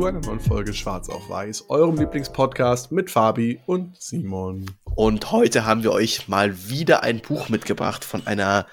zu 0.00 0.06
einer 0.06 0.20
neuen 0.20 0.40
Folge 0.40 0.72
Schwarz 0.72 1.10
auf 1.10 1.28
Weiß, 1.28 1.66
eurem 1.68 1.98
Lieblingspodcast 1.98 2.90
mit 2.90 3.10
Fabi 3.10 3.60
und 3.66 4.00
Simon. 4.00 4.64
Und 4.94 5.30
heute 5.30 5.66
haben 5.66 5.82
wir 5.82 5.92
euch 5.92 6.26
mal 6.26 6.70
wieder 6.70 7.02
ein 7.02 7.20
Buch 7.20 7.50
mitgebracht 7.50 8.02
von 8.02 8.26
einer, 8.26 8.66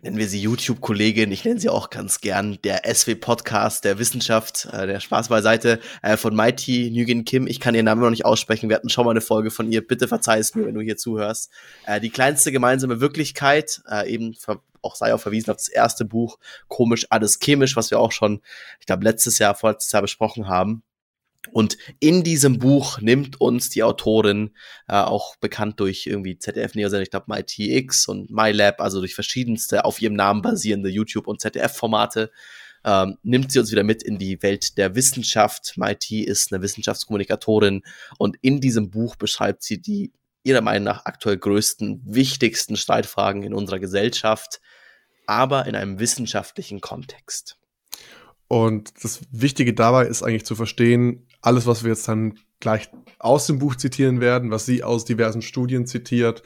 nennen 0.00 0.16
wir 0.16 0.26
sie 0.26 0.40
YouTube-Kollegin, 0.40 1.32
ich 1.32 1.44
nenne 1.44 1.60
sie 1.60 1.68
auch 1.68 1.90
ganz 1.90 2.22
gern, 2.22 2.58
der 2.64 2.86
SW-Podcast 2.86 3.84
der 3.84 3.98
Wissenschaft, 3.98 4.70
äh, 4.72 4.86
der 4.86 5.00
Spaß 5.00 5.28
beiseite, 5.28 5.80
äh, 6.00 6.16
von 6.16 6.34
Mighty 6.34 6.90
Nguyen 6.90 7.26
Kim. 7.26 7.46
Ich 7.46 7.60
kann 7.60 7.74
ihren 7.74 7.84
Namen 7.84 8.00
noch 8.00 8.08
nicht 8.08 8.24
aussprechen, 8.24 8.70
wir 8.70 8.76
hatten 8.76 8.88
schon 8.88 9.04
mal 9.04 9.10
eine 9.10 9.20
Folge 9.20 9.50
von 9.50 9.70
ihr, 9.70 9.86
bitte 9.86 10.08
verzeih 10.08 10.38
es 10.38 10.54
mir, 10.54 10.64
wenn 10.64 10.74
du 10.74 10.80
hier 10.80 10.96
zuhörst. 10.96 11.50
Äh, 11.84 12.00
die 12.00 12.08
kleinste 12.08 12.52
gemeinsame 12.52 13.02
Wirklichkeit, 13.02 13.82
äh, 13.86 14.10
eben 14.10 14.32
auch 14.82 14.96
sei 14.96 15.14
auch 15.14 15.20
verwiesen 15.20 15.50
auf 15.50 15.56
das 15.56 15.68
erste 15.68 16.04
Buch, 16.04 16.38
Komisch, 16.68 17.06
alles 17.10 17.38
chemisch, 17.40 17.76
was 17.76 17.90
wir 17.90 17.98
auch 17.98 18.12
schon, 18.12 18.40
ich 18.80 18.86
glaube, 18.86 19.04
letztes 19.04 19.38
Jahr, 19.38 19.54
vorletztes 19.54 19.92
Jahr 19.92 20.02
besprochen 20.02 20.48
haben. 20.48 20.82
Und 21.52 21.78
in 22.00 22.22
diesem 22.22 22.58
Buch 22.58 23.00
nimmt 23.00 23.40
uns 23.40 23.70
die 23.70 23.82
Autorin, 23.82 24.50
äh, 24.88 24.94
auch 24.94 25.36
bekannt 25.36 25.80
durch 25.80 26.06
irgendwie 26.06 26.38
ZDF 26.38 26.74
Neosender, 26.74 27.02
ich 27.02 27.10
glaube 27.10 27.26
MyTX 27.28 28.08
und 28.08 28.30
MyLab, 28.30 28.80
also 28.80 29.00
durch 29.00 29.14
verschiedenste 29.14 29.84
auf 29.84 30.02
ihrem 30.02 30.14
Namen 30.14 30.42
basierende 30.42 30.90
YouTube- 30.90 31.26
und 31.26 31.40
ZDF-Formate, 31.40 32.30
ähm, 32.84 33.16
nimmt 33.22 33.52
sie 33.52 33.58
uns 33.58 33.70
wieder 33.70 33.84
mit 33.84 34.02
in 34.02 34.18
die 34.18 34.42
Welt 34.42 34.76
der 34.78 34.94
Wissenschaft. 34.94 35.74
MIT 35.76 36.10
ist 36.10 36.52
eine 36.52 36.62
Wissenschaftskommunikatorin 36.62 37.82
und 38.18 38.36
in 38.42 38.60
diesem 38.60 38.90
Buch 38.90 39.16
beschreibt 39.16 39.62
sie 39.62 39.80
die 39.80 40.12
ihrer 40.42 40.60
Meinung 40.60 40.84
nach 40.84 41.04
aktuell 41.04 41.38
größten, 41.38 42.02
wichtigsten 42.04 42.76
Streitfragen 42.76 43.42
in 43.42 43.54
unserer 43.54 43.78
Gesellschaft, 43.78 44.60
aber 45.26 45.66
in 45.66 45.74
einem 45.74 45.98
wissenschaftlichen 45.98 46.80
Kontext. 46.80 47.58
Und 48.48 49.04
das 49.04 49.20
Wichtige 49.30 49.74
dabei 49.74 50.06
ist 50.06 50.22
eigentlich 50.22 50.44
zu 50.44 50.56
verstehen, 50.56 51.28
alles, 51.40 51.66
was 51.66 51.84
wir 51.84 51.90
jetzt 51.90 52.08
dann 52.08 52.38
gleich 52.58 52.90
aus 53.18 53.46
dem 53.46 53.58
Buch 53.58 53.76
zitieren 53.76 54.20
werden, 54.20 54.50
was 54.50 54.66
sie 54.66 54.82
aus 54.82 55.04
diversen 55.04 55.42
Studien 55.42 55.86
zitiert, 55.86 56.42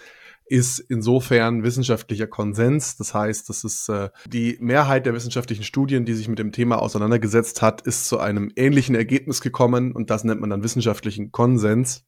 ist 0.46 0.78
insofern 0.78 1.62
wissenschaftlicher 1.62 2.26
Konsens. 2.26 2.96
Das 2.96 3.14
heißt, 3.14 3.48
das 3.48 3.64
ist 3.64 3.88
äh, 3.88 4.10
die 4.26 4.58
Mehrheit 4.60 5.06
der 5.06 5.14
wissenschaftlichen 5.14 5.64
Studien, 5.64 6.04
die 6.04 6.12
sich 6.12 6.28
mit 6.28 6.38
dem 6.38 6.52
Thema 6.52 6.80
auseinandergesetzt 6.80 7.62
hat, 7.62 7.80
ist 7.82 8.06
zu 8.06 8.18
einem 8.18 8.52
ähnlichen 8.54 8.94
Ergebnis 8.94 9.40
gekommen 9.40 9.92
und 9.92 10.10
das 10.10 10.24
nennt 10.24 10.40
man 10.40 10.50
dann 10.50 10.62
wissenschaftlichen 10.62 11.32
Konsens. 11.32 12.04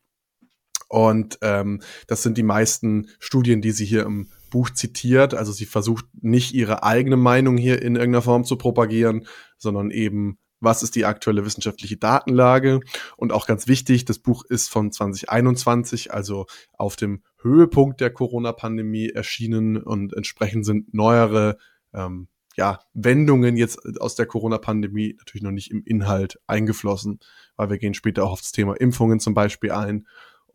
Und 0.89 1.39
ähm, 1.43 1.83
das 2.07 2.23
sind 2.23 2.39
die 2.39 2.43
meisten 2.43 3.09
Studien, 3.19 3.61
die 3.61 3.73
sie 3.73 3.85
hier 3.85 4.05
im 4.05 4.29
Buch 4.51 4.71
zitiert. 4.71 5.35
Also 5.35 5.53
sie 5.53 5.67
versucht 5.67 6.07
nicht 6.21 6.55
ihre 6.55 6.83
eigene 6.83 7.17
Meinung 7.17 7.57
hier 7.57 7.83
in 7.83 7.97
irgendeiner 7.97 8.23
Form 8.23 8.45
zu 8.45 8.57
propagieren, 8.57 9.27
sondern 9.59 9.91
eben, 9.91 10.39
was 10.61 10.83
ist 10.83 10.95
die 10.95 11.05
aktuelle 11.05 11.45
wissenschaftliche 11.45 11.97
Datenlage? 11.97 12.81
Und 13.17 13.33
auch 13.33 13.47
ganz 13.47 13.69
wichtig, 13.69 14.05
das 14.05 14.19
Buch 14.19 14.45
ist 14.49 14.71
von 14.71 14.91
2021, 14.91 16.13
also 16.13 16.47
auf 16.73 16.97
dem 16.97 17.23
Höhepunkt 17.43 18.01
der 18.01 18.11
Corona-Pandemie 18.11 19.11
erschienen 19.11 19.77
und 19.77 20.15
entsprechend 20.15 20.65
sind 20.65 20.95
neuere 20.95 21.59
ähm, 21.93 22.29
ja, 22.57 22.81
Wendungen 22.95 23.57
jetzt 23.57 24.01
aus 24.01 24.15
der 24.15 24.27
Corona-Pandemie 24.27 25.15
natürlich 25.19 25.43
noch 25.43 25.51
nicht 25.51 25.71
im 25.71 25.85
Inhalt 25.85 26.41
eingeflossen, 26.47 27.21
weil 27.57 27.69
wir 27.69 27.79
gehen 27.79 27.93
später 27.93 28.25
auch 28.25 28.33
auf 28.33 28.41
das 28.41 28.53
Thema 28.53 28.75
Impfungen 28.75 29.21
zum 29.21 29.35
Beispiel 29.35 29.73
ein. 29.73 30.07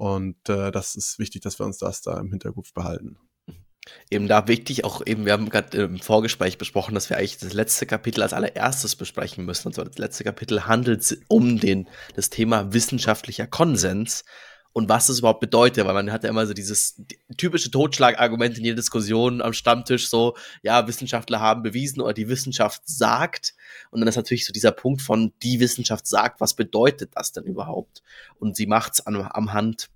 Und 0.01 0.49
äh, 0.49 0.71
das 0.71 0.95
ist 0.95 1.19
wichtig, 1.19 1.43
dass 1.43 1.59
wir 1.59 1.65
uns 1.67 1.77
das 1.77 2.01
da 2.01 2.19
im 2.19 2.31
Hinterkopf 2.31 2.73
behalten. 2.73 3.19
Eben 4.09 4.27
da 4.27 4.47
wichtig, 4.47 4.83
auch 4.83 5.05
eben, 5.05 5.27
wir 5.27 5.33
haben 5.33 5.49
gerade 5.49 5.77
im 5.77 5.99
Vorgespräch 5.99 6.57
besprochen, 6.57 6.95
dass 6.95 7.11
wir 7.11 7.17
eigentlich 7.17 7.37
das 7.37 7.53
letzte 7.53 7.85
Kapitel 7.85 8.23
als 8.23 8.33
allererstes 8.33 8.95
besprechen 8.95 9.45
müssen. 9.45 9.67
Und 9.67 9.75
zwar 9.75 9.85
das 9.85 9.99
letzte 9.99 10.23
Kapitel 10.23 10.65
handelt 10.65 11.19
um 11.27 11.59
den, 11.59 11.87
das 12.15 12.31
Thema 12.31 12.73
wissenschaftlicher 12.73 13.45
Konsens 13.45 14.23
und 14.73 14.87
was 14.87 15.07
das 15.07 15.19
überhaupt 15.19 15.41
bedeutet, 15.41 15.85
weil 15.85 15.93
man 15.93 16.11
hat 16.11 16.23
ja 16.23 16.29
immer 16.29 16.47
so 16.47 16.53
dieses 16.53 17.01
typische 17.37 17.71
Totschlagargument 17.71 18.57
in 18.57 18.63
jeder 18.63 18.77
Diskussion 18.77 19.41
am 19.41 19.53
Stammtisch, 19.53 20.09
so, 20.09 20.35
ja, 20.63 20.87
Wissenschaftler 20.87 21.41
haben 21.41 21.61
bewiesen 21.61 22.01
oder 22.01 22.13
die 22.13 22.29
Wissenschaft 22.29 22.81
sagt. 22.85 23.53
Und 23.89 23.99
dann 23.99 24.07
ist 24.07 24.15
natürlich 24.15 24.45
so 24.45 24.53
dieser 24.53 24.71
Punkt 24.71 25.01
von, 25.01 25.33
die 25.43 25.59
Wissenschaft 25.59 26.07
sagt, 26.07 26.39
was 26.39 26.53
bedeutet 26.53 27.11
das 27.15 27.33
denn 27.33 27.43
überhaupt? 27.43 28.01
Und 28.39 28.55
sie 28.55 28.65
macht 28.65 28.93
es 28.93 29.05
am 29.05 29.53
Hand 29.53 29.89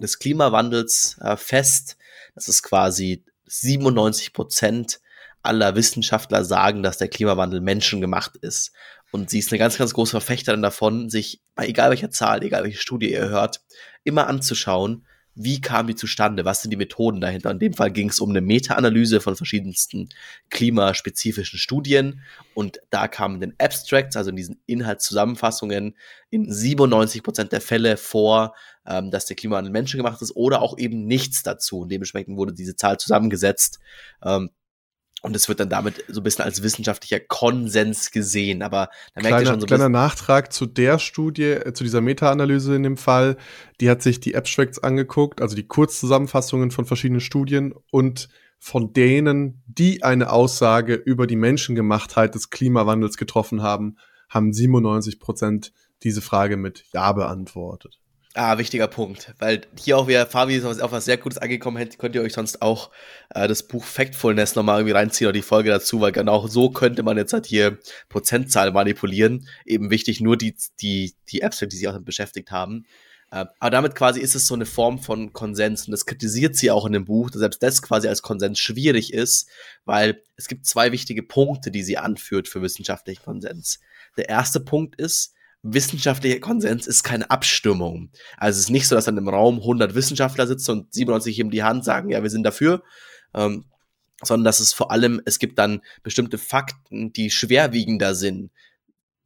des 0.00 0.18
Klimawandels 0.18 1.18
äh, 1.20 1.36
fest. 1.36 1.96
Das 2.34 2.48
ist 2.48 2.62
quasi 2.62 3.24
97 3.46 4.32
Prozent 4.32 5.00
aller 5.42 5.76
Wissenschaftler 5.76 6.44
sagen, 6.44 6.82
dass 6.82 6.98
der 6.98 7.08
Klimawandel 7.08 7.60
menschengemacht 7.60 8.36
ist. 8.38 8.72
Und 9.12 9.30
sie 9.30 9.38
ist 9.38 9.52
eine 9.52 9.58
ganz, 9.58 9.78
ganz 9.78 9.94
große 9.94 10.10
Verfechterin 10.10 10.62
davon, 10.62 11.08
sich 11.08 11.40
bei 11.54 11.66
egal 11.66 11.90
welcher 11.90 12.10
Zahl, 12.10 12.42
egal 12.42 12.64
welche 12.64 12.80
Studie 12.80 13.12
ihr 13.12 13.28
hört, 13.28 13.60
immer 14.02 14.26
anzuschauen, 14.26 15.06
wie 15.36 15.60
kam 15.60 15.86
die 15.86 15.94
zustande, 15.94 16.46
was 16.46 16.62
sind 16.62 16.70
die 16.70 16.78
Methoden 16.78 17.20
dahinter. 17.20 17.50
In 17.50 17.58
dem 17.58 17.74
Fall 17.74 17.92
ging 17.92 18.08
es 18.08 18.20
um 18.20 18.30
eine 18.30 18.40
Meta-Analyse 18.40 19.20
von 19.20 19.36
verschiedensten 19.36 20.08
klimaspezifischen 20.48 21.58
Studien 21.58 22.22
und 22.54 22.80
da 22.88 23.06
kamen 23.06 23.38
den 23.38 23.54
Abstracts, 23.58 24.16
also 24.16 24.30
in 24.30 24.36
diesen 24.36 24.62
Inhaltszusammenfassungen, 24.64 25.94
in 26.30 26.50
97 26.50 27.22
Prozent 27.22 27.52
der 27.52 27.60
Fälle 27.60 27.98
vor, 27.98 28.54
ähm, 28.86 29.10
dass 29.10 29.26
der 29.26 29.36
Klimawandel 29.36 29.72
menschengemacht 29.72 30.22
ist 30.22 30.34
oder 30.34 30.62
auch 30.62 30.78
eben 30.78 31.06
nichts 31.06 31.42
dazu. 31.42 31.80
Und 31.80 31.90
dementsprechend 31.90 32.38
wurde 32.38 32.54
diese 32.54 32.74
Zahl 32.74 32.98
zusammengesetzt. 32.98 33.78
Ähm, 34.24 34.50
und 35.26 35.34
es 35.34 35.48
wird 35.48 35.58
dann 35.58 35.68
damit 35.68 36.04
so 36.08 36.20
ein 36.20 36.22
bisschen 36.24 36.44
als 36.44 36.62
wissenschaftlicher 36.62 37.18
Konsens 37.18 38.12
gesehen. 38.12 38.62
Aber 38.62 38.88
da 39.14 39.22
merkt 39.22 39.40
ihr 39.40 39.46
schon 39.46 39.60
so 39.60 39.66
ein 39.66 39.68
Kleiner 39.68 39.88
Nachtrag 39.88 40.52
zu 40.52 40.66
der 40.66 40.98
Studie, 40.98 41.42
äh, 41.42 41.72
zu 41.72 41.84
dieser 41.84 42.00
Meta-Analyse 42.00 42.76
in 42.76 42.84
dem 42.84 42.96
Fall. 42.96 43.36
Die 43.80 43.90
hat 43.90 44.02
sich 44.02 44.20
die 44.20 44.36
Abstracts 44.36 44.78
angeguckt, 44.78 45.42
also 45.42 45.56
die 45.56 45.66
Kurzzusammenfassungen 45.66 46.70
von 46.70 46.86
verschiedenen 46.86 47.20
Studien 47.20 47.74
und 47.90 48.28
von 48.58 48.92
denen, 48.92 49.62
die 49.66 50.02
eine 50.02 50.30
Aussage 50.30 50.94
über 50.94 51.26
die 51.26 51.36
Menschengemachtheit 51.36 52.34
des 52.34 52.50
Klimawandels 52.50 53.16
getroffen 53.16 53.62
haben, 53.62 53.98
haben 54.28 54.52
97 54.52 55.18
Prozent 55.18 55.72
diese 56.02 56.22
Frage 56.22 56.56
mit 56.56 56.84
Ja 56.92 57.12
beantwortet. 57.12 57.98
Ah, 58.38 58.58
wichtiger 58.58 58.86
Punkt, 58.86 59.32
weil 59.38 59.62
hier 59.82 59.96
auch 59.96 60.08
wieder, 60.08 60.26
Fabi 60.26 60.56
ist 60.56 60.66
auf 60.66 60.92
was 60.92 61.06
sehr 61.06 61.16
Gutes 61.16 61.38
angekommen, 61.38 61.78
hätte, 61.78 61.96
könnt 61.96 62.14
ihr 62.14 62.20
euch 62.20 62.34
sonst 62.34 62.60
auch 62.60 62.90
äh, 63.30 63.48
das 63.48 63.62
Buch 63.62 63.82
Factfulness 63.82 64.54
nochmal 64.56 64.80
irgendwie 64.80 64.92
reinziehen 64.92 65.28
oder 65.28 65.32
die 65.32 65.40
Folge 65.40 65.70
dazu, 65.70 66.02
weil 66.02 66.12
genau 66.12 66.46
so 66.46 66.68
könnte 66.68 67.02
man 67.02 67.16
jetzt 67.16 67.32
halt 67.32 67.46
hier 67.46 67.78
Prozentzahl 68.10 68.72
manipulieren. 68.72 69.48
Eben 69.64 69.88
wichtig, 69.88 70.20
nur 70.20 70.36
die, 70.36 70.54
die, 70.82 71.14
die 71.30 71.40
Apps, 71.40 71.60
die 71.60 71.74
sich 71.74 71.88
auch 71.88 71.92
damit 71.92 72.04
beschäftigt 72.04 72.50
haben. 72.50 72.84
Äh, 73.30 73.46
aber 73.58 73.70
damit 73.70 73.94
quasi 73.94 74.20
ist 74.20 74.34
es 74.34 74.46
so 74.46 74.52
eine 74.52 74.66
Form 74.66 74.98
von 74.98 75.32
Konsens 75.32 75.86
und 75.86 75.92
das 75.92 76.04
kritisiert 76.04 76.56
sie 76.56 76.70
auch 76.70 76.84
in 76.84 76.92
dem 76.92 77.06
Buch, 77.06 77.30
dass 77.30 77.40
selbst 77.40 77.62
das 77.62 77.80
quasi 77.80 78.06
als 78.06 78.20
Konsens 78.20 78.58
schwierig 78.58 79.14
ist, 79.14 79.48
weil 79.86 80.22
es 80.36 80.46
gibt 80.46 80.66
zwei 80.66 80.92
wichtige 80.92 81.22
Punkte, 81.22 81.70
die 81.70 81.82
sie 81.82 81.96
anführt 81.96 82.48
für 82.48 82.60
wissenschaftlichen 82.60 83.22
Konsens. 83.22 83.80
Der 84.18 84.28
erste 84.28 84.60
Punkt 84.60 84.96
ist, 84.96 85.32
wissenschaftlicher 85.72 86.40
Konsens 86.40 86.86
ist 86.86 87.02
keine 87.02 87.30
Abstimmung. 87.30 88.10
Also 88.36 88.58
es 88.58 88.64
ist 88.64 88.70
nicht 88.70 88.88
so, 88.88 88.94
dass 88.94 89.06
dann 89.06 89.18
im 89.18 89.28
Raum 89.28 89.58
100 89.58 89.94
Wissenschaftler 89.94 90.46
sitzen 90.46 90.70
und 90.72 90.94
97 90.94 91.36
heben 91.36 91.50
die 91.50 91.62
Hand, 91.62 91.84
sagen, 91.84 92.10
ja, 92.10 92.22
wir 92.22 92.30
sind 92.30 92.44
dafür, 92.44 92.82
ähm, 93.34 93.64
sondern 94.22 94.44
dass 94.44 94.60
es 94.60 94.72
vor 94.72 94.90
allem, 94.90 95.20
es 95.24 95.38
gibt 95.38 95.58
dann 95.58 95.82
bestimmte 96.02 96.38
Fakten, 96.38 97.12
die 97.12 97.30
schwerwiegender 97.30 98.14
sind. 98.14 98.50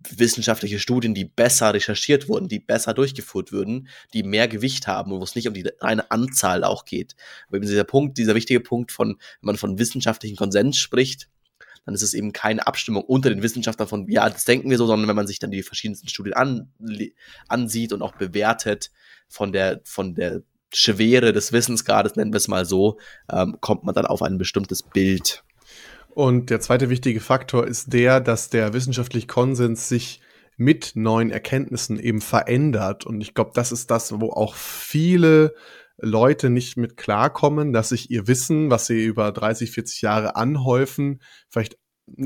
Wissenschaftliche 0.08 0.78
Studien, 0.78 1.12
die 1.12 1.26
besser 1.26 1.75
recherchiert 1.75 2.26
wurden, 2.26 2.48
die 2.48 2.58
besser 2.58 2.94
durchgeführt 2.94 3.52
würden, 3.52 3.88
die 4.14 4.22
mehr 4.22 4.48
Gewicht 4.48 4.87
haben 4.87 5.12
und 5.12 5.20
wo 5.20 5.25
es 5.25 5.34
nicht 5.34 5.46
um 5.46 5.52
die 5.52 5.69
reine 5.78 6.10
Anzahl 6.10 6.64
auch 6.64 6.87
geht. 6.87 7.16
Aber 7.48 7.58
eben 7.58 7.66
dieser 7.66 7.84
Punkt, 7.84 8.16
dieser 8.16 8.34
wichtige 8.34 8.60
Punkt 8.60 8.92
von, 8.92 9.08
wenn 9.10 9.46
man 9.46 9.56
von 9.56 9.78
wissenschaftlichen 9.78 10.37
Konsens 10.37 10.78
spricht, 10.78 11.28
dann 11.84 11.94
ist 11.94 12.02
es 12.02 12.14
eben 12.14 12.32
keine 12.32 12.66
Abstimmung 12.66 13.04
unter 13.04 13.30
den 13.30 13.42
Wissenschaftlern 13.42 13.88
von, 13.88 14.08
ja, 14.08 14.28
das 14.28 14.44
denken 14.44 14.70
wir 14.70 14.78
so, 14.78 14.86
sondern 14.86 15.08
wenn 15.08 15.16
man 15.16 15.26
sich 15.26 15.38
dann 15.38 15.50
die 15.50 15.62
verschiedensten 15.62 16.08
Studien 16.08 16.34
an, 16.34 16.72
ansieht 17.48 17.92
und 17.92 18.02
auch 18.02 18.14
bewertet 18.16 18.90
von 19.28 19.52
der, 19.52 19.80
von 19.84 20.14
der 20.14 20.42
Schwere 20.72 21.32
des 21.32 21.52
Wissensgrades, 21.52 22.16
nennen 22.16 22.32
wir 22.32 22.38
es 22.38 22.48
mal 22.48 22.64
so, 22.64 22.98
ähm, 23.30 23.56
kommt 23.60 23.84
man 23.84 23.94
dann 23.94 24.06
auf 24.06 24.22
ein 24.22 24.38
bestimmtes 24.38 24.82
Bild. 24.82 25.42
Und 26.10 26.50
der 26.50 26.60
zweite 26.60 26.90
wichtige 26.90 27.20
Faktor 27.20 27.66
ist 27.66 27.92
der, 27.92 28.20
dass 28.20 28.50
der 28.50 28.72
wissenschaftliche 28.72 29.26
Konsens 29.26 29.88
sich 29.88 30.20
mit 30.56 30.92
neuen 30.94 31.30
Erkenntnissen 31.30 31.98
eben 31.98 32.20
verändert. 32.20 33.06
Und 33.06 33.20
ich 33.20 33.32
glaube, 33.32 33.52
das 33.54 33.72
ist 33.72 33.90
das, 33.90 34.20
wo 34.20 34.30
auch 34.30 34.54
viele 34.54 35.54
Leute 36.00 36.50
nicht 36.50 36.76
mit 36.76 36.97
klarkommen, 36.97 37.73
dass 37.73 37.91
sich 37.91 38.11
ihr 38.11 38.26
Wissen, 38.26 38.70
was 38.70 38.87
sie 38.87 39.05
über 39.05 39.32
30, 39.32 39.70
40 39.70 40.02
Jahre 40.02 40.37
anhäufen, 40.37 41.20
vielleicht 41.49 41.79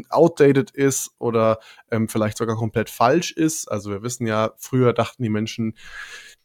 outdated 0.09 0.71
ist 0.71 1.11
oder 1.19 1.59
ähm, 1.91 2.09
vielleicht 2.09 2.39
sogar 2.39 2.57
komplett 2.57 2.91
falsch 2.91 3.33
ist. 3.33 3.71
Also 3.71 3.91
wir 3.91 4.03
wissen 4.03 4.27
ja, 4.27 4.53
früher 4.57 4.93
dachten 4.93 5.23
die 5.23 5.29
Menschen, 5.29 5.75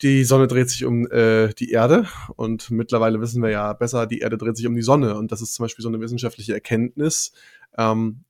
die 0.01 0.23
Sonne 0.23 0.47
dreht 0.47 0.69
sich 0.69 0.85
um 0.85 1.09
äh, 1.11 1.53
die 1.53 1.71
Erde 1.71 2.07
und 2.35 2.71
mittlerweile 2.71 3.21
wissen 3.21 3.41
wir 3.41 3.49
ja 3.49 3.73
besser, 3.73 4.07
die 4.07 4.19
Erde 4.19 4.37
dreht 4.37 4.57
sich 4.57 4.67
um 4.67 4.75
die 4.75 4.81
Sonne 4.81 5.15
und 5.15 5.31
das 5.31 5.41
ist 5.41 5.53
zum 5.53 5.63
Beispiel 5.63 5.83
so 5.83 5.89
eine 5.89 5.99
wissenschaftliche 5.99 6.53
Erkenntnis, 6.53 7.31
ähm, 7.77 8.23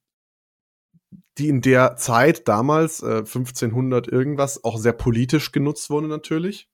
die 1.37 1.47
in 1.47 1.61
der 1.61 1.95
Zeit 1.95 2.47
damals, 2.47 3.01
äh, 3.01 3.23
1500 3.23 4.07
irgendwas, 4.07 4.63
auch 4.63 4.77
sehr 4.77 4.93
politisch 4.93 5.51
genutzt 5.51 5.89
wurde 5.89 6.07
natürlich. 6.07 6.67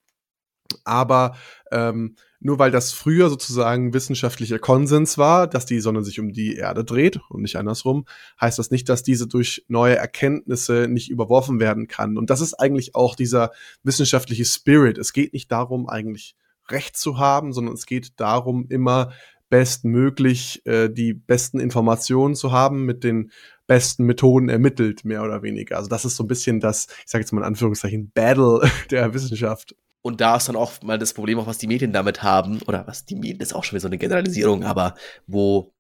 Aber 0.83 1.35
ähm, 1.71 2.15
nur 2.39 2.59
weil 2.59 2.71
das 2.71 2.91
früher 2.91 3.29
sozusagen 3.29 3.94
wissenschaftlicher 3.94 4.59
Konsens 4.59 5.17
war, 5.17 5.47
dass 5.47 5.65
die 5.65 5.79
Sonne 5.79 6.03
sich 6.03 6.19
um 6.19 6.31
die 6.31 6.56
Erde 6.56 6.83
dreht 6.83 7.19
und 7.29 7.41
nicht 7.41 7.56
andersrum, 7.56 8.06
heißt 8.39 8.59
das 8.59 8.71
nicht, 8.71 8.88
dass 8.88 9.03
diese 9.03 9.27
durch 9.27 9.65
neue 9.67 9.95
Erkenntnisse 9.95 10.88
nicht 10.88 11.09
überworfen 11.09 11.59
werden 11.59 11.88
kann. 11.88 12.17
Und 12.17 12.29
das 12.29 12.41
ist 12.41 12.53
eigentlich 12.53 12.94
auch 12.94 13.15
dieser 13.15 13.51
wissenschaftliche 13.83 14.45
Spirit. 14.45 14.97
Es 14.97 15.13
geht 15.13 15.33
nicht 15.33 15.51
darum, 15.51 15.89
eigentlich 15.89 16.35
Recht 16.69 16.97
zu 16.97 17.17
haben, 17.17 17.53
sondern 17.53 17.75
es 17.75 17.85
geht 17.85 18.19
darum, 18.19 18.67
immer 18.69 19.12
bestmöglich 19.50 20.65
äh, 20.65 20.89
die 20.89 21.13
besten 21.13 21.59
Informationen 21.59 22.35
zu 22.35 22.51
haben, 22.51 22.85
mit 22.85 23.03
den 23.03 23.31
besten 23.67 24.06
Methoden 24.06 24.50
ermittelt, 24.50 25.06
mehr 25.06 25.23
oder 25.23 25.44
weniger. 25.44 25.77
Also 25.77 25.89
das 25.89 26.06
ist 26.06 26.15
so 26.15 26.23
ein 26.23 26.27
bisschen 26.27 26.59
das, 26.59 26.88
ich 27.06 27.12
sage 27.12 27.23
jetzt 27.23 27.31
mal 27.31 27.41
in 27.41 27.47
Anführungszeichen, 27.47 28.12
Battle 28.12 28.69
der 28.91 29.13
Wissenschaft. 29.13 29.75
Und 30.05 30.21
da 30.21 30.35
ist 30.35 30.47
dann 30.47 30.55
auch 30.55 30.83
mal 30.83 30.99
das 30.99 31.15
Problem, 31.15 31.39
auch 31.39 31.47
was 31.47 31.57
die 31.57 31.65
Medien 31.65 31.91
damit 31.91 32.21
haben, 32.21 32.61
oder 32.67 32.85
was 32.85 33.05
die 33.05 33.15
Medien 33.15 33.39
ist 33.39 33.55
auch 33.55 33.63
schon 33.63 33.71
wieder 33.71 33.81
so 33.81 33.87
eine 33.87 33.97
Generalisierung, 33.97 34.63
aber 34.63 34.93
wo 35.25 35.73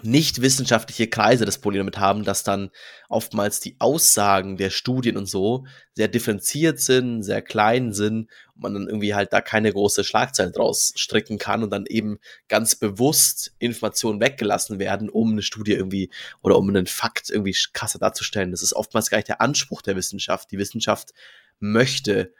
nicht 0.00 0.40
wissenschaftliche 0.40 1.08
Kreise 1.08 1.44
das 1.44 1.58
Problem 1.58 1.80
damit 1.80 1.98
haben, 1.98 2.24
dass 2.24 2.42
dann 2.42 2.70
oftmals 3.10 3.60
die 3.60 3.76
Aussagen 3.78 4.56
der 4.56 4.70
Studien 4.70 5.18
und 5.18 5.26
so 5.26 5.66
sehr 5.94 6.08
differenziert 6.08 6.80
sind, 6.80 7.22
sehr 7.22 7.42
klein 7.42 7.92
sind 7.92 8.30
und 8.54 8.62
man 8.62 8.72
dann 8.72 8.86
irgendwie 8.86 9.14
halt 9.14 9.30
da 9.34 9.42
keine 9.42 9.70
große 9.70 10.04
Schlagzeile 10.04 10.52
draus 10.52 10.94
stricken 10.96 11.36
kann 11.36 11.62
und 11.62 11.68
dann 11.68 11.84
eben 11.84 12.18
ganz 12.48 12.76
bewusst 12.76 13.52
Informationen 13.58 14.22
weggelassen 14.22 14.78
werden, 14.78 15.10
um 15.10 15.32
eine 15.32 15.42
Studie 15.42 15.74
irgendwie 15.74 16.08
oder 16.40 16.56
um 16.56 16.66
einen 16.70 16.86
Fakt 16.86 17.28
irgendwie 17.28 17.54
krasser 17.74 17.98
darzustellen. 17.98 18.52
Das 18.52 18.62
ist 18.62 18.72
oftmals 18.72 19.10
gar 19.10 19.18
nicht 19.18 19.28
der 19.28 19.42
Anspruch 19.42 19.82
der 19.82 19.96
Wissenschaft. 19.96 20.50
Die 20.50 20.56
Wissenschaft 20.56 21.10
möchte 21.58 22.32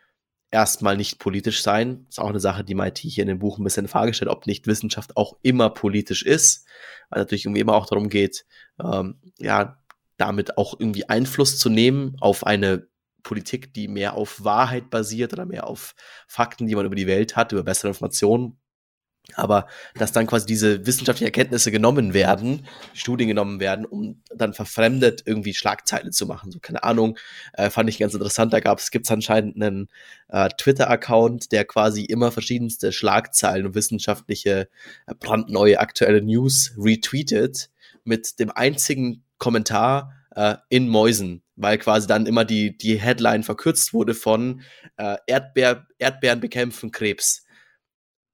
erstmal 0.51 0.97
nicht 0.97 1.19
politisch 1.19 1.63
sein. 1.63 2.07
ist 2.09 2.21
auch 2.21 2.29
eine 2.29 2.41
Sache, 2.41 2.65
die 2.65 2.75
MIT 2.75 2.99
hier 2.99 3.23
in 3.23 3.29
dem 3.29 3.39
Buch 3.39 3.59
ein 3.59 3.65
bisschen 3.65 3.85
in 3.85 3.89
Frage 3.89 4.15
stellt, 4.15 4.31
ob 4.31 4.47
nicht 4.47 4.67
Wissenschaft 4.67 5.17
auch 5.17 5.37
immer 5.43 5.71
politisch 5.71 6.25
ist, 6.25 6.67
weil 7.09 7.21
natürlich 7.21 7.45
irgendwie 7.45 7.61
immer 7.61 7.75
auch 7.75 7.87
darum 7.87 8.09
geht, 8.09 8.45
ähm, 8.83 9.21
ja, 9.39 9.79
damit 10.17 10.59
auch 10.59 10.79
irgendwie 10.79 11.09
Einfluss 11.09 11.59
zu 11.59 11.71
nehmen 11.71 12.17
auf 12.21 12.47
eine 12.47 12.89
Politik, 13.23 13.73
die 13.75 13.89
mehr 13.89 14.15
auf 14.15 14.45
Wahrheit 14.45 14.91
basiert 14.91 15.33
oder 15.33 15.47
mehr 15.47 15.67
auf 15.67 15.95
Fakten, 16.27 16.67
die 16.67 16.75
man 16.75 16.87
über 16.87 16.97
die 16.97 17.07
Welt 17.07 17.37
hat, 17.37 17.53
über 17.53 17.63
bessere 17.63 17.89
Informationen 17.89 18.59
aber 19.35 19.67
dass 19.95 20.13
dann 20.13 20.27
quasi 20.27 20.47
diese 20.47 20.87
wissenschaftlichen 20.87 21.27
Erkenntnisse 21.27 21.71
genommen 21.71 22.15
werden, 22.15 22.67
Studien 22.95 23.29
genommen 23.29 23.61
werden, 23.61 23.85
um 23.85 24.23
dann 24.35 24.55
verfremdet 24.55 25.23
irgendwie 25.25 25.55
Schlagzeilen 25.55 26.13
zu 26.13 26.27
machen. 26.27 26.51
So, 26.51 26.59
keine 26.61 26.83
Ahnung, 26.83 27.19
äh, 27.53 27.71
fand 27.71 27.89
ich 27.89 27.99
ganz 27.99 28.15
interessant. 28.15 28.53
Da 28.53 28.61
gab 28.61 28.79
es, 28.79 28.91
gibt 28.91 29.07
es 29.07 29.11
anscheinend 29.11 29.57
einen 29.57 29.89
äh, 30.29 30.49
Twitter-Account, 30.49 31.53
der 31.53 31.65
quasi 31.65 32.05
immer 32.05 32.33
verschiedenste 32.33 32.93
Schlagzeilen 32.93 33.67
und 33.67 33.75
wissenschaftliche, 33.75 34.69
äh, 35.07 35.15
brandneue 35.19 35.81
aktuelle 35.81 36.23
News 36.23 36.73
retweetet 36.77 37.71
mit 38.05 38.39
dem 38.41 38.51
einzigen 38.51 39.25
Kommentar 39.39 40.13
äh, 40.35 40.57
in 40.69 40.89
Mäusen, 40.89 41.43
weil 41.57 41.79
quasi 41.79 42.07
dann 42.07 42.27
immer 42.27 42.45
die, 42.45 42.77
die 42.77 42.99
Headline 42.99 43.43
verkürzt 43.43 43.93
wurde 43.93 44.15
von 44.15 44.63
äh, 44.97 45.17
Erdbeer, 45.27 45.87
Erdbeeren 45.99 46.41
bekämpfen 46.41 46.91
Krebs 46.91 47.45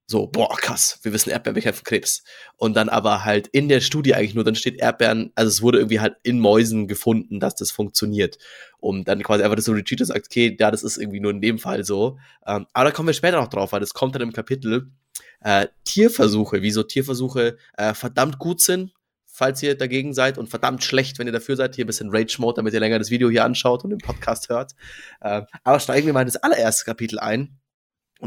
so, 0.09 0.29
boah, 0.29 0.57
krass, 0.57 1.01
wir 1.03 1.13
wissen, 1.13 1.31
Erdbeeren 1.31 1.55
bekämpfen 1.55 1.83
Krebs. 1.83 2.23
Und 2.57 2.77
dann 2.77 2.89
aber 2.89 3.25
halt 3.25 3.49
in 3.49 3.69
der 3.69 3.81
Studie 3.81 4.15
eigentlich 4.15 4.35
nur, 4.37 4.45
dann 4.45 4.55
steht 4.55 4.79
Erdbeeren, 4.79 5.33
also 5.35 5.49
es 5.49 5.63
wurde 5.63 5.79
irgendwie 5.79 5.99
halt 5.99 6.17
in 6.23 6.39
Mäusen 6.39 6.87
gefunden, 6.87 7.41
dass 7.41 7.57
das 7.57 7.73
funktioniert. 7.73 8.39
Und 8.79 9.09
dann 9.09 9.23
quasi 9.25 9.43
einfach 9.43 9.57
das 9.57 9.65
so 9.65 9.73
Retreat 9.73 10.07
sagt, 10.07 10.27
okay, 10.27 10.57
ja, 10.59 10.71
das 10.71 10.85
ist 10.85 10.97
irgendwie 10.97 11.19
nur 11.19 11.33
in 11.33 11.41
dem 11.41 11.59
Fall 11.59 11.85
so. 11.85 12.19
Ähm, 12.47 12.67
aber 12.73 12.85
da 12.85 12.91
kommen 12.93 13.09
wir 13.09 13.15
später 13.15 13.41
noch 13.41 13.49
drauf, 13.49 13.73
weil 13.73 13.81
das 13.81 13.95
kommt 13.95 14.15
dann 14.15 14.23
im 14.23 14.33
Kapitel. 14.33 14.93
Äh, 15.41 15.67
Tierversuche, 15.85 16.63
wieso 16.63 16.85
Tierversuche 16.85 17.57
äh, 17.77 17.93
verdammt 17.93 18.39
gut 18.39 18.61
sind, 18.61 18.93
falls 19.27 19.61
ihr 19.65 19.77
dagegen 19.77 20.15
seid 20.15 20.39
und 20.39 20.49
verdammt 20.49 20.85
schlecht, 20.85 21.19
wenn 21.19 21.27
ihr 21.27 21.33
dafür 21.33 21.57
seid. 21.57 21.75
Hier 21.75 21.85
ein 21.85 21.89
bisschen 21.89 22.11
Rage-Mode, 22.11 22.57
damit 22.57 22.75
ihr 22.75 22.81
länger 22.81 23.01
das 23.01 23.11
Video 23.11 23.29
hier 23.29 23.45
anschaut 23.45 23.83
und 23.83 23.91
den 23.91 23.99
Podcast 23.99 24.51
hört. 24.51 24.73
Äh, 25.21 25.43
aber 25.65 25.81
steigen 25.81 26.07
wir 26.07 26.13
mal 26.13 26.21
in 26.21 26.29
das 26.29 26.37
allererste 26.37 26.85
Kapitel 26.85 27.19
ein 27.19 27.59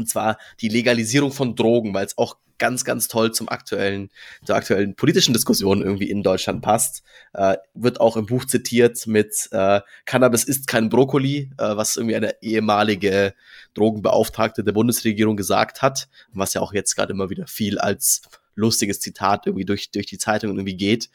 und 0.00 0.08
zwar 0.08 0.38
die 0.60 0.68
Legalisierung 0.68 1.32
von 1.32 1.54
Drogen, 1.54 1.94
weil 1.94 2.06
es 2.06 2.18
auch 2.18 2.36
ganz, 2.60 2.84
ganz 2.84 3.08
toll 3.08 3.32
zum 3.32 3.48
aktuellen, 3.48 4.10
zur 4.44 4.54
aktuellen 4.54 4.94
politischen 4.94 5.32
Diskussion 5.32 5.82
irgendwie 5.82 6.10
in 6.10 6.22
Deutschland 6.22 6.62
passt. 6.62 7.02
Äh, 7.32 7.56
wird 7.74 8.00
auch 8.00 8.16
im 8.16 8.26
Buch 8.26 8.44
zitiert 8.44 9.06
mit 9.06 9.48
äh, 9.50 9.80
Cannabis 10.04 10.44
ist 10.44 10.68
kein 10.68 10.90
Brokkoli, 10.90 11.50
äh, 11.58 11.76
was 11.76 11.96
irgendwie 11.96 12.16
eine 12.16 12.40
ehemalige 12.42 13.34
Drogenbeauftragte 13.74 14.62
der 14.62 14.72
Bundesregierung 14.72 15.36
gesagt 15.36 15.82
hat, 15.82 16.08
was 16.32 16.54
ja 16.54 16.60
auch 16.60 16.72
jetzt 16.72 16.94
gerade 16.94 17.12
immer 17.12 17.30
wieder 17.30 17.46
viel 17.46 17.78
als 17.78 18.22
lustiges 18.54 19.00
Zitat 19.00 19.46
irgendwie 19.46 19.64
durch, 19.64 19.90
durch 19.90 20.06
die 20.06 20.18
Zeitung 20.18 20.50
irgendwie 20.50 20.76
geht. 20.76 21.08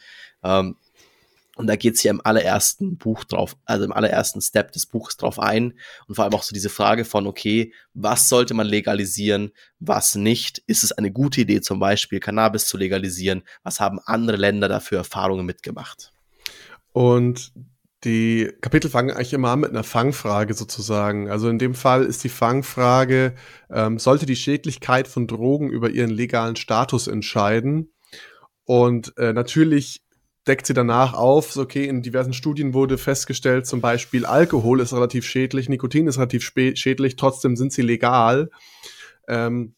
Ähm, 0.44 0.76
und 1.56 1.68
da 1.68 1.78
geht's 1.78 2.02
hier 2.02 2.12
im 2.12 2.22
allerersten 2.24 2.98
Buch 2.98 3.24
drauf, 3.24 3.56
also 3.66 3.86
im 3.86 3.94
allerersten 3.94 4.42
Step 4.42 4.74
des 4.74 4.86
Buches 4.86 5.16
drauf 5.16 5.40
ein. 5.40 5.74
Und 6.07 6.16
vor 6.16 6.25
allem 6.25 6.34
auch 6.34 6.44
so 6.44 6.54
diese 6.54 6.69
Frage 6.69 7.06
von, 7.06 7.25
okay, 7.28 7.74
was 7.94 8.28
sollte 8.28 8.54
man 8.54 8.68
legalisieren, 8.68 9.52
was 9.80 10.16
nicht? 10.16 10.62
Ist 10.68 10.84
es 10.84 10.92
eine 10.92 11.12
gute 11.12 11.42
Idee, 11.42 11.62
zum 11.62 11.80
Beispiel 11.80 12.19
Cannabis 12.19 12.68
zu 12.68 12.78
legalisieren? 12.78 13.44
Was 13.63 13.80
haben 13.80 14.00
andere 14.06 14.38
Länder 14.38 14.68
dafür 14.68 14.98
Erfahrungen 15.00 15.46
mitgemacht? 15.46 16.12
Und 16.92 17.54
die 18.04 18.52
Kapitel 18.62 18.90
fangen 18.92 19.12
eigentlich 19.12 19.34
immer 19.34 19.50
an 19.50 19.62
mit 19.62 19.72
einer 19.72 19.84
Fangfrage 19.84 20.54
sozusagen. 20.54 21.31
Also 21.31 21.50
in 21.50 21.57
dem 21.57 21.74
Fall 21.74 22.04
ist 22.04 22.24
die 22.24 22.30
Fangfrage, 22.30 23.34
ähm, 23.72 23.98
sollte 23.98 24.25
die 24.25 24.36
Schädlichkeit 24.36 25.07
von 25.07 25.25
Drogen 25.25 25.69
über 25.69 25.90
ihren 25.90 26.12
legalen 26.12 26.56
Status 26.56 27.07
entscheiden? 27.07 27.94
Und 28.66 29.18
äh, 29.18 29.34
natürlich 29.34 30.05
deckt 30.47 30.68
sie 30.68 30.74
danach 30.74 31.13
auf, 31.13 31.51
so, 31.51 31.62
okay, 31.62 31.86
in 31.86 32.01
diversen 32.01 32.33
Studien 32.33 32.74
wurde 32.74 32.97
festgestellt, 32.97 33.65
zum 33.65 33.81
Beispiel 33.81 34.25
Alkohol 34.25 34.80
ist 34.80 34.94
relativ 34.94 35.25
schädlich, 35.25 35.69
Nikotin 35.69 36.07
ist 36.07 36.18
relativ 36.18 36.44
schädlich, 36.44 37.16
trotzdem 37.16 37.56
sind 37.56 37.73
sie 37.73 37.81
legal. 37.81 38.49
Ähm, 39.28 39.73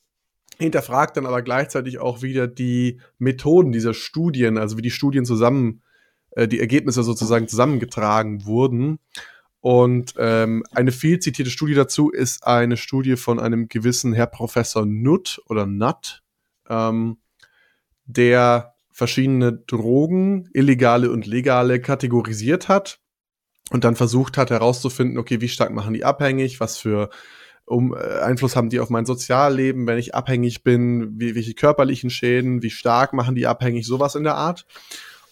hinterfragt 0.57 1.15
dann 1.17 1.25
aber 1.25 1.41
gleichzeitig 1.41 1.99
auch 1.99 2.21
wieder 2.21 2.47
die 2.47 2.99
Methoden 3.17 3.71
dieser 3.71 3.93
Studien, 3.93 4.57
also 4.57 4.77
wie 4.77 4.81
die 4.81 4.91
Studien 4.91 5.25
zusammen, 5.25 5.83
äh, 6.31 6.47
die 6.47 6.59
Ergebnisse 6.59 7.03
sozusagen 7.03 7.47
zusammengetragen 7.47 8.45
wurden. 8.45 8.99
Und 9.59 10.13
ähm, 10.17 10.63
eine 10.71 10.91
viel 10.91 11.19
zitierte 11.19 11.51
Studie 11.51 11.73
dazu 11.73 12.09
ist 12.09 12.45
eine 12.45 12.77
Studie 12.77 13.15
von 13.15 13.39
einem 13.39 13.67
gewissen 13.67 14.13
Herr 14.13 14.27
Professor 14.27 14.85
Nutt 14.85 15.41
oder 15.47 15.65
Nutt, 15.65 16.23
ähm, 16.69 17.17
der 18.05 18.76
verschiedene 18.97 19.53
Drogen, 19.53 20.49
illegale 20.53 21.11
und 21.11 21.27
legale, 21.27 21.79
kategorisiert 21.79 22.67
hat 22.67 22.99
und 23.69 23.83
dann 23.83 23.95
versucht 23.95 24.39
hat 24.39 24.49
herauszufinden, 24.49 25.19
okay, 25.19 25.39
wie 25.39 25.49
stark 25.49 25.71
machen 25.71 25.93
die 25.93 26.03
abhängig, 26.03 26.59
was 26.59 26.79
für 26.79 27.11
um, 27.65 27.93
äh, 27.93 27.97
Einfluss 28.21 28.55
haben 28.55 28.71
die 28.71 28.79
auf 28.79 28.89
mein 28.89 29.05
Sozialleben, 29.05 29.85
wenn 29.85 29.99
ich 29.99 30.15
abhängig 30.15 30.63
bin, 30.63 31.11
wie, 31.19 31.35
welche 31.35 31.53
körperlichen 31.53 32.09
Schäden, 32.09 32.63
wie 32.63 32.71
stark 32.71 33.13
machen 33.13 33.35
die 33.35 33.45
abhängig, 33.45 33.85
sowas 33.85 34.15
in 34.15 34.23
der 34.23 34.33
Art. 34.33 34.65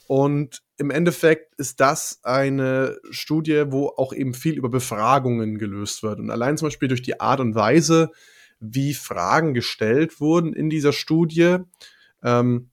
Und 0.06 0.62
im 0.78 0.92
Endeffekt 0.92 1.56
ist 1.56 1.80
das 1.80 2.20
eine 2.22 3.00
Studie, 3.10 3.64
wo 3.70 3.88
auch 3.98 4.14
eben 4.14 4.36
viel 4.36 4.60
über 4.60 4.70
Befragungen 4.70 5.58
gelöst 5.58 6.04
wird. 6.04 6.20
Und 6.20 6.30
allein 6.30 6.58
zum 6.58 6.68
Beispiel 6.68 6.88
durch 6.90 7.02
die 7.02 7.20
Art 7.20 7.40
und 7.40 7.56
Weise, 7.56 8.12
wie 8.60 8.94
Fragen 8.94 9.56
gestellt 9.56 10.22
wurden 10.22 10.54
in 10.54 10.70
dieser 10.70 10.94
Studie, 10.94 11.58
ähm, 12.22 12.70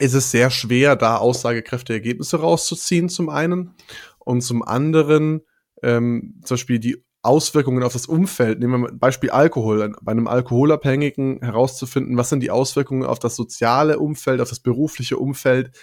ist 0.00 0.14
es 0.14 0.30
sehr 0.30 0.50
schwer, 0.50 0.96
da 0.96 1.16
aussagekräftige 1.16 1.98
Ergebnisse 1.98 2.40
rauszuziehen, 2.40 3.08
zum 3.08 3.28
einen. 3.28 3.74
Und 4.18 4.40
zum 4.40 4.62
anderen, 4.62 5.42
ähm, 5.82 6.40
zum 6.44 6.54
Beispiel 6.54 6.78
die 6.78 7.04
Auswirkungen 7.22 7.82
auf 7.82 7.92
das 7.92 8.06
Umfeld, 8.06 8.60
nehmen 8.60 8.72
wir 8.72 8.78
mal 8.78 8.92
Beispiel 8.92 9.30
Alkohol, 9.30 9.92
bei 10.00 10.12
einem 10.12 10.26
Alkoholabhängigen 10.26 11.40
herauszufinden, 11.42 12.16
was 12.16 12.30
sind 12.30 12.40
die 12.40 12.50
Auswirkungen 12.50 13.04
auf 13.04 13.18
das 13.18 13.36
soziale 13.36 13.98
Umfeld, 13.98 14.40
auf 14.40 14.48
das 14.48 14.60
berufliche 14.60 15.18
Umfeld, 15.18 15.76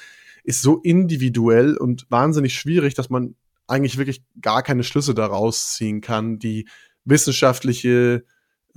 ist 0.43 0.61
so 0.61 0.77
individuell 0.77 1.77
und 1.77 2.09
wahnsinnig 2.09 2.55
schwierig, 2.55 2.95
dass 2.95 3.11
man 3.11 3.35
eigentlich 3.67 3.97
wirklich 3.97 4.23
gar 4.41 4.63
keine 4.63 4.83
Schlüsse 4.83 5.13
daraus 5.13 5.75
ziehen 5.75 6.01
kann, 6.01 6.39
die 6.39 6.67
wissenschaftliche 7.05 8.23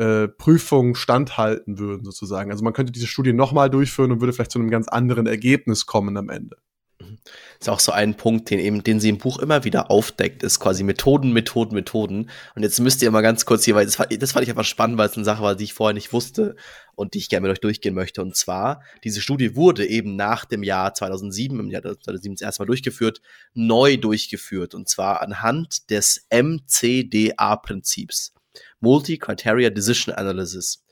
äh, 0.00 0.28
Prüfung 0.28 0.95
standhalten 0.95 1.78
würden, 1.78 2.04
sozusagen. 2.04 2.50
Also 2.50 2.64
man 2.64 2.73
könnte 2.73 2.90
diese 2.90 3.07
Studie 3.07 3.35
nochmal 3.35 3.69
durchführen 3.69 4.12
und 4.12 4.21
würde 4.21 4.33
vielleicht 4.33 4.50
zu 4.50 4.59
einem 4.59 4.71
ganz 4.71 4.88
anderen 4.88 5.26
Ergebnis 5.26 5.85
kommen 5.85 6.16
am 6.16 6.30
Ende. 6.30 6.57
Mhm. 7.00 7.19
ist 7.59 7.69
auch 7.69 7.80
so 7.80 7.92
ein 7.92 8.16
Punkt, 8.16 8.50
den 8.50 8.61
eben, 8.61 8.83
den 8.83 8.99
sie 8.99 9.11
im 9.11 9.19
Buch 9.19 9.38
immer 9.38 9.64
wieder 9.64 9.90
aufdeckt, 9.90 10.42
ist 10.42 10.59
quasi 10.59 10.85
Methoden, 10.85 11.35
Methoden, 11.35 11.75
Methoden. 11.75 12.30
Und 12.54 12.62
jetzt 12.62 12.80
müsst 12.80 13.02
ihr 13.02 13.11
mal 13.11 13.21
ganz 13.21 13.45
kurz 13.45 13.64
hier, 13.64 13.75
weil 13.75 13.85
das, 13.85 13.97
das 13.97 14.33
fand 14.33 14.45
ich 14.45 14.50
einfach 14.50 14.64
spannend, 14.64 14.97
weil 14.97 15.09
es 15.09 15.16
eine 15.16 15.26
Sache 15.26 15.42
war, 15.42 15.54
die 15.54 15.64
ich 15.64 15.75
vorher 15.75 15.92
nicht 15.92 16.14
wusste 16.14 16.57
und 16.95 17.12
die 17.12 17.19
ich 17.19 17.28
gerne 17.28 17.47
mit 17.47 17.52
euch 17.52 17.61
durchgehen 17.61 17.95
möchte. 17.95 18.23
Und 18.23 18.37
zwar, 18.37 18.83
diese 19.04 19.21
Studie 19.21 19.54
wurde 19.54 19.87
eben 19.87 20.16
nach 20.16 20.47
dem 20.47 20.62
Jahr 20.62 20.95
2007, 20.95 21.61
im 21.61 21.71
Jahr 21.71 21.83
2007 21.83 22.37
das 22.37 22.42
erste 22.42 22.62
Mal 22.62 22.69
durchgeführt, 22.69 23.21
neu 23.52 23.99
durchgeführt. 23.99 24.75
Und 24.75 24.88
zwar 24.88 25.21
anhand 25.21 25.90
des 25.90 26.26
MCDA-Prinzips. 26.30 28.33
Multi-Criteria 28.80 29.70
Decision 29.70 30.14
Analysis. 30.14 30.84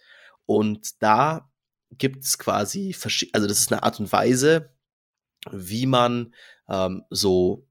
Und 0.47 1.03
da 1.03 1.51
gibt 1.91 2.25
es 2.25 2.39
quasi, 2.39 2.95
also 3.33 3.47
das 3.47 3.61
ist 3.61 3.73
eine 3.73 3.83
Art 3.83 3.99
und 4.01 4.13
Weise, 4.13 4.71
wie 5.51 5.87
man 5.87 6.35
ähm, 6.69 7.03
so 7.11 7.67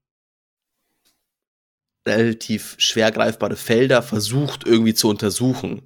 relativ 2.06 2.74
schwer 2.78 3.12
greifbare 3.12 3.56
Felder 3.56 4.02
versucht 4.02 4.66
irgendwie 4.66 4.94
zu 4.94 5.08
untersuchen. 5.08 5.82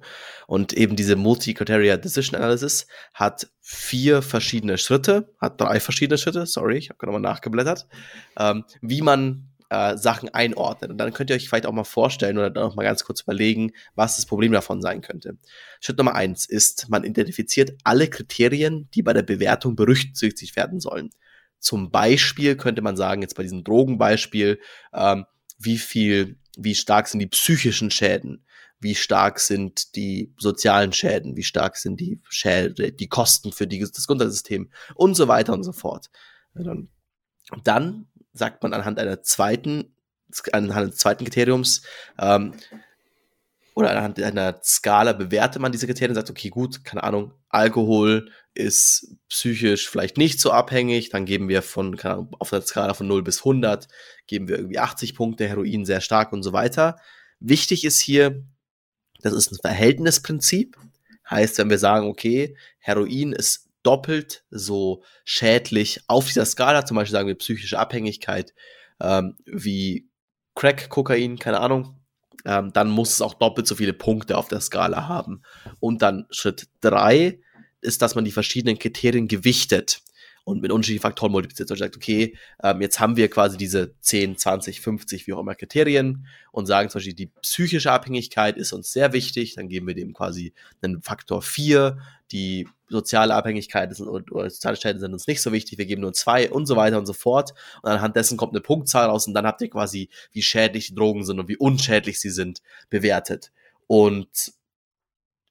Und 0.47 0.73
eben 0.73 0.95
diese 0.95 1.15
Multi-Criteria 1.15 1.97
Decision 1.97 2.39
Analysis 2.39 2.87
hat 3.13 3.49
vier 3.59 4.21
verschiedene 4.21 4.77
Schritte, 4.77 5.33
hat 5.39 5.59
drei 5.59 5.79
verschiedene 5.79 6.17
Schritte, 6.17 6.45
sorry, 6.45 6.77
ich 6.77 6.89
habe 6.89 6.97
gerade 6.97 7.11
mal 7.11 7.19
nachgeblättert, 7.19 7.87
ähm, 8.37 8.63
wie 8.81 9.01
man 9.01 9.52
äh, 9.73 9.97
Sachen 9.97 10.29
einordnet. 10.29 10.91
Und 10.91 10.99
dann 10.99 11.13
könnt 11.13 11.31
ihr 11.31 11.35
euch 11.35 11.49
vielleicht 11.49 11.65
auch 11.65 11.71
mal 11.71 11.83
vorstellen 11.83 12.37
oder 12.37 12.51
dann 12.51 12.63
auch 12.63 12.75
mal 12.75 12.83
ganz 12.83 13.03
kurz 13.03 13.21
überlegen, 13.21 13.71
was 13.95 14.17
das 14.17 14.27
Problem 14.27 14.51
davon 14.51 14.83
sein 14.83 15.01
könnte. 15.01 15.37
Schritt 15.81 15.97
Nummer 15.97 16.13
eins 16.13 16.45
ist, 16.45 16.89
man 16.89 17.03
identifiziert 17.03 17.73
alle 17.83 18.07
Kriterien, 18.07 18.87
die 18.93 19.01
bei 19.01 19.13
der 19.13 19.23
Bewertung 19.23 19.75
berücksichtigt 19.75 20.55
werden 20.55 20.79
sollen. 20.79 21.09
Zum 21.57 21.89
Beispiel 21.89 22.55
könnte 22.55 22.83
man 22.83 22.95
sagen, 22.95 23.23
jetzt 23.23 23.35
bei 23.35 23.41
diesem 23.41 23.63
Drogenbeispiel, 23.63 24.59
ähm, 24.93 25.25
wie 25.57 25.79
viel, 25.79 26.37
wie 26.55 26.75
stark 26.75 27.07
sind 27.07 27.19
die 27.19 27.27
psychischen 27.27 27.89
Schäden? 27.89 28.45
Wie 28.79 28.93
stark 28.93 29.39
sind 29.39 29.95
die 29.95 30.35
sozialen 30.37 30.93
Schäden? 30.93 31.35
Wie 31.35 31.43
stark 31.43 31.77
sind 31.77 31.99
die 31.99 32.19
Schäden, 32.29 32.95
die 32.95 33.07
Kosten 33.07 33.51
für 33.51 33.65
die, 33.65 33.79
das 33.79 33.93
Gesundheitssystem? 33.93 34.69
Und 34.93 35.15
so 35.15 35.27
weiter 35.27 35.53
und 35.53 35.63
so 35.63 35.71
fort. 35.71 36.11
Dann 37.63 38.07
sagt 38.33 38.63
man 38.63 38.73
anhand 38.73 38.99
einer 38.99 39.21
zweiten, 39.21 39.95
anhand 40.51 40.85
eines 40.85 40.97
zweiten 40.97 41.23
Kriteriums, 41.23 41.83
ähm, 42.19 42.53
oder 43.75 43.89
anhand 43.89 44.21
einer 44.21 44.59
Skala 44.63 45.13
bewertet 45.13 45.61
man 45.61 45.71
diese 45.71 45.87
Kriterien 45.87 46.11
und 46.11 46.15
sagt, 46.15 46.29
okay, 46.29 46.49
gut, 46.49 46.83
keine 46.83 47.03
Ahnung, 47.03 47.33
Alkohol 47.49 48.29
ist 48.53 49.15
psychisch 49.29 49.89
vielleicht 49.89 50.17
nicht 50.17 50.39
so 50.39 50.51
abhängig, 50.51 51.09
dann 51.09 51.25
geben 51.25 51.49
wir 51.49 51.63
von, 51.63 51.97
keine 51.97 52.15
Ahnung, 52.15 52.35
auf 52.39 52.51
der 52.51 52.61
Skala 52.61 52.93
von 52.93 53.07
0 53.07 53.23
bis 53.23 53.39
100, 53.39 53.87
geben 54.27 54.47
wir 54.47 54.57
irgendwie 54.57 54.79
80 54.79 55.15
Punkte, 55.15 55.47
Heroin 55.47 55.85
sehr 55.85 56.01
stark 56.01 56.33
und 56.33 56.43
so 56.43 56.53
weiter. 56.53 56.97
Wichtig 57.39 57.83
ist 57.83 57.99
hier, 57.99 58.43
das 59.21 59.33
ist 59.33 59.51
ein 59.51 59.59
Verhältnisprinzip. 59.59 60.77
Heißt, 61.29 61.57
wenn 61.57 61.69
wir 61.69 61.79
sagen, 61.79 62.07
okay, 62.07 62.55
Heroin 62.77 63.33
ist 63.33 63.62
doppelt 63.83 64.43
so 64.49 65.03
schädlich 65.25 66.01
auf 66.07 66.25
dieser 66.25 66.45
Skala, 66.45 66.85
zum 66.85 66.95
Beispiel 66.95 67.13
sagen 67.13 67.27
wir 67.27 67.35
psychische 67.35 67.79
Abhängigkeit, 67.79 68.53
ähm, 69.01 69.35
wie 69.45 70.09
Crack, 70.55 70.89
Kokain, 70.89 71.37
keine 71.37 71.59
Ahnung, 71.59 71.99
ähm, 72.45 72.71
dann 72.73 72.89
muss 72.89 73.11
es 73.11 73.21
auch 73.21 73.33
doppelt 73.33 73.67
so 73.67 73.75
viele 73.75 73.93
Punkte 73.93 74.37
auf 74.37 74.47
der 74.47 74.61
Skala 74.61 75.07
haben. 75.07 75.43
Und 75.79 76.01
dann 76.01 76.25
Schritt 76.29 76.67
drei 76.81 77.39
ist, 77.81 78.01
dass 78.01 78.15
man 78.15 78.25
die 78.25 78.31
verschiedenen 78.31 78.79
Kriterien 78.79 79.27
gewichtet 79.27 80.01
und 80.43 80.61
mit 80.61 80.71
unterschiedlichen 80.71 81.01
Faktoren 81.01 81.31
multipliziert. 81.31 81.71
Und 81.71 81.77
sagt, 81.77 81.95
okay, 81.95 82.37
ähm, 82.61 82.81
jetzt 82.81 82.99
haben 82.99 83.15
wir 83.15 83.29
quasi 83.29 83.57
diese 83.57 83.93
10, 83.99 84.37
20, 84.37 84.81
50, 84.81 85.27
wie 85.27 85.33
auch 85.33 85.39
immer 85.39 85.55
Kriterien 85.55 86.27
und 86.51 86.65
sagen 86.65 86.89
zum 86.89 86.99
Beispiel, 86.99 87.13
die 87.13 87.31
psychische 87.41 87.91
Abhängigkeit 87.91 88.57
ist 88.57 88.73
uns 88.73 88.91
sehr 88.91 89.13
wichtig, 89.13 89.55
dann 89.55 89.69
geben 89.69 89.87
wir 89.87 89.95
dem 89.95 90.13
quasi 90.13 90.53
einen 90.81 91.01
Faktor 91.01 91.41
4, 91.41 91.97
die 92.31 92.67
soziale 92.89 93.33
Abhängigkeit 93.33 93.91
ist, 93.91 94.01
oder 94.01 94.49
soziale 94.49 94.75
Schäden 94.75 94.99
sind 94.99 95.13
uns 95.13 95.27
nicht 95.27 95.41
so 95.41 95.51
wichtig, 95.51 95.77
wir 95.77 95.85
geben 95.85 96.01
nur 96.01 96.13
zwei 96.13 96.49
und 96.49 96.65
so 96.65 96.75
weiter 96.75 96.97
und 96.97 97.05
so 97.05 97.13
fort. 97.13 97.53
Und 97.81 97.91
anhand 97.91 98.15
dessen 98.15 98.37
kommt 98.37 98.53
eine 98.53 98.61
Punktzahl 98.61 99.07
raus 99.07 99.27
und 99.27 99.33
dann 99.33 99.45
habt 99.45 99.61
ihr 99.61 99.69
quasi, 99.69 100.09
wie 100.31 100.41
schädlich 100.41 100.87
die 100.87 100.95
Drogen 100.95 101.23
sind 101.25 101.39
und 101.39 101.47
wie 101.47 101.57
unschädlich 101.57 102.19
sie 102.19 102.29
sind, 102.29 102.61
bewertet. 102.89 103.51
Und 103.87 104.53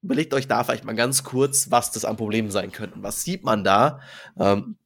überlegt 0.03 0.35
euch 0.35 0.49
da 0.49 0.65
vielleicht 0.65 0.85
mal 0.85 0.95
ganz 0.95 1.25
kurz, 1.25 1.71
was 1.71 1.93
das 1.93 2.05
an 2.05 2.17
Problemen 2.17 2.51
sein 2.51 2.73
könnten. 2.73 3.03
Was 3.03 3.23
sieht 3.23 3.45
man 3.45 3.65
da? 3.65 4.01
Ähm, 4.39 4.77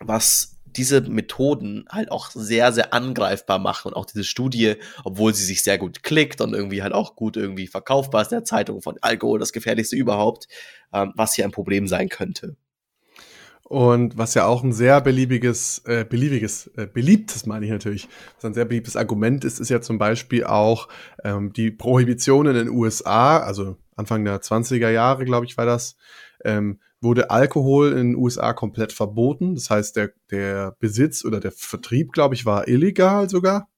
was 0.00 0.54
diese 0.76 1.02
Methoden 1.02 1.84
halt 1.88 2.10
auch 2.10 2.30
sehr, 2.30 2.72
sehr 2.72 2.92
angreifbar 2.92 3.58
machen 3.58 3.88
und 3.88 3.94
auch 3.94 4.06
diese 4.06 4.24
Studie, 4.24 4.74
obwohl 5.04 5.34
sie 5.34 5.44
sich 5.44 5.62
sehr 5.62 5.78
gut 5.78 6.02
klickt 6.02 6.40
und 6.40 6.52
irgendwie 6.52 6.82
halt 6.82 6.92
auch 6.92 7.16
gut 7.16 7.36
irgendwie 7.36 7.66
verkaufbar 7.66 8.22
ist, 8.22 8.32
der 8.32 8.44
Zeitung 8.44 8.82
von 8.82 8.96
Alkohol, 9.00 9.38
das 9.38 9.52
gefährlichste 9.52 9.96
überhaupt, 9.96 10.48
ähm, 10.92 11.12
was 11.14 11.34
hier 11.34 11.44
ein 11.44 11.52
Problem 11.52 11.86
sein 11.86 12.08
könnte. 12.08 12.56
Und 13.62 14.18
was 14.18 14.34
ja 14.34 14.44
auch 14.44 14.62
ein 14.62 14.74
sehr 14.74 15.00
beliebiges, 15.00 15.82
äh, 15.86 16.04
beliebiges, 16.04 16.66
äh, 16.76 16.86
beliebtes 16.86 17.46
meine 17.46 17.64
ich 17.64 17.72
natürlich, 17.72 18.08
was 18.36 18.44
ein 18.44 18.54
sehr 18.54 18.66
beliebtes 18.66 18.94
Argument 18.94 19.42
ist, 19.44 19.58
ist 19.58 19.70
ja 19.70 19.80
zum 19.80 19.96
Beispiel 19.96 20.44
auch 20.44 20.88
ähm, 21.24 21.52
die 21.54 21.70
Prohibition 21.70 22.46
in 22.46 22.54
den 22.54 22.68
USA, 22.68 23.38
also 23.38 23.78
Anfang 23.96 24.24
der 24.24 24.42
20er 24.42 24.90
Jahre, 24.90 25.24
glaube 25.24 25.46
ich, 25.46 25.56
war 25.56 25.64
das, 25.64 25.96
ähm, 26.44 26.78
wurde 27.04 27.30
Alkohol 27.30 27.92
in 27.92 28.12
den 28.12 28.16
USA 28.16 28.52
komplett 28.52 28.92
verboten. 28.92 29.54
Das 29.54 29.70
heißt, 29.70 29.94
der, 29.94 30.12
der 30.30 30.76
Besitz 30.80 31.24
oder 31.24 31.38
der 31.38 31.52
Vertrieb, 31.52 32.12
glaube 32.12 32.34
ich, 32.34 32.44
war 32.44 32.66
illegal 32.66 33.30
sogar. 33.30 33.68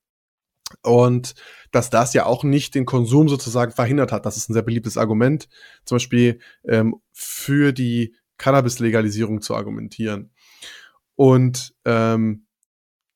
Und 0.83 1.35
dass 1.71 1.91
das 1.91 2.15
ja 2.15 2.25
auch 2.25 2.43
nicht 2.43 2.75
den 2.75 2.87
Konsum 2.87 3.29
sozusagen 3.29 3.73
verhindert 3.73 4.13
hat. 4.13 4.27
Das 4.27 4.37
ist 4.37 4.49
ein 4.49 4.55
sehr 4.55 4.63
beliebtes 4.63 4.97
Argument, 4.97 5.49
zum 5.85 5.97
Beispiel 5.97 6.41
ähm, 6.65 6.97
für 7.13 7.73
die 7.73 8.15
Cannabis-Legalisierung 8.39 9.43
zu 9.43 9.55
argumentieren. 9.55 10.33
Und 11.15 11.75
ähm, 11.85 12.47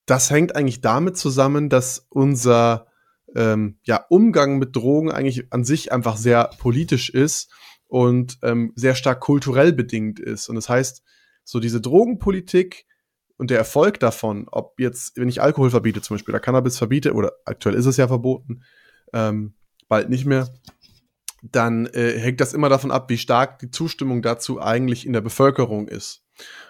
das 0.07 0.31
hängt 0.31 0.57
eigentlich 0.57 0.81
damit 0.81 1.17
zusammen, 1.17 1.69
dass 1.69 2.07
unser 2.09 2.87
ähm, 3.35 3.79
ja, 3.83 4.05
Umgang 4.09 4.59
mit 4.59 4.75
Drogen 4.75 5.11
eigentlich 5.11 5.53
an 5.53 5.65
sich 5.65 5.93
einfach 5.93 6.17
sehr 6.17 6.51
politisch 6.59 7.11
ist 7.11 7.51
und 7.91 8.39
ähm, 8.43 8.73
sehr 8.77 8.95
stark 8.95 9.21
kulturell 9.21 9.73
bedingt 9.73 10.21
ist. 10.21 10.49
Und 10.49 10.55
das 10.55 10.69
heißt, 10.69 11.03
so 11.43 11.59
diese 11.59 11.81
Drogenpolitik 11.81 12.87
und 13.37 13.51
der 13.51 13.59
Erfolg 13.59 13.99
davon, 13.99 14.47
ob 14.53 14.79
jetzt, 14.79 15.17
wenn 15.17 15.29
ich 15.29 15.43
Alkohol 15.43 15.71
verbiete 15.71 16.01
zum 16.01 16.15
Beispiel, 16.15 16.33
oder 16.33 16.41
Cannabis 16.41 16.79
verbiete, 16.79 17.13
oder 17.15 17.33
aktuell 17.45 17.75
ist 17.75 17.87
es 17.87 17.97
ja 17.97 18.07
verboten, 18.07 18.63
ähm, 19.13 19.55
bald 19.89 20.09
nicht 20.09 20.25
mehr, 20.25 20.49
dann 21.43 21.87
äh, 21.87 22.17
hängt 22.17 22.41
das 22.41 22.53
immer 22.53 22.69
davon 22.69 22.93
ab, 22.93 23.11
wie 23.11 23.19
stark 23.19 23.59
die 23.59 23.73
Zustimmung 23.73 24.23
dazu 24.23 24.61
eigentlich 24.61 25.05
in 25.05 25.13
der 25.13 25.21
Bevölkerung 25.21 25.89
ist. 25.89 26.23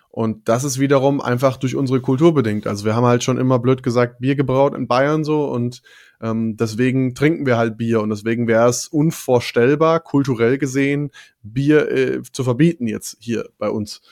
Und 0.08 0.48
das 0.48 0.64
ist 0.64 0.80
wiederum 0.80 1.20
einfach 1.20 1.58
durch 1.58 1.76
unsere 1.76 2.00
Kultur 2.00 2.32
bedingt. 2.32 2.66
Also 2.66 2.86
wir 2.86 2.96
haben 2.96 3.04
halt 3.04 3.22
schon 3.22 3.36
immer 3.36 3.58
blöd 3.58 3.82
gesagt 3.82 4.20
Bier 4.20 4.36
gebraut 4.36 4.74
in 4.74 4.88
Bayern 4.88 5.22
so 5.22 5.50
und 5.50 5.82
ähm, 6.22 6.56
deswegen 6.56 7.14
trinken 7.14 7.46
wir 7.46 7.56
halt 7.56 7.76
Bier 7.76 8.00
und 8.00 8.10
deswegen 8.10 8.46
wäre 8.46 8.68
es 8.68 8.88
unvorstellbar, 8.88 10.00
kulturell 10.00 10.58
gesehen, 10.58 11.10
Bier 11.42 11.90
äh, 11.90 12.22
zu 12.32 12.44
verbieten 12.44 12.86
jetzt 12.86 13.16
hier 13.20 13.48
bei 13.58 13.70
uns. 13.70 14.02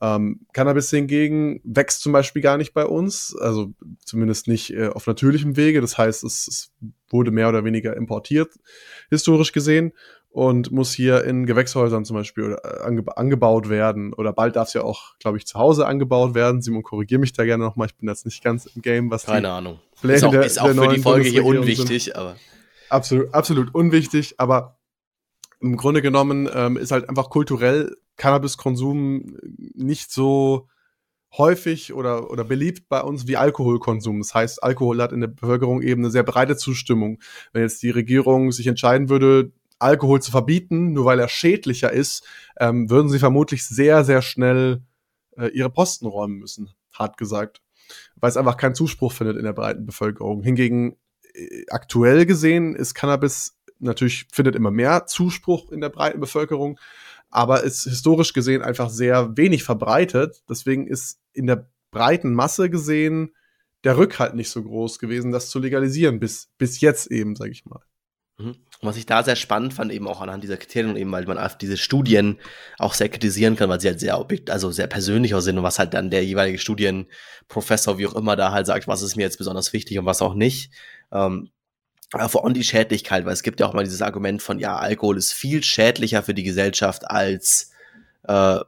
Ähm, 0.00 0.46
Cannabis 0.52 0.90
hingegen 0.90 1.60
wächst 1.64 2.02
zum 2.02 2.12
Beispiel 2.12 2.40
gar 2.40 2.56
nicht 2.56 2.72
bei 2.72 2.86
uns, 2.86 3.36
also 3.36 3.72
zumindest 4.04 4.46
nicht 4.46 4.72
äh, 4.72 4.88
auf 4.88 5.06
natürlichem 5.06 5.56
Wege. 5.56 5.80
Das 5.80 5.98
heißt, 5.98 6.22
es, 6.24 6.46
es 6.46 6.72
wurde 7.10 7.32
mehr 7.32 7.48
oder 7.48 7.64
weniger 7.64 7.96
importiert, 7.96 8.50
historisch 9.10 9.52
gesehen 9.52 9.92
und 10.30 10.70
muss 10.70 10.92
hier 10.92 11.24
in 11.24 11.46
Gewächshäusern 11.46 12.04
zum 12.04 12.14
Beispiel 12.14 12.56
äh, 12.62 12.80
ange 12.82 13.04
angebaut 13.16 13.68
werden. 13.68 14.12
Oder 14.12 14.32
bald 14.32 14.54
darf 14.56 14.68
es 14.68 14.74
ja 14.74 14.82
auch, 14.82 15.18
glaube 15.18 15.36
ich, 15.36 15.46
zu 15.46 15.58
Hause 15.58 15.86
angebaut 15.86 16.34
werden. 16.34 16.62
Simon, 16.62 16.84
korrigiere 16.84 17.20
mich 17.20 17.32
da 17.32 17.44
gerne 17.44 17.64
nochmal. 17.64 17.88
Ich 17.88 17.96
bin 17.96 18.08
jetzt 18.08 18.24
nicht 18.24 18.44
ganz 18.44 18.66
im 18.66 18.82
Game, 18.82 19.10
was 19.10 19.26
Keine 19.26 19.50
Ahnung. 19.50 19.80
Pläne 20.00 20.16
ist 20.16 20.24
auch, 20.24 20.30
der, 20.30 20.44
ist 20.44 20.60
auch 20.60 20.68
für 20.68 20.88
die 20.88 21.00
Folge 21.00 21.28
hier 21.28 21.44
unwichtig, 21.44 22.04
sind. 22.04 22.16
aber. 22.16 22.36
Absolut, 22.88 23.34
absolut 23.34 23.74
unwichtig, 23.74 24.34
aber 24.38 24.78
im 25.60 25.76
Grunde 25.76 26.02
genommen 26.02 26.48
ähm, 26.52 26.76
ist 26.76 26.92
halt 26.92 27.08
einfach 27.08 27.30
kulturell 27.30 27.96
Cannabiskonsum 28.16 29.36
nicht 29.74 30.10
so 30.10 30.68
häufig 31.36 31.92
oder, 31.92 32.30
oder 32.30 32.44
beliebt 32.44 32.88
bei 32.88 33.02
uns 33.02 33.26
wie 33.26 33.36
Alkoholkonsum. 33.36 34.20
Das 34.20 34.34
heißt, 34.34 34.62
Alkohol 34.62 35.02
hat 35.02 35.12
in 35.12 35.20
der 35.20 35.28
Bevölkerung 35.28 35.82
eben 35.82 36.02
eine 36.02 36.10
sehr 36.10 36.22
breite 36.22 36.56
Zustimmung. 36.56 37.18
Wenn 37.52 37.62
jetzt 37.62 37.82
die 37.82 37.90
Regierung 37.90 38.52
sich 38.52 38.66
entscheiden 38.66 39.08
würde, 39.08 39.52
Alkohol 39.78 40.20
zu 40.22 40.30
verbieten, 40.30 40.92
nur 40.92 41.04
weil 41.04 41.20
er 41.20 41.28
schädlicher 41.28 41.92
ist, 41.92 42.26
ähm, 42.58 42.90
würden 42.90 43.08
sie 43.08 43.18
vermutlich 43.18 43.66
sehr, 43.66 44.04
sehr 44.04 44.22
schnell 44.22 44.82
äh, 45.36 45.48
ihre 45.48 45.70
Posten 45.70 46.06
räumen 46.06 46.38
müssen, 46.38 46.70
hart 46.92 47.16
gesagt. 47.16 47.60
Weil 48.16 48.30
es 48.30 48.36
einfach 48.36 48.56
keinen 48.56 48.74
Zuspruch 48.74 49.12
findet 49.12 49.36
in 49.36 49.44
der 49.44 49.52
breiten 49.52 49.86
Bevölkerung. 49.86 50.42
Hingegen 50.42 50.96
äh, 51.34 51.64
aktuell 51.70 52.26
gesehen 52.26 52.74
ist 52.74 52.94
Cannabis 52.94 53.58
natürlich, 53.78 54.26
findet 54.32 54.56
immer 54.56 54.70
mehr 54.70 55.06
Zuspruch 55.06 55.70
in 55.70 55.80
der 55.80 55.88
breiten 55.88 56.20
Bevölkerung, 56.20 56.78
aber 57.30 57.62
ist 57.62 57.84
historisch 57.84 58.32
gesehen 58.32 58.62
einfach 58.62 58.90
sehr 58.90 59.36
wenig 59.36 59.64
verbreitet. 59.64 60.42
Deswegen 60.48 60.86
ist 60.86 61.20
in 61.32 61.46
der 61.46 61.70
breiten 61.90 62.34
Masse 62.34 62.70
gesehen 62.70 63.34
der 63.84 63.96
Rückhalt 63.96 64.34
nicht 64.34 64.50
so 64.50 64.62
groß 64.62 64.98
gewesen, 64.98 65.30
das 65.30 65.50
zu 65.50 65.58
legalisieren, 65.60 66.18
bis, 66.18 66.50
bis 66.58 66.80
jetzt 66.80 67.10
eben, 67.10 67.36
sage 67.36 67.52
ich 67.52 67.64
mal. 67.64 67.82
Mhm. 68.38 68.56
Was 68.80 68.96
ich 68.96 69.06
da 69.06 69.24
sehr 69.24 69.36
spannend 69.36 69.74
fand, 69.74 69.92
eben 69.92 70.06
auch 70.06 70.20
anhand 70.20 70.44
dieser 70.44 70.56
Kriterien, 70.56 70.96
eben 70.96 71.10
weil 71.10 71.24
man 71.24 71.38
diese 71.60 71.76
Studien 71.76 72.38
auch 72.78 72.94
sehr 72.94 73.08
kritisieren 73.08 73.56
kann, 73.56 73.68
weil 73.68 73.80
sie 73.80 73.88
halt 73.88 74.00
sehr 74.00 74.20
objekt, 74.20 74.50
also 74.50 74.70
sehr 74.70 74.86
persönlich 74.86 75.34
auch 75.34 75.40
sind 75.40 75.58
und 75.58 75.64
was 75.64 75.78
halt 75.78 75.94
dann 75.94 76.10
der 76.10 76.24
jeweilige 76.24 76.58
Studienprofessor, 76.58 77.98
wie 77.98 78.06
auch 78.06 78.14
immer, 78.14 78.36
da 78.36 78.52
halt 78.52 78.66
sagt, 78.66 78.86
was 78.86 79.02
ist 79.02 79.16
mir 79.16 79.22
jetzt 79.22 79.38
besonders 79.38 79.72
wichtig 79.72 79.98
und 79.98 80.06
was 80.06 80.22
auch 80.22 80.34
nicht. 80.34 80.70
Ähm, 81.10 81.50
aber 82.12 82.28
vor 82.28 82.44
allem 82.44 82.54
die 82.54 82.64
Schädlichkeit, 82.64 83.24
weil 83.24 83.32
es 83.32 83.42
gibt 83.42 83.60
ja 83.60 83.66
auch 83.66 83.74
mal 83.74 83.84
dieses 83.84 84.00
Argument 84.00 84.40
von, 84.40 84.58
ja, 84.58 84.78
Alkohol 84.78 85.18
ist 85.18 85.32
viel 85.32 85.62
schädlicher 85.62 86.22
für 86.22 86.34
die 86.34 86.44
Gesellschaft 86.44 87.10
als 87.10 87.72
äh, 88.22 88.60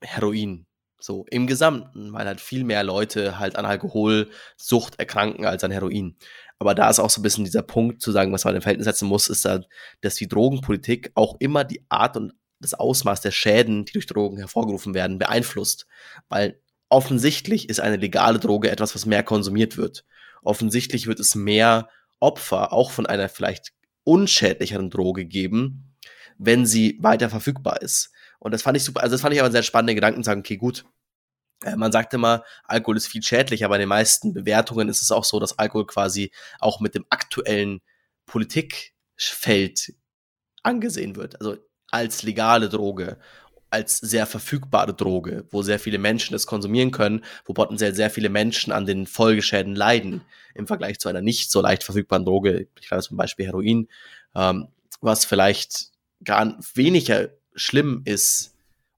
Heroin. 0.00 0.66
So 0.98 1.26
im 1.30 1.48
Gesamten, 1.48 2.12
weil 2.12 2.26
halt 2.26 2.40
viel 2.40 2.62
mehr 2.62 2.84
Leute 2.84 3.40
halt 3.40 3.56
an 3.56 3.66
Alkoholsucht 3.66 5.00
erkranken 5.00 5.44
als 5.44 5.64
an 5.64 5.72
Heroin. 5.72 6.16
Aber 6.62 6.76
da 6.76 6.88
ist 6.88 7.00
auch 7.00 7.10
so 7.10 7.18
ein 7.20 7.24
bisschen 7.24 7.44
dieser 7.44 7.62
Punkt 7.62 8.00
zu 8.00 8.12
sagen, 8.12 8.32
was 8.32 8.44
man 8.44 8.54
in 8.54 8.60
Verhältnis 8.60 8.84
setzen 8.84 9.08
muss, 9.08 9.26
ist, 9.26 9.44
da, 9.44 9.62
dass 10.00 10.14
die 10.14 10.28
Drogenpolitik 10.28 11.10
auch 11.16 11.34
immer 11.40 11.64
die 11.64 11.84
Art 11.88 12.16
und 12.16 12.34
das 12.60 12.72
Ausmaß 12.72 13.20
der 13.20 13.32
Schäden, 13.32 13.84
die 13.84 13.94
durch 13.94 14.06
Drogen 14.06 14.36
hervorgerufen 14.36 14.94
werden, 14.94 15.18
beeinflusst. 15.18 15.88
Weil 16.28 16.60
offensichtlich 16.88 17.68
ist 17.68 17.80
eine 17.80 17.96
legale 17.96 18.38
Droge 18.38 18.70
etwas, 18.70 18.94
was 18.94 19.06
mehr 19.06 19.24
konsumiert 19.24 19.76
wird. 19.76 20.04
Offensichtlich 20.44 21.08
wird 21.08 21.18
es 21.18 21.34
mehr 21.34 21.88
Opfer 22.20 22.72
auch 22.72 22.92
von 22.92 23.06
einer 23.06 23.28
vielleicht 23.28 23.72
unschädlicheren 24.04 24.88
Droge 24.88 25.24
geben, 25.24 25.96
wenn 26.38 26.64
sie 26.64 26.96
weiter 27.00 27.28
verfügbar 27.28 27.82
ist. 27.82 28.12
Und 28.38 28.54
das 28.54 28.62
fand 28.62 28.76
ich 28.76 28.84
super, 28.84 29.02
also 29.02 29.14
das 29.14 29.20
fand 29.20 29.34
ich 29.34 29.40
aber 29.40 29.46
einen 29.46 29.52
sehr 29.52 29.64
spannenden 29.64 29.96
Gedanken, 29.96 30.22
sagen, 30.22 30.42
okay, 30.42 30.58
gut, 30.58 30.84
man 31.76 31.92
sagt 31.92 32.14
immer, 32.14 32.44
Alkohol 32.64 32.96
ist 32.96 33.06
viel 33.06 33.22
schädlicher, 33.22 33.66
aber 33.66 33.76
in 33.76 33.80
den 33.80 33.88
meisten 33.88 34.34
Bewertungen 34.34 34.88
ist 34.88 35.02
es 35.02 35.12
auch 35.12 35.24
so, 35.24 35.40
dass 35.40 35.58
Alkohol 35.58 35.86
quasi 35.86 36.32
auch 36.58 36.80
mit 36.80 36.94
dem 36.94 37.06
aktuellen 37.10 37.80
Politikfeld 38.26 39.94
angesehen 40.62 41.16
wird. 41.16 41.40
Also 41.40 41.56
als 41.90 42.22
legale 42.22 42.68
Droge, 42.68 43.18
als 43.70 43.98
sehr 43.98 44.26
verfügbare 44.26 44.94
Droge, 44.94 45.46
wo 45.50 45.62
sehr 45.62 45.78
viele 45.78 45.98
Menschen 45.98 46.32
das 46.32 46.46
konsumieren 46.46 46.90
können, 46.90 47.24
wo 47.46 47.54
potenziell 47.54 47.94
sehr 47.94 48.10
viele 48.10 48.28
Menschen 48.28 48.72
an 48.72 48.84
den 48.84 49.06
Folgeschäden 49.06 49.74
leiden, 49.74 50.22
im 50.54 50.66
Vergleich 50.66 50.98
zu 50.98 51.08
einer 51.08 51.22
nicht 51.22 51.50
so 51.50 51.60
leicht 51.60 51.82
verfügbaren 51.82 52.24
Droge, 52.24 52.68
ich 52.78 52.88
glaube 52.88 53.02
zum 53.02 53.16
Beispiel 53.16 53.46
Heroin, 53.46 53.88
ähm, 54.34 54.68
was 55.00 55.24
vielleicht 55.24 55.90
gar 56.22 56.58
weniger 56.74 57.30
schlimm 57.54 58.02
ist 58.04 58.51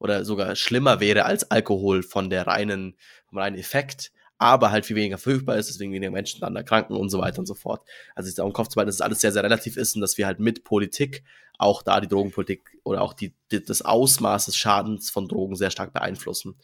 oder 0.04 0.26
sogar 0.26 0.54
schlimmer 0.54 1.00
wäre 1.00 1.25
als 1.25 1.50
Alkohol 1.50 2.02
von 2.02 2.28
der 2.28 2.46
reinen, 2.46 2.94
vom 3.26 3.38
reinen 3.38 3.56
Effekt, 3.56 4.12
aber 4.37 4.70
halt 4.70 4.84
viel 4.84 4.96
weniger 4.96 5.16
verfügbar 5.16 5.56
ist, 5.56 5.70
deswegen 5.70 5.94
weniger 5.94 6.12
Menschen 6.12 6.42
dann 6.42 6.54
erkranken 6.54 6.94
und 6.94 7.08
so 7.08 7.20
weiter 7.20 7.38
und 7.38 7.46
so 7.46 7.54
fort. 7.54 7.88
Also 8.14 8.28
ich 8.28 8.34
sage 8.34 8.46
im 8.46 8.52
Kopf 8.52 8.68
zu 8.68 8.75
behalten, 8.75 8.88
dass 8.88 8.96
es 8.96 9.00
alles 9.00 9.23
sehr, 9.23 9.32
sehr 9.32 9.42
relativ 9.42 9.78
ist 9.78 9.94
und 9.94 10.02
dass 10.02 10.18
wir 10.18 10.26
halt 10.26 10.40
mit 10.40 10.62
Politik 10.62 11.25
auch 11.56 11.82
da 11.82 12.02
die 12.02 12.08
Drogenpolitik 12.08 12.78
oder 12.82 13.00
auch 13.00 13.14
die, 13.14 13.32
die, 13.50 13.64
das 13.64 13.80
Ausmaß 13.80 14.44
des 14.44 14.58
Schadens 14.58 15.08
von 15.08 15.26
Drogen 15.26 15.56
sehr 15.56 15.70
stark 15.70 15.94
beeinflussen. 15.94 16.56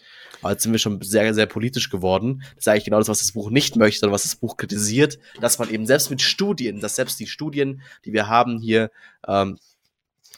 Aber 0.42 0.52
jetzt 0.52 0.64
sind 0.64 0.72
wir 0.72 0.78
schon 0.78 1.00
sehr, 1.00 1.32
sehr 1.32 1.46
politisch 1.46 1.88
geworden. 1.88 2.42
Das 2.56 2.64
ist 2.64 2.68
eigentlich 2.68 2.84
genau 2.84 2.98
das, 2.98 3.08
was 3.08 3.20
das 3.20 3.32
Buch 3.32 3.48
nicht 3.48 3.76
möchte 3.76 4.04
und 4.04 4.12
was 4.12 4.24
das 4.24 4.36
Buch 4.36 4.58
kritisiert, 4.58 5.18
dass 5.40 5.58
man 5.58 5.70
eben 5.70 5.86
selbst 5.86 6.10
mit 6.10 6.20
Studien, 6.20 6.80
dass 6.80 6.96
selbst 6.96 7.18
die 7.18 7.26
Studien, 7.26 7.80
die 8.04 8.12
wir 8.12 8.28
haben 8.28 8.58
hier, 8.58 8.90
ähm, 9.26 9.58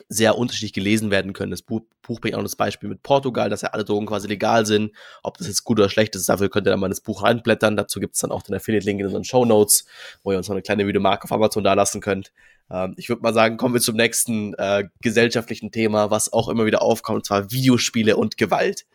sehr 0.09 0.39
unterschiedlich 0.39 0.73
gelesen 0.73 1.11
werden 1.11 1.33
können. 1.33 1.51
Das 1.51 1.63
Buch, 1.63 1.83
Buch 2.03 2.21
bringt 2.21 2.35
auch 2.35 2.43
das 2.43 2.57
Beispiel 2.57 2.89
mit 2.89 3.03
Portugal, 3.03 3.51
dass 3.51 3.63
ja 3.63 3.71
alle 3.71 3.85
Drogen 3.85 4.07
quasi 4.07 4.29
legal 4.29 4.67
sind. 4.67 4.93
Ob 5.23 5.39
das 5.39 5.47
jetzt 5.47 5.65
gut 5.65 5.79
oder 5.79 5.89
schlecht 5.89 6.15
ist, 6.15 6.29
dafür 6.29 6.49
könnt 6.49 6.67
ihr 6.67 6.71
dann 6.71 6.81
mal 6.81 6.89
das 6.89 7.01
Buch 7.01 7.23
reinblättern. 7.23 7.77
Dazu 7.77 8.01
gibt 8.01 8.15
es 8.15 8.21
dann 8.21 8.33
auch 8.33 8.43
den 8.43 8.55
Affiliate-Link 8.55 9.01
in 9.01 9.07
unseren 9.07 9.25
Show 9.25 9.45
Notes, 9.45 9.87
wo 10.23 10.33
ihr 10.33 10.39
uns 10.39 10.49
noch 10.49 10.55
eine 10.55 10.63
kleine 10.63 10.87
Videomarke 10.87 11.25
auf 11.25 11.33
Amazon 11.33 11.65
da 11.65 11.75
lassen 11.75 12.01
könnt. 12.01 12.33
Ähm, 12.71 12.95
ich 12.97 13.09
würde 13.09 13.23
mal 13.23 13.35
sagen, 13.35 13.57
kommen 13.57 13.75
wir 13.75 13.81
zum 13.81 13.97
nächsten 13.97 14.55
äh, 14.55 14.89
gesellschaftlichen 15.01 15.71
Thema, 15.71 16.11
was 16.11 16.33
auch 16.33 16.49
immer 16.49 16.67
wieder 16.67 16.83
aufkommt, 16.83 17.17
und 17.17 17.27
zwar 17.27 17.51
Videospiele 17.51 18.17
und 18.17 18.37
Gewalt. 18.37 18.87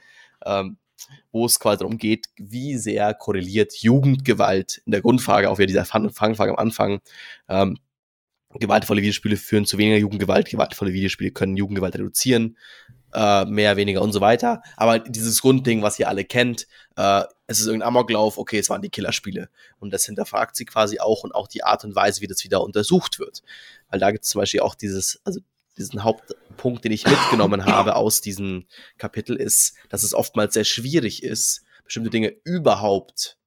Ähm, 0.46 0.78
wo 1.32 1.46
es 1.46 1.60
quasi 1.60 1.80
darum 1.80 1.98
geht, 1.98 2.26
wie 2.38 2.76
sehr 2.78 3.14
korreliert 3.14 3.76
Jugendgewalt 3.76 4.82
in 4.86 4.92
der 4.92 5.02
Grundfrage, 5.02 5.50
auch 5.50 5.58
wieder 5.58 5.68
dieser 5.68 5.86
Fangfrage 5.86 6.52
am 6.52 6.58
Anfang, 6.58 7.00
ähm, 7.48 7.78
gewaltvolle 8.60 9.02
Videospiele 9.02 9.38
führen 9.38 9.66
zu 9.66 9.78
weniger 9.78 9.98
Jugendgewalt, 9.98 10.50
gewaltvolle 10.50 10.94
Videospiele 10.94 11.32
können 11.32 11.58
Jugendgewalt 11.58 11.96
reduzieren, 11.96 12.58
äh, 13.14 13.46
mehr, 13.46 13.78
weniger 13.78 14.02
und 14.02 14.14
so 14.14 14.22
weiter. 14.22 14.62
Aber 14.76 15.00
dieses 15.00 15.42
Grundding, 15.42 15.82
was 15.82 16.00
ihr 16.00 16.08
alle 16.08 16.26
kennt, 16.26 16.68
äh, 16.96 17.24
es 17.48 17.60
ist 17.60 17.68
irgendein 17.68 17.88
Amoklauf, 17.88 18.38
okay, 18.38 18.60
es 18.60 18.70
waren 18.70 18.82
die 18.82 18.90
Killerspiele. 18.90 19.50
Und 19.80 19.92
das 19.94 20.06
hinterfragt 20.06 20.56
sie 20.56 20.66
quasi 20.66 21.00
auch 21.00 21.24
und 21.24 21.34
auch 21.34 21.48
die 21.48 21.64
Art 21.64 21.84
und 21.84 21.96
Weise, 21.96 22.22
wie 22.22 22.28
das 22.28 22.44
wieder 22.44 22.62
untersucht 22.64 23.20
wird. 23.20 23.44
Weil 23.90 24.00
da 24.00 24.12
gibt 24.12 24.26
es 24.26 24.32
zum 24.32 24.40
Beispiel 24.40 24.60
auch 24.60 24.76
dieses, 24.76 25.22
also 25.24 25.40
diesen 25.78 26.04
Hauptpunkt, 26.04 26.84
den 26.84 26.92
ich 26.92 27.06
mitgenommen 27.06 27.66
habe 27.66 27.96
aus 27.96 28.22
diesem 28.22 28.66
Kapitel, 28.98 29.36
ist, 29.36 29.76
dass 29.90 30.04
es 30.04 30.14
oftmals 30.14 30.54
sehr 30.54 30.66
schwierig 30.66 31.24
ist, 31.24 31.64
bestimmte 31.86 32.10
Dinge 32.10 32.36
überhaupt 32.44 33.38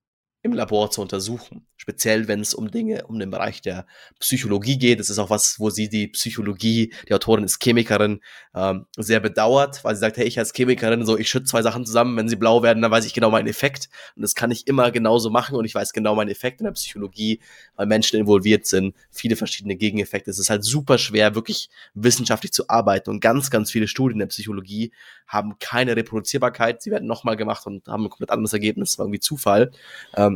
im 0.43 0.53
Labor 0.55 0.91
zu 0.91 1.03
untersuchen. 1.03 1.67
Speziell, 1.77 2.27
wenn 2.27 2.41
es 2.41 2.55
um 2.55 2.71
Dinge, 2.71 3.07
um 3.07 3.19
den 3.19 3.31
Bereich 3.31 3.61
der 3.61 3.87
Psychologie 4.21 4.79
geht. 4.79 4.99
Das 4.99 5.11
ist 5.11 5.19
auch 5.19 5.29
was, 5.29 5.61
wo 5.61 5.69
sie 5.69 5.89
die 5.89 6.09
Psychologie, 6.09 6.95
die 7.09 7.15
Autorin 7.15 7.45
ist 7.45 7.63
Chemikerin, 7.63 8.21
ähm, 8.55 8.87
sehr 8.97 9.21
bedauert, 9.21 9.85
weil 9.85 9.95
sie 9.95 10.01
sagt, 10.01 10.17
hey, 10.17 10.27
ich 10.27 10.39
als 10.39 10.53
Chemikerin, 10.55 11.05
so, 11.05 11.19
ich 11.19 11.29
schütte 11.29 11.45
zwei 11.45 11.63
Sachen 11.63 11.85
zusammen, 11.85 12.17
wenn 12.17 12.29
sie 12.29 12.37
blau 12.37 12.63
werden, 12.63 12.81
dann 12.81 12.91
weiß 12.91 13.05
ich 13.05 13.13
genau 13.13 13.31
meinen 13.31 13.49
Effekt. 13.49 13.91
Und 14.17 14.23
das 14.23 14.35
kann 14.35 14.51
ich 14.51 14.67
immer 14.67 14.91
genauso 14.91 15.29
machen 15.29 15.57
und 15.57 15.65
ich 15.67 15.75
weiß 15.75 15.93
genau 15.93 16.15
meinen 16.15 16.31
Effekt 16.31 16.61
in 16.61 16.65
der 16.65 16.73
Psychologie, 16.73 17.41
weil 17.77 17.87
Menschen 17.87 18.19
involviert 18.19 18.67
sind, 18.67 18.95
viele 19.11 19.37
verschiedene 19.37 19.77
Gegeneffekte. 19.77 20.31
Es 20.31 20.39
ist 20.39 20.49
halt 20.49 20.65
super 20.65 20.97
schwer, 20.97 21.35
wirklich 21.35 21.69
wissenschaftlich 21.93 22.53
zu 22.53 22.69
arbeiten 22.69 23.11
und 23.11 23.21
ganz, 23.21 23.51
ganz 23.51 23.71
viele 23.71 23.89
Studien 23.89 24.17
in 24.17 24.21
der 24.21 24.27
Psychologie 24.27 24.93
haben 25.27 25.59
keine 25.61 25.97
Reproduzierbarkeit. 25.97 26.83
Sie 26.83 26.91
werden 26.91 27.07
nochmal 27.07 27.37
gemacht 27.37 27.65
und 27.67 27.87
haben 27.87 28.05
ein 28.05 28.11
komplett 28.11 28.31
anderes 28.31 28.53
Ergebnis. 28.53 28.91
Das 28.91 28.99
war 28.99 29.07
irgendwie 29.07 29.21
Zufall. 29.21 29.71
Ähm, 30.17 30.30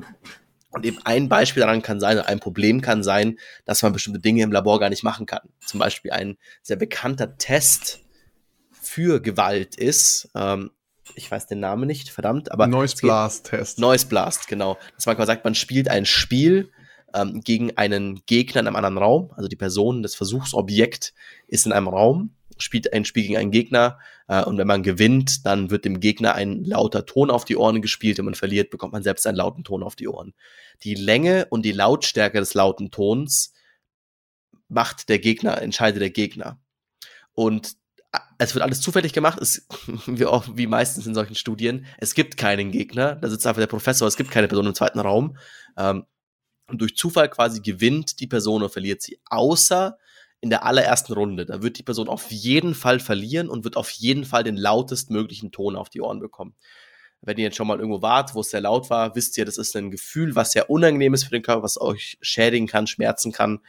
und 0.70 0.84
eben 0.84 0.98
ein 1.04 1.28
Beispiel 1.28 1.60
daran 1.60 1.82
kann 1.82 2.00
sein, 2.00 2.18
ein 2.18 2.40
Problem 2.40 2.80
kann 2.80 3.04
sein, 3.04 3.38
dass 3.64 3.82
man 3.82 3.92
bestimmte 3.92 4.18
Dinge 4.18 4.42
im 4.42 4.50
Labor 4.50 4.80
gar 4.80 4.90
nicht 4.90 5.04
machen 5.04 5.26
kann. 5.26 5.48
Zum 5.64 5.78
Beispiel 5.78 6.10
ein 6.10 6.36
sehr 6.62 6.76
bekannter 6.76 7.36
Test 7.38 8.00
für 8.72 9.20
Gewalt 9.20 9.76
ist, 9.76 10.30
ähm, 10.34 10.70
ich 11.14 11.30
weiß 11.30 11.46
den 11.46 11.60
Namen 11.60 11.86
nicht, 11.86 12.08
verdammt, 12.08 12.50
aber. 12.50 12.66
Noise 12.66 12.96
Blast 12.96 13.46
Test. 13.46 13.78
Noise 13.78 14.06
Blast, 14.06 14.48
genau. 14.48 14.78
Dass 14.96 15.06
man 15.06 15.16
quasi 15.16 15.28
sagt, 15.28 15.44
man 15.44 15.54
spielt 15.54 15.88
ein 15.88 16.06
Spiel 16.06 16.70
ähm, 17.14 17.40
gegen 17.42 17.76
einen 17.76 18.22
Gegner 18.26 18.60
in 18.60 18.66
einem 18.66 18.76
anderen 18.76 18.98
Raum. 18.98 19.30
Also 19.36 19.48
die 19.48 19.56
Person, 19.56 20.02
das 20.02 20.14
Versuchsobjekt 20.14 21.14
ist 21.46 21.66
in 21.66 21.72
einem 21.72 21.88
Raum 21.88 22.34
spielt 22.58 22.92
ein 22.92 23.04
Spiel 23.04 23.24
gegen 23.24 23.36
einen 23.36 23.50
Gegner 23.50 23.98
äh, 24.28 24.44
und 24.44 24.58
wenn 24.58 24.66
man 24.66 24.82
gewinnt, 24.82 25.46
dann 25.46 25.70
wird 25.70 25.84
dem 25.84 26.00
Gegner 26.00 26.34
ein 26.34 26.64
lauter 26.64 27.06
Ton 27.06 27.30
auf 27.30 27.44
die 27.44 27.56
Ohren 27.56 27.82
gespielt. 27.82 28.18
Wenn 28.18 28.24
man 28.24 28.34
verliert, 28.34 28.70
bekommt 28.70 28.92
man 28.92 29.02
selbst 29.02 29.26
einen 29.26 29.36
lauten 29.36 29.64
Ton 29.64 29.82
auf 29.82 29.96
die 29.96 30.08
Ohren. 30.08 30.34
Die 30.82 30.94
Länge 30.94 31.46
und 31.50 31.64
die 31.64 31.72
Lautstärke 31.72 32.38
des 32.38 32.54
lauten 32.54 32.90
Tons 32.90 33.52
macht 34.68 35.08
der 35.08 35.18
Gegner, 35.18 35.60
entscheidet 35.60 36.00
der 36.00 36.10
Gegner. 36.10 36.60
Und 37.32 37.74
äh, 38.12 38.18
es 38.38 38.54
wird 38.54 38.62
alles 38.62 38.80
zufällig 38.80 39.12
gemacht, 39.12 39.40
es, 39.40 39.66
wie, 40.06 40.26
auch, 40.26 40.44
wie 40.54 40.66
meistens 40.66 41.06
in 41.06 41.14
solchen 41.14 41.34
Studien. 41.34 41.86
Es 41.98 42.14
gibt 42.14 42.36
keinen 42.36 42.70
Gegner, 42.70 43.16
da 43.16 43.28
sitzt 43.28 43.46
einfach 43.46 43.62
der 43.62 43.66
Professor, 43.66 44.08
es 44.08 44.16
gibt 44.16 44.30
keine 44.30 44.48
Person 44.48 44.66
im 44.66 44.74
zweiten 44.74 45.00
Raum. 45.00 45.36
Ähm, 45.76 46.06
und 46.66 46.80
durch 46.80 46.96
Zufall 46.96 47.28
quasi 47.28 47.60
gewinnt 47.60 48.20
die 48.20 48.26
Person 48.26 48.62
oder 48.62 48.70
verliert 48.70 49.02
sie, 49.02 49.20
außer 49.26 49.98
in 50.44 50.50
der 50.50 50.66
allerersten 50.66 51.14
Runde. 51.14 51.46
Da 51.46 51.62
wird 51.62 51.78
die 51.78 51.82
Person 51.82 52.06
auf 52.06 52.30
jeden 52.30 52.74
Fall 52.74 53.00
verlieren 53.00 53.48
und 53.48 53.64
wird 53.64 53.78
auf 53.78 53.88
jeden 53.88 54.26
Fall 54.26 54.44
den 54.44 54.58
lautestmöglichen 54.58 55.52
Ton 55.52 55.74
auf 55.74 55.88
die 55.88 56.02
Ohren 56.02 56.20
bekommen. 56.20 56.54
Wenn 57.22 57.38
ihr 57.38 57.44
jetzt 57.44 57.56
schon 57.56 57.66
mal 57.66 57.78
irgendwo 57.78 58.02
wart, 58.02 58.34
wo 58.34 58.42
es 58.42 58.50
sehr 58.50 58.60
laut 58.60 58.90
war, 58.90 59.16
wisst 59.16 59.38
ihr, 59.38 59.46
das 59.46 59.56
ist 59.56 59.74
ein 59.74 59.90
Gefühl, 59.90 60.36
was 60.36 60.52
sehr 60.52 60.68
unangenehm 60.68 61.14
ist 61.14 61.24
für 61.24 61.30
den 61.30 61.40
Körper, 61.40 61.62
was 61.62 61.80
euch 61.80 62.18
schädigen 62.20 62.66
kann, 62.66 62.86
schmerzen 62.86 63.32
kann 63.32 63.60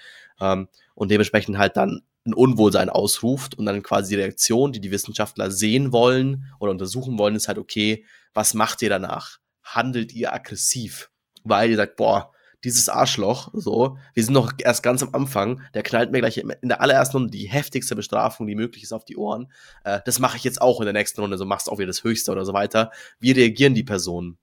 ähm, 0.41 0.67
und 0.95 1.11
dementsprechend 1.11 1.57
halt 1.57 1.77
dann 1.77 2.01
ein 2.25 2.33
Unwohlsein 2.33 2.89
ausruft 2.89 3.55
und 3.55 3.65
dann 3.65 3.81
quasi 3.81 4.15
die 4.15 4.21
Reaktion, 4.21 4.73
die 4.73 4.81
die 4.81 4.91
Wissenschaftler 4.91 5.51
sehen 5.51 5.93
wollen 5.93 6.51
oder 6.59 6.71
untersuchen 6.71 7.17
wollen, 7.17 7.35
ist 7.35 7.47
halt, 7.47 7.57
okay, 7.57 8.03
was 8.33 8.53
macht 8.53 8.81
ihr 8.81 8.89
danach? 8.89 9.38
Handelt 9.63 10.11
ihr 10.11 10.33
aggressiv? 10.33 11.09
Weil 11.45 11.69
ihr 11.69 11.77
sagt, 11.77 11.95
boah, 11.95 12.33
dieses 12.65 12.89
Arschloch, 12.89 13.49
so, 13.54 13.97
wir 14.13 14.23
sind 14.23 14.34
noch 14.34 14.51
erst 14.58 14.84
ganz 14.84 15.01
am 15.04 15.13
Anfang, 15.13 15.62
der 15.73 15.84
knallt 15.84 16.12
mir 16.12 16.19
gleich 16.19 16.38
in 16.38 16.54
der 16.63 16.82
allerersten 16.82 17.17
Runde 17.17 17.32
die 17.32 17.45
heftigste 17.45 17.95
Bestrafung, 17.95 18.47
die 18.47 18.56
möglich 18.56 18.84
ist, 18.84 18.91
auf 18.91 19.06
die 19.06 19.15
Ohren. 19.15 19.51
Äh, 19.84 20.01
das 20.06 20.19
mache 20.19 20.38
ich 20.38 20.43
jetzt 20.43 20.62
auch 20.62 20.82
in 20.82 20.86
der 20.86 20.93
nächsten 20.93 21.21
Runde, 21.21 21.38
so 21.38 21.45
machst 21.45 21.69
auch 21.69 21.78
wieder 21.78 21.88
das 21.88 22.04
Höchste 22.04 22.32
oder 22.32 22.43
so 22.43 22.54
weiter. 22.54 22.91
Wie 23.19 23.32
reagieren 23.32 23.75
die 23.75 23.84
Personen? 23.84 24.38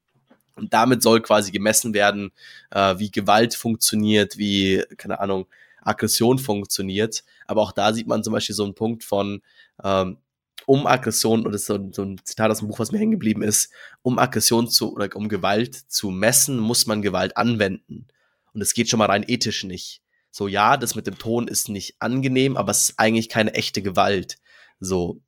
Und 0.54 0.72
damit 0.72 1.02
soll 1.02 1.20
quasi 1.20 1.50
gemessen 1.50 1.94
werden, 1.94 2.30
äh, 2.70 2.98
wie 2.98 3.10
Gewalt 3.10 3.54
funktioniert, 3.54 4.38
wie, 4.38 4.84
keine 4.96 5.20
Ahnung, 5.20 5.46
Aggression 5.82 6.38
funktioniert. 6.38 7.24
Aber 7.46 7.62
auch 7.62 7.72
da 7.72 7.92
sieht 7.92 8.06
man 8.06 8.22
zum 8.22 8.32
Beispiel 8.32 8.54
so 8.54 8.64
einen 8.64 8.74
Punkt 8.74 9.02
von, 9.04 9.42
ähm, 9.82 10.18
um 10.66 10.86
Aggression, 10.86 11.44
ist 11.52 11.66
so, 11.66 11.90
so 11.92 12.02
ein 12.02 12.20
Zitat 12.24 12.50
aus 12.50 12.58
dem 12.58 12.68
Buch, 12.68 12.78
was 12.78 12.92
mir 12.92 12.98
hängen 12.98 13.12
geblieben 13.12 13.42
ist, 13.42 13.72
um 14.02 14.18
Aggression 14.18 14.68
zu, 14.68 14.94
oder 14.94 15.14
um 15.16 15.28
Gewalt 15.28 15.74
zu 15.74 16.10
messen, 16.10 16.58
muss 16.58 16.86
man 16.86 17.02
Gewalt 17.02 17.36
anwenden. 17.36 18.08
Und 18.52 18.60
es 18.60 18.74
geht 18.74 18.88
schon 18.88 18.98
mal 18.98 19.06
rein 19.06 19.24
ethisch 19.26 19.64
nicht. 19.64 20.02
So, 20.30 20.48
ja, 20.48 20.76
das 20.76 20.94
mit 20.94 21.06
dem 21.06 21.18
Ton 21.18 21.48
ist 21.48 21.68
nicht 21.68 21.96
angenehm, 21.98 22.56
aber 22.56 22.70
es 22.70 22.90
ist 22.90 22.98
eigentlich 22.98 23.28
keine 23.28 23.54
echte 23.54 23.82
Gewalt. 23.82 24.38
So, 24.80 25.20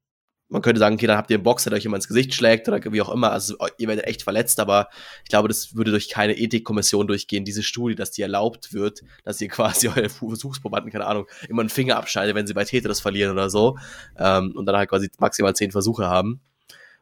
man 0.48 0.62
könnte 0.62 0.78
sagen, 0.78 0.94
okay, 0.94 1.07
dann 1.07 1.16
habt 1.16 1.30
ihr 1.30 1.37
einen 1.37 1.42
Boxer, 1.42 1.70
der 1.70 1.78
euch 1.78 1.85
immer 1.85 1.96
ins 1.96 2.09
Gesicht 2.09 2.35
schlägt 2.35 2.68
oder 2.68 2.80
wie 2.92 3.02
auch 3.02 3.09
immer. 3.09 3.33
Also 3.33 3.57
ihr 3.78 3.88
werdet 3.88 4.07
echt 4.07 4.22
verletzt, 4.22 4.61
aber 4.61 4.88
ich 5.22 5.30
glaube, 5.30 5.48
das 5.48 5.74
würde 5.74 5.90
durch 5.90 6.09
keine 6.09 6.37
Ethikkommission 6.37 7.07
durchgehen, 7.07 7.44
diese 7.44 7.62
Studie, 7.62 7.94
dass 7.94 8.11
die 8.11 8.22
erlaubt 8.22 8.72
wird, 8.72 9.02
dass 9.24 9.40
ihr 9.40 9.48
quasi 9.50 9.88
eure 9.88 10.09
Versuchsprobanden, 10.09 10.92
keine 10.92 11.07
Ahnung, 11.07 11.26
immer 11.48 11.62
einen 11.62 11.70
Finger 11.70 11.96
abschneidet, 11.96 12.35
wenn 12.35 12.46
sie 12.46 12.54
bei 12.54 12.64
Tetris 12.64 13.00
verlieren 13.00 13.33
oder 13.33 13.50
so. 13.50 13.78
Ähm, 14.18 14.52
und 14.54 14.66
dann 14.66 14.76
halt 14.76 14.90
quasi 14.90 15.11
maximal 15.18 15.57
zehn 15.57 15.72
Versuche 15.72 16.07
haben. 16.07 16.40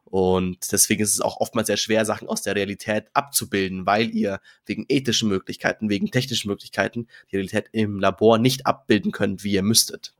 Und 0.04 0.70
deswegen 0.72 1.02
ist 1.02 1.14
es 1.14 1.22
auch 1.22 1.38
oftmals 1.38 1.68
sehr 1.68 1.78
schwer, 1.78 2.04
Sachen 2.04 2.28
aus 2.28 2.42
der 2.42 2.54
Realität 2.54 3.06
abzubilden, 3.14 3.86
weil 3.86 4.14
ihr 4.14 4.40
wegen 4.66 4.84
ethischen 4.88 5.28
Möglichkeiten, 5.28 5.88
wegen 5.88 6.10
technischen 6.10 6.48
Möglichkeiten 6.48 7.06
die 7.30 7.36
Realität 7.36 7.70
im 7.72 7.98
Labor 7.98 8.36
nicht 8.36 8.66
abbilden 8.66 9.10
könnt, 9.10 9.42
wie 9.42 9.52
ihr 9.52 9.62
müsstet. 9.62 10.12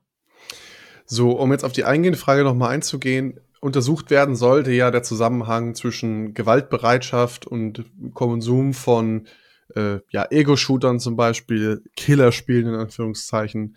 So, 1.07 1.33
um 1.33 1.53
jetzt 1.53 1.65
auf 1.65 1.73
die 1.73 1.85
eingehende 1.85 2.19
Frage 2.19 2.45
nochmal 2.45 2.71
einzugehen, 2.71 3.41
untersucht 3.61 4.11
werden 4.11 4.35
sollte 4.35 4.73
ja 4.73 4.91
der 4.91 5.03
Zusammenhang 5.03 5.75
zwischen 5.75 6.35
Gewaltbereitschaft 6.35 7.47
und 7.47 7.85
Konsum 8.13 8.75
von 8.75 9.27
äh, 9.77 10.01
ja, 10.11 10.27
Ego-Shootern 10.31 10.99
zum 11.01 11.17
Beispiel, 11.17 11.83
Killerspielen 11.97 12.69
in 12.69 12.75
Anführungszeichen. 12.75 13.77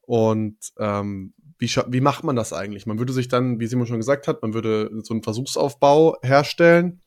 Und 0.00 0.56
ähm, 0.78 1.34
wie, 1.58 1.68
wie 1.88 2.00
macht 2.00 2.24
man 2.24 2.36
das 2.36 2.52
eigentlich? 2.52 2.86
Man 2.86 2.98
würde 2.98 3.12
sich 3.12 3.28
dann, 3.28 3.60
wie 3.60 3.66
Simon 3.66 3.86
schon 3.86 3.98
gesagt 3.98 4.28
hat, 4.28 4.42
man 4.42 4.54
würde 4.54 4.90
so 5.02 5.12
einen 5.12 5.22
Versuchsaufbau 5.22 6.16
herstellen. 6.22 7.00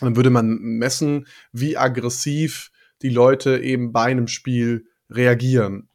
Dann 0.00 0.16
würde 0.16 0.30
man 0.30 0.58
messen, 0.58 1.26
wie 1.52 1.76
aggressiv 1.76 2.70
die 3.02 3.10
Leute 3.10 3.58
eben 3.58 3.92
bei 3.92 4.04
einem 4.04 4.28
Spiel 4.28 4.86
reagieren. 5.10 5.88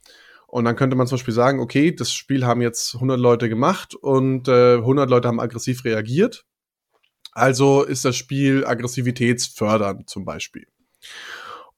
Und 0.56 0.64
dann 0.64 0.78
könnte 0.78 0.96
man 0.96 1.06
zum 1.06 1.18
Beispiel 1.18 1.34
sagen, 1.34 1.60
okay, 1.60 1.94
das 1.94 2.14
Spiel 2.14 2.46
haben 2.46 2.62
jetzt 2.62 2.96
100 2.96 3.20
Leute 3.20 3.50
gemacht 3.50 3.94
und 3.94 4.48
äh, 4.48 4.76
100 4.76 5.10
Leute 5.10 5.28
haben 5.28 5.42
aggressiv 5.42 5.84
reagiert. 5.84 6.46
Also 7.34 7.84
ist 7.84 8.06
das 8.06 8.16
Spiel 8.16 8.66
aggressivitätsfördernd 8.66 10.10
zum 10.10 10.24
Beispiel. 10.24 10.66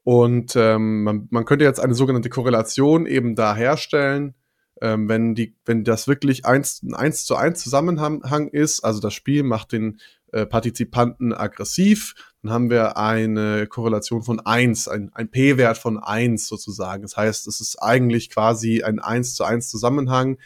Und 0.04 0.56
ähm, 0.56 1.02
man, 1.02 1.28
man 1.32 1.46
könnte 1.46 1.66
jetzt 1.66 1.80
eine 1.80 1.96
sogenannte 1.96 2.30
Korrelation 2.30 3.08
eben 3.08 3.34
da 3.34 3.56
herstellen, 3.56 4.36
ähm, 4.80 5.10
wenn, 5.10 5.34
die, 5.34 5.56
wenn 5.66 5.84
das 5.84 6.08
wirklich 6.08 6.46
eins, 6.46 6.84
ein 6.84 6.94
1 6.94 7.26
zu 7.26 7.36
1 7.36 7.60
Zusammenhang 7.60 8.48
ist, 8.48 8.82
also 8.82 9.00
das 9.00 9.16
Spiel 9.16 9.42
macht 9.42 9.72
den 9.72 10.00
äh, 10.32 10.46
Partizipanten 10.46 11.34
aggressiv, 11.34 12.13
dann 12.47 12.53
haben 12.53 12.69
wir 12.69 12.95
eine 12.95 13.67
Korrelation 13.67 14.23
von 14.23 14.39
1, 14.39 14.88
ein, 14.88 15.12
ein 15.13 15.29
P-Wert 15.29 15.77
von 15.77 15.99
1 15.99 16.47
sozusagen. 16.47 17.01
Das 17.01 17.17
heißt, 17.17 17.45
es 17.45 17.60
ist 17.60 17.75
eigentlich 17.81 18.29
quasi 18.29 18.83
ein 18.83 18.99
1 18.99 19.36
zu 19.36 19.43
1 19.43 19.69
Zusammenhang. 19.69 20.38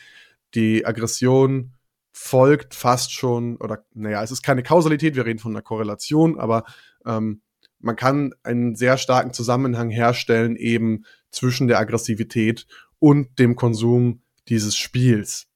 Die 0.55 0.83
Aggression 0.83 1.73
folgt 2.11 2.73
fast 2.73 3.13
schon, 3.13 3.57
oder 3.57 3.85
naja, 3.93 4.23
es 4.23 4.31
ist 4.31 4.41
keine 4.41 4.63
Kausalität, 4.63 5.15
wir 5.15 5.27
reden 5.27 5.37
von 5.37 5.51
einer 5.51 5.61
Korrelation, 5.61 6.39
aber 6.39 6.63
ähm, 7.05 7.41
man 7.79 7.95
kann 7.95 8.33
einen 8.41 8.75
sehr 8.75 8.97
starken 8.97 9.31
Zusammenhang 9.31 9.91
herstellen 9.91 10.55
eben 10.55 11.05
zwischen 11.29 11.67
der 11.67 11.79
Aggressivität 11.79 12.65
und 12.97 13.37
dem 13.37 13.55
Konsum 13.55 14.23
dieses 14.49 14.75
Spiels. 14.75 15.47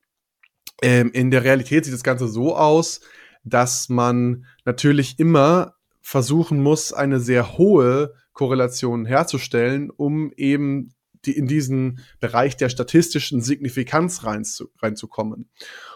Ähm, 0.84 1.12
in 1.12 1.32
der 1.32 1.44
Realität 1.44 1.86
sieht 1.86 1.94
das 1.94 2.04
Ganze 2.04 2.28
so 2.28 2.56
aus, 2.56 3.02
dass 3.44 3.90
man 3.90 4.46
natürlich 4.64 5.20
immer 5.20 5.75
versuchen 6.06 6.62
muss, 6.62 6.94
eine 6.94 7.20
sehr 7.20 7.58
hohe 7.58 8.14
Korrelation 8.34 9.06
herzustellen, 9.06 9.90
um 9.90 10.32
eben 10.38 10.94
die, 11.26 11.36
in 11.36 11.48
diesen 11.48 12.00
Bereich 12.20 12.56
der 12.56 12.70
statistischen 12.70 13.42
Signifikanz 13.42 14.24
reinzu, 14.24 14.70
reinzukommen. 14.84 15.50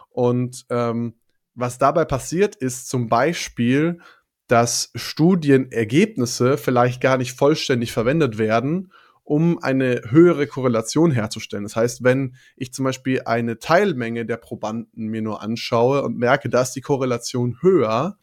Und 0.10 0.66
ähm, 0.72 1.14
was 1.54 1.78
dabei 1.78 2.06
passiert, 2.06 2.56
ist 2.56 2.90
zum 2.90 3.08
Beispiel, 3.08 4.00
dass 4.48 4.90
Studienergebnisse 4.96 6.58
vielleicht 6.58 7.02
gar 7.02 7.18
nicht 7.18 7.34
vollständig 7.34 7.92
verwendet 7.92 8.40
werden 8.40 8.92
um 9.24 9.62
eine 9.62 10.02
höhere 10.10 10.48
Korrelation 10.48 11.12
herzustellen. 11.12 11.64
Das 11.64 11.76
heißt, 11.76 12.04
wenn 12.04 12.36
ich 12.56 12.74
zum 12.74 12.84
Beispiel 12.84 13.22
eine 13.26 13.60
Teilmenge 13.60 14.26
der 14.26 14.38
Probanden 14.38 15.06
mir 15.06 15.22
nur 15.22 15.44
anschaue 15.44 16.02
und 16.02 16.18
merke, 16.18 16.50
dass 16.50 16.74
die 16.74 16.82
Korrelation 16.82 17.62
höher 17.62 18.18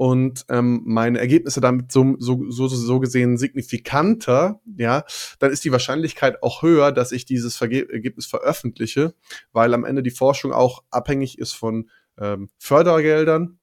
und 0.00 0.46
ähm, 0.48 0.80
meine 0.86 1.18
Ergebnisse 1.18 1.60
damit 1.60 1.92
so, 1.92 2.16
so, 2.18 2.48
so, 2.48 2.68
so 2.68 3.00
gesehen 3.00 3.36
signifikanter, 3.36 4.58
ja, 4.78 5.04
dann 5.40 5.50
ist 5.50 5.62
die 5.62 5.72
Wahrscheinlichkeit 5.72 6.42
auch 6.42 6.62
höher, 6.62 6.90
dass 6.90 7.12
ich 7.12 7.26
dieses 7.26 7.58
Verge 7.58 7.86
Ergebnis 7.92 8.24
veröffentliche, 8.24 9.12
weil 9.52 9.74
am 9.74 9.84
Ende 9.84 10.02
die 10.02 10.10
Forschung 10.10 10.54
auch 10.54 10.84
abhängig 10.90 11.38
ist 11.38 11.52
von 11.52 11.90
ähm, 12.18 12.48
Fördergeldern. 12.56 13.58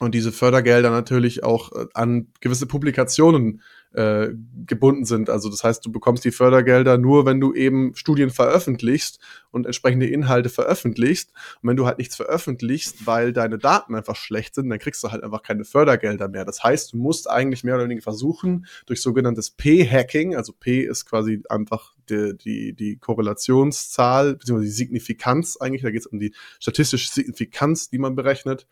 Und 0.00 0.16
diese 0.16 0.32
Fördergelder 0.32 0.90
natürlich 0.90 1.44
auch 1.44 1.70
äh, 1.70 1.86
an 1.94 2.32
gewisse 2.40 2.66
Publikationen 2.66 3.62
äh, 3.94 4.28
gebunden 4.66 5.04
sind. 5.04 5.30
Also 5.30 5.48
das 5.48 5.64
heißt, 5.64 5.84
du 5.84 5.90
bekommst 5.90 6.24
die 6.24 6.30
Fördergelder 6.30 6.98
nur, 6.98 7.24
wenn 7.24 7.40
du 7.40 7.54
eben 7.54 7.94
Studien 7.94 8.30
veröffentlichst 8.30 9.18
und 9.50 9.64
entsprechende 9.64 10.06
Inhalte 10.06 10.50
veröffentlichst. 10.50 11.32
Und 11.62 11.70
wenn 11.70 11.76
du 11.76 11.86
halt 11.86 11.98
nichts 11.98 12.16
veröffentlichst, 12.16 13.06
weil 13.06 13.32
deine 13.32 13.58
Daten 13.58 13.94
einfach 13.94 14.16
schlecht 14.16 14.54
sind, 14.54 14.68
dann 14.68 14.78
kriegst 14.78 15.02
du 15.02 15.10
halt 15.10 15.22
einfach 15.22 15.42
keine 15.42 15.64
Fördergelder 15.64 16.28
mehr. 16.28 16.44
Das 16.44 16.62
heißt, 16.62 16.92
du 16.92 16.98
musst 16.98 17.30
eigentlich 17.30 17.64
mehr 17.64 17.76
oder 17.76 17.84
weniger 17.84 18.02
versuchen, 18.02 18.66
durch 18.86 19.00
sogenanntes 19.00 19.50
P-Hacking, 19.50 20.36
also 20.36 20.52
P 20.52 20.82
ist 20.82 21.06
quasi 21.06 21.42
einfach 21.48 21.94
die, 22.10 22.36
die, 22.36 22.74
die 22.74 22.96
Korrelationszahl, 22.98 24.36
beziehungsweise 24.36 24.68
die 24.68 24.76
Signifikanz 24.76 25.56
eigentlich, 25.56 25.82
da 25.82 25.90
geht 25.90 26.00
es 26.00 26.06
um 26.06 26.18
die 26.18 26.34
statistische 26.60 27.10
Signifikanz, 27.10 27.88
die 27.88 27.98
man 27.98 28.14
berechnet, 28.14 28.66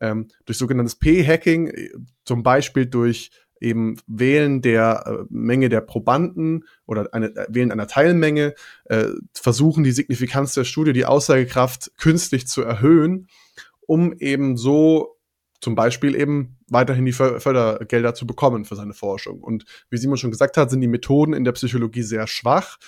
ähm, 0.00 0.28
durch 0.44 0.58
sogenanntes 0.58 0.96
P-Hacking, 0.96 1.68
äh, 1.68 1.90
zum 2.24 2.42
Beispiel 2.42 2.86
durch 2.86 3.30
eben 3.60 3.96
Wählen 4.06 4.62
der 4.62 5.04
äh, 5.06 5.24
Menge 5.30 5.68
der 5.68 5.80
Probanden 5.80 6.64
oder 6.86 7.12
eine, 7.12 7.34
äh, 7.34 7.46
Wählen 7.48 7.72
einer 7.72 7.86
Teilmenge, 7.86 8.54
äh, 8.84 9.08
versuchen 9.32 9.84
die 9.84 9.92
Signifikanz 9.92 10.54
der 10.54 10.64
Studie, 10.64 10.92
die 10.92 11.06
Aussagekraft 11.06 11.92
künstlich 11.96 12.46
zu 12.46 12.62
erhöhen, 12.62 13.28
um 13.86 14.12
eben 14.18 14.56
so 14.56 15.16
zum 15.60 15.74
Beispiel 15.74 16.14
eben 16.14 16.58
weiterhin 16.68 17.06
die 17.06 17.12
Fördergelder 17.12 18.14
zu 18.14 18.26
bekommen 18.26 18.64
für 18.64 18.76
seine 18.76 18.92
Forschung. 18.92 19.40
Und 19.40 19.64
wie 19.90 19.96
Simon 19.96 20.18
schon 20.18 20.30
gesagt 20.30 20.56
hat, 20.56 20.70
sind 20.70 20.80
die 20.80 20.88
Methoden 20.88 21.32
in 21.32 21.44
der 21.44 21.52
Psychologie 21.52 22.02
sehr 22.02 22.26
schwach. 22.26 22.78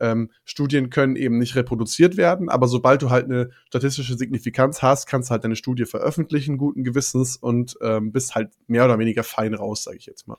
Ähm, 0.00 0.30
Studien 0.44 0.90
können 0.90 1.16
eben 1.16 1.38
nicht 1.38 1.56
reproduziert 1.56 2.16
werden, 2.16 2.48
aber 2.48 2.68
sobald 2.68 3.02
du 3.02 3.10
halt 3.10 3.24
eine 3.26 3.50
statistische 3.66 4.16
Signifikanz 4.16 4.82
hast, 4.82 5.06
kannst 5.06 5.28
du 5.28 5.32
halt 5.32 5.44
deine 5.44 5.56
Studie 5.56 5.84
veröffentlichen, 5.84 6.58
guten 6.58 6.84
Gewissens 6.84 7.36
und 7.36 7.76
ähm, 7.82 8.12
bist 8.12 8.34
halt 8.34 8.50
mehr 8.66 8.84
oder 8.84 8.98
weniger 8.98 9.24
fein 9.24 9.54
raus, 9.54 9.84
sage 9.84 9.98
ich 9.98 10.06
jetzt 10.06 10.28
mal. 10.28 10.38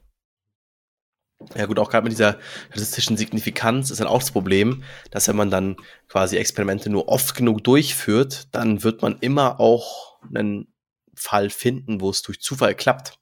Ja 1.56 1.66
gut, 1.68 1.80
auch 1.80 1.90
gerade 1.90 2.04
mit 2.04 2.12
dieser 2.12 2.38
statistischen 2.70 3.16
Signifikanz 3.16 3.92
ist 3.92 4.02
dann 4.02 4.08
auch 4.08 4.20
das 4.20 4.32
Problem, 4.32 4.84
dass 5.10 5.28
wenn 5.30 5.38
man 5.38 5.50
dann 5.50 5.78
quasi 6.10 6.36
Experimente 6.36 6.90
nur 6.90 7.08
oft 7.08 7.34
genug 7.34 7.64
durchführt, 7.64 8.50
dann 8.52 8.84
wird 8.84 9.02
man 9.02 9.18
immer 9.22 9.60
auch 9.60 10.20
einen 10.34 10.74
Fall 11.16 11.50
finden, 11.50 12.02
wo 12.02 12.10
es 12.10 12.24
durch 12.24 12.42
Zufall 12.42 12.76
klappt. 12.76 13.20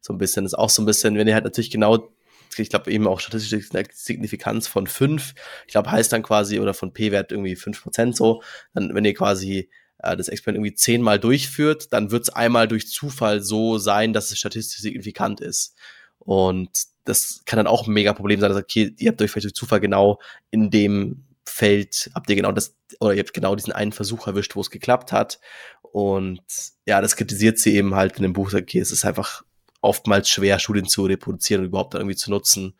So 0.00 0.14
ein 0.14 0.18
bisschen, 0.18 0.44
das 0.44 0.54
ist 0.54 0.58
auch 0.58 0.70
so 0.70 0.80
ein 0.80 0.86
bisschen, 0.86 1.16
wenn 1.16 1.28
ihr 1.28 1.34
halt 1.34 1.44
natürlich 1.44 1.70
genau 1.70 2.10
ich 2.58 2.70
glaube 2.70 2.90
eben 2.90 3.06
auch 3.06 3.20
statistische 3.20 3.62
Signifikanz 3.92 4.66
von 4.66 4.86
5. 4.86 5.34
Ich 5.66 5.72
glaube, 5.72 5.90
heißt 5.90 6.12
dann 6.12 6.22
quasi, 6.22 6.58
oder 6.58 6.74
von 6.74 6.92
P-Wert 6.92 7.32
irgendwie 7.32 7.56
5% 7.56 8.14
so. 8.14 8.42
Dann, 8.74 8.94
wenn 8.94 9.04
ihr 9.04 9.14
quasi 9.14 9.70
äh, 9.98 10.16
das 10.16 10.28
Experiment 10.28 10.64
irgendwie 10.64 10.76
zehnmal 10.76 11.18
durchführt, 11.18 11.92
dann 11.92 12.10
wird 12.10 12.24
es 12.24 12.30
einmal 12.30 12.68
durch 12.68 12.88
Zufall 12.88 13.42
so 13.42 13.78
sein, 13.78 14.12
dass 14.12 14.30
es 14.30 14.38
statistisch 14.38 14.80
signifikant 14.80 15.40
ist. 15.40 15.76
Und 16.18 16.70
das 17.04 17.42
kann 17.46 17.56
dann 17.56 17.66
auch 17.66 17.86
ein 17.86 17.92
mega 17.92 18.12
Problem 18.12 18.40
sein, 18.40 18.50
dass 18.50 18.62
okay, 18.62 18.94
ihr 18.98 19.10
habt 19.10 19.22
euch 19.22 19.30
vielleicht 19.30 19.46
durch 19.46 19.54
Zufall 19.54 19.80
genau 19.80 20.20
in 20.50 20.70
dem 20.70 21.24
Feld, 21.44 22.10
habt 22.14 22.30
ihr 22.30 22.36
genau 22.36 22.52
das, 22.52 22.76
oder 23.00 23.14
ihr 23.14 23.20
habt 23.20 23.34
genau 23.34 23.54
diesen 23.56 23.72
einen 23.72 23.92
Versuch 23.92 24.26
erwischt, 24.26 24.54
wo 24.54 24.60
es 24.60 24.70
geklappt 24.70 25.12
hat. 25.12 25.40
Und 25.82 26.42
ja, 26.86 27.00
das 27.00 27.16
kritisiert 27.16 27.58
sie 27.58 27.74
eben 27.74 27.94
halt 27.94 28.16
in 28.16 28.22
dem 28.22 28.32
Buch, 28.32 28.52
okay, 28.52 28.78
es 28.78 28.92
ist 28.92 29.04
einfach 29.04 29.42
oftmals 29.80 30.28
schwer, 30.28 30.58
Studien 30.58 30.86
zu 30.86 31.04
reproduzieren 31.04 31.62
und 31.62 31.68
überhaupt 31.68 31.94
irgendwie 31.94 32.16
zu 32.16 32.30
nutzen. 32.30 32.74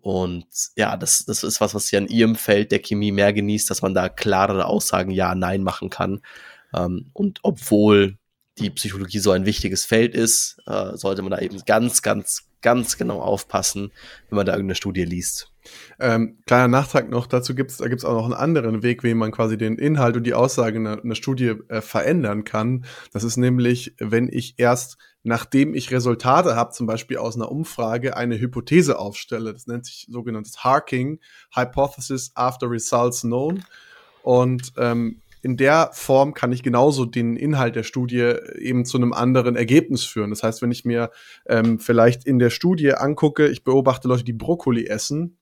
Und 0.00 0.46
ja, 0.76 0.96
das, 0.96 1.24
das 1.26 1.44
ist 1.44 1.60
was, 1.60 1.74
was 1.74 1.86
sie 1.86 1.96
an 1.96 2.08
ihrem 2.08 2.34
Feld 2.34 2.72
der 2.72 2.80
Chemie 2.80 3.12
mehr 3.12 3.32
genießt, 3.32 3.68
dass 3.68 3.82
man 3.82 3.94
da 3.94 4.08
klarere 4.08 4.66
Aussagen 4.66 5.10
Ja, 5.10 5.34
Nein 5.34 5.62
machen 5.62 5.90
kann. 5.90 6.22
Ähm, 6.74 7.10
und 7.12 7.40
obwohl 7.42 8.16
die 8.58 8.70
Psychologie 8.70 9.18
so 9.18 9.30
ein 9.30 9.46
wichtiges 9.46 9.84
Feld 9.84 10.14
ist, 10.14 10.58
äh, 10.66 10.96
sollte 10.96 11.22
man 11.22 11.30
da 11.30 11.38
eben 11.38 11.62
ganz, 11.64 12.02
ganz 12.02 12.49
ganz 12.62 12.96
genau 12.96 13.20
aufpassen, 13.20 13.92
wenn 14.28 14.36
man 14.36 14.46
da 14.46 14.52
irgendeine 14.52 14.74
Studie 14.74 15.04
liest. 15.04 15.50
Ähm, 15.98 16.38
kleiner 16.46 16.68
Nachtrag 16.68 17.10
noch, 17.10 17.26
dazu 17.26 17.54
gibt 17.54 17.70
es 17.70 17.76
da 17.78 17.88
gibt's 17.88 18.04
auch 18.04 18.14
noch 18.14 18.24
einen 18.24 18.34
anderen 18.34 18.82
Weg, 18.82 19.02
wie 19.04 19.14
man 19.14 19.30
quasi 19.30 19.58
den 19.58 19.76
Inhalt 19.76 20.16
und 20.16 20.24
die 20.24 20.34
Aussage 20.34 20.78
einer, 20.78 21.02
einer 21.02 21.14
Studie 21.14 21.54
äh, 21.68 21.80
verändern 21.80 22.44
kann. 22.44 22.84
Das 23.12 23.24
ist 23.24 23.36
nämlich, 23.36 23.94
wenn 23.98 24.28
ich 24.28 24.54
erst, 24.56 24.96
nachdem 25.22 25.74
ich 25.74 25.90
Resultate 25.90 26.56
habe, 26.56 26.72
zum 26.72 26.86
Beispiel 26.86 27.18
aus 27.18 27.36
einer 27.36 27.50
Umfrage, 27.50 28.16
eine 28.16 28.40
Hypothese 28.40 28.98
aufstelle. 28.98 29.52
Das 29.52 29.66
nennt 29.66 29.84
sich 29.84 30.06
sogenanntes 30.10 30.64
Harking, 30.64 31.20
Hypothesis 31.54 32.32
After 32.34 32.70
Results 32.70 33.20
Known. 33.20 33.64
Und 34.22 34.72
ähm, 34.76 35.20
in 35.42 35.56
der 35.56 35.90
Form 35.92 36.34
kann 36.34 36.52
ich 36.52 36.62
genauso 36.62 37.04
den 37.04 37.36
Inhalt 37.36 37.76
der 37.76 37.82
Studie 37.82 38.34
eben 38.58 38.84
zu 38.84 38.98
einem 38.98 39.12
anderen 39.12 39.56
Ergebnis 39.56 40.04
führen. 40.04 40.30
Das 40.30 40.42
heißt, 40.42 40.62
wenn 40.62 40.70
ich 40.70 40.84
mir 40.84 41.10
ähm, 41.46 41.78
vielleicht 41.78 42.26
in 42.26 42.38
der 42.38 42.50
Studie 42.50 42.94
angucke, 42.94 43.48
ich 43.48 43.64
beobachte 43.64 44.08
Leute, 44.08 44.24
die 44.24 44.32
Brokkoli 44.32 44.86
essen 44.86 45.38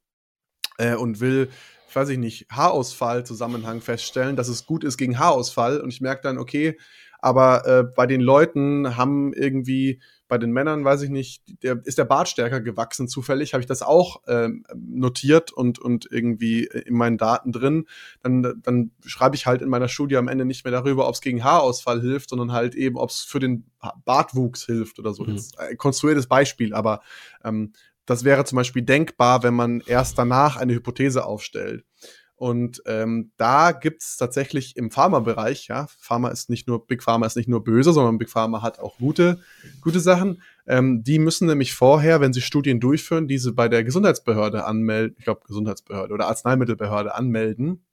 äh, 0.79 0.95
und 0.95 1.21
will 1.21 1.49
weiß 1.95 2.11
ich 2.11 2.19
nicht, 2.19 2.47
Haarausfall-Zusammenhang 2.51 3.81
feststellen, 3.81 4.37
dass 4.37 4.49
es 4.49 4.67
gut 4.67 4.85
ist 4.85 4.99
gegen 4.99 5.19
Haarausfall. 5.19 5.81
Und 5.81 5.93
ich 5.93 6.01
merke 6.01 6.23
dann, 6.23 6.39
okay, 6.39 6.79
aber 7.21 7.67
äh, 7.67 7.83
bei 7.83 8.07
den 8.07 8.21
Leuten 8.21 8.97
haben 8.97 9.33
irgendwie, 9.33 10.01
bei 10.29 10.39
den 10.39 10.53
Männern, 10.53 10.85
weiß 10.85 11.03
ich 11.03 11.11
nicht, 11.11 11.43
der, 11.63 11.81
ist 11.85 11.99
der 11.99 12.05
Bart 12.05 12.29
stärker 12.29 12.61
gewachsen 12.61 13.09
zufällig, 13.09 13.55
habe 13.55 13.63
ich 13.63 13.67
das 13.67 13.83
auch 13.83 14.23
ähm, 14.29 14.65
notiert 14.75 15.53
und, 15.53 15.79
und 15.79 16.07
irgendwie 16.11 16.65
in 16.65 16.95
meinen 16.95 17.19
Daten 17.19 17.51
drin. 17.51 17.87
Dann, 18.23 18.61
dann 18.63 18.91
schreibe 19.05 19.37
ich 19.37 19.47
halt 19.47 19.63
in 19.63 19.69
meiner 19.69 19.89
Studie 19.89 20.17
am 20.17 20.29
Ende 20.29 20.45
nicht 20.45 20.65
mehr 20.65 20.73
darüber, 20.73 21.09
ob 21.09 21.15
es 21.15 21.21
gegen 21.21 21.43
Haarausfall 21.43 22.01
hilft, 22.01 22.31
sondern 22.31 22.53
halt 22.53 22.75
eben, 22.75 22.97
ob 22.97 23.11
es 23.11 23.23
für 23.23 23.41
den 23.41 23.65
Bartwuchs 24.05 24.67
hilft 24.67 24.99
oder 24.99 25.15
so. 25.15 25.25
Mhm. 25.25 25.31
Jetzt 25.31 25.59
ein 25.59 25.77
konstruiertes 25.77 26.27
Beispiel, 26.27 26.75
aber 26.75 27.01
ähm, 27.43 27.73
das 28.05 28.25
wäre 28.25 28.45
zum 28.45 28.57
Beispiel 28.57 28.83
denkbar, 28.83 29.43
wenn 29.43 29.55
man 29.55 29.83
erst 29.87 30.19
danach 30.19 30.57
eine 30.57 30.75
Hypothese 30.75 31.27
aufstellt. 31.27 31.85
Und 32.39 32.83
ähm, 32.87 33.33
da 33.37 33.73
gibt's 33.73 34.17
tatsächlich 34.17 34.77
im 34.77 34.93
Pharma-Bereich, 34.93 35.67
ja, 35.67 35.89
Pharma 35.99 36.29
ist 36.29 36.49
nicht 36.49 36.69
nur, 36.69 36.87
Big 36.87 37.03
Pharma 37.03 37.27
ist 37.27 37.37
nicht 37.37 37.49
nur 37.49 37.65
böse, 37.65 37.93
sondern 37.93 38.17
Big 38.17 38.31
Pharma 38.31 38.63
hat 38.63 38.79
auch 38.79 38.99
gute, 38.99 39.41
gute 39.81 39.99
Sachen. 39.99 40.41
Ähm, 40.69 41.03
die 41.03 41.19
müssen 41.19 41.49
nämlich 41.49 41.75
vorher, 41.75 42.21
wenn 42.21 42.33
sie 42.33 42.41
Studien 42.41 42.79
durchführen, 42.79 43.27
diese 43.27 43.53
bei 43.53 43.69
der 43.69 43.83
Gesundheitsbehörde 43.83 44.65
anmelden, 44.65 45.17
ich 45.19 45.25
glaube 45.25 45.41
Gesundheitsbehörde 45.49 46.15
oder 46.15 46.29
Arzneimittelbehörde 46.29 47.13
anmelden, 47.13 47.85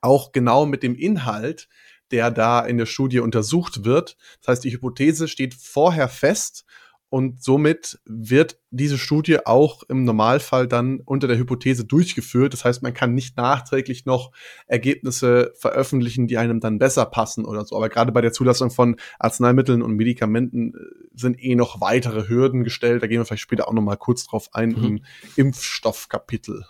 auch 0.00 0.30
genau 0.30 0.64
mit 0.64 0.84
dem 0.84 0.94
Inhalt, 0.94 1.68
der 2.12 2.30
da 2.30 2.60
in 2.60 2.78
der 2.78 2.86
Studie 2.86 3.18
untersucht 3.18 3.84
wird. 3.84 4.16
Das 4.42 4.48
heißt, 4.52 4.64
die 4.64 4.72
Hypothese 4.72 5.26
steht 5.26 5.54
vorher 5.54 6.08
fest 6.08 6.64
und 7.12 7.42
somit 7.42 8.00
wird 8.06 8.58
diese 8.70 8.96
Studie 8.96 9.44
auch 9.44 9.82
im 9.82 10.04
Normalfall 10.04 10.66
dann 10.66 11.00
unter 11.04 11.28
der 11.28 11.36
Hypothese 11.36 11.84
durchgeführt. 11.84 12.54
Das 12.54 12.64
heißt, 12.64 12.82
man 12.82 12.94
kann 12.94 13.12
nicht 13.12 13.36
nachträglich 13.36 14.06
noch 14.06 14.32
Ergebnisse 14.66 15.52
veröffentlichen, 15.58 16.26
die 16.26 16.38
einem 16.38 16.58
dann 16.58 16.78
besser 16.78 17.04
passen 17.04 17.44
oder 17.44 17.66
so. 17.66 17.76
Aber 17.76 17.90
gerade 17.90 18.12
bei 18.12 18.22
der 18.22 18.32
Zulassung 18.32 18.70
von 18.70 18.96
Arzneimitteln 19.18 19.82
und 19.82 19.92
Medikamenten 19.92 20.72
äh, 20.72 20.78
sind 21.14 21.38
eh 21.38 21.54
noch 21.54 21.82
weitere 21.82 22.30
Hürden 22.30 22.64
gestellt. 22.64 23.02
Da 23.02 23.08
gehen 23.08 23.20
wir 23.20 23.26
vielleicht 23.26 23.42
später 23.42 23.68
auch 23.68 23.74
noch 23.74 23.82
mal 23.82 23.96
kurz 23.96 24.24
drauf 24.24 24.48
ein 24.54 24.70
mhm. 24.70 24.84
im 24.84 25.00
Impfstoffkapitel 25.36 26.64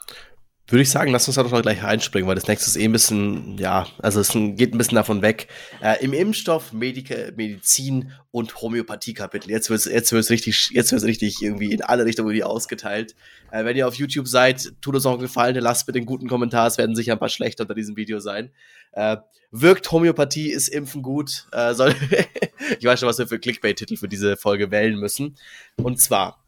würde 0.69 0.83
ich 0.83 0.91
sagen, 0.91 1.11
lass 1.11 1.27
uns 1.27 1.35
da 1.35 1.43
doch 1.43 1.63
gleich 1.63 1.83
reinspringen, 1.83 2.29
weil 2.29 2.37
das 2.37 2.47
nächste 2.47 2.71
ist 2.71 2.77
eh 2.77 2.85
ein 2.85 2.93
bisschen, 2.93 3.59
ja, 3.59 3.87
also 3.99 4.21
es 4.21 4.33
geht 4.33 4.73
ein 4.73 4.79
bisschen 4.79 4.95
davon 4.95 5.21
weg. 5.21 5.49
Äh, 5.83 6.03
Im 6.05 6.13
Impfstoff, 6.13 6.73
Medike, 6.73 7.33
Medizin 7.37 8.13
und 8.31 8.63
Homöopathie-Kapitel. 8.63 9.51
Jetzt 9.51 9.71
wird 9.71 9.81
es 9.81 9.87
jetzt 9.87 10.13
wird's 10.13 10.31
richtig, 10.31 10.71
jetzt 10.71 10.93
wird's 10.93 11.05
richtig 11.05 11.43
irgendwie 11.43 11.73
in 11.73 11.83
alle 11.83 12.05
Richtungen 12.05 12.33
die 12.33 12.45
ausgeteilt. 12.45 13.15
Äh, 13.51 13.65
wenn 13.65 13.77
ihr 13.77 13.89
auf 13.89 13.97
YouTube 13.97 14.29
seid, 14.29 14.73
tut 14.81 14.95
uns 14.95 15.05
auch 15.05 15.13
einen 15.13 15.23
Gefallen, 15.23 15.57
lasst 15.57 15.85
bitte 15.87 15.99
einen 15.99 16.07
guten 16.07 16.29
Kommentar, 16.29 16.69
es 16.69 16.79
werden 16.79 16.95
sicher 16.95 17.13
ein 17.13 17.19
paar 17.19 17.29
schlechte 17.29 17.65
unter 17.65 17.75
diesem 17.75 17.97
Video 17.97 18.21
sein. 18.21 18.51
Äh, 18.93 19.17
wirkt 19.51 19.91
Homöopathie, 19.91 20.51
ist 20.51 20.69
Impfen 20.69 21.03
gut? 21.03 21.49
Äh, 21.53 21.75
soll 21.75 21.95
ich 22.79 22.85
weiß 22.85 23.01
schon, 23.01 23.09
was 23.09 23.19
wir 23.19 23.27
für 23.27 23.39
Clickbait-Titel 23.39 23.97
für 23.97 24.09
diese 24.09 24.37
Folge 24.37 24.71
wählen 24.71 24.97
müssen. 24.99 25.37
Und 25.77 26.01
zwar, 26.01 26.43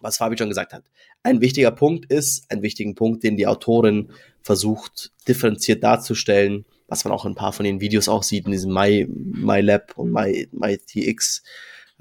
was 0.00 0.18
Fabi 0.18 0.36
schon 0.36 0.48
gesagt 0.48 0.72
hat. 0.72 0.84
Ein 1.22 1.40
wichtiger 1.40 1.70
Punkt 1.70 2.10
ist, 2.10 2.50
ein 2.50 2.62
wichtigen 2.62 2.94
Punkt, 2.94 3.22
den 3.22 3.36
die 3.36 3.46
Autorin 3.46 4.12
versucht, 4.42 5.12
differenziert 5.26 5.82
darzustellen, 5.82 6.64
was 6.86 7.04
man 7.04 7.12
auch 7.12 7.24
in 7.24 7.32
ein 7.32 7.36
paar 7.36 7.52
von 7.52 7.64
den 7.64 7.80
Videos 7.80 8.08
auch 8.08 8.22
sieht, 8.22 8.46
in 8.46 8.52
diesem 8.52 8.72
My, 8.72 9.06
MyLab 9.08 9.98
und 9.98 10.12
My, 10.12 10.48
MyTX 10.52 11.42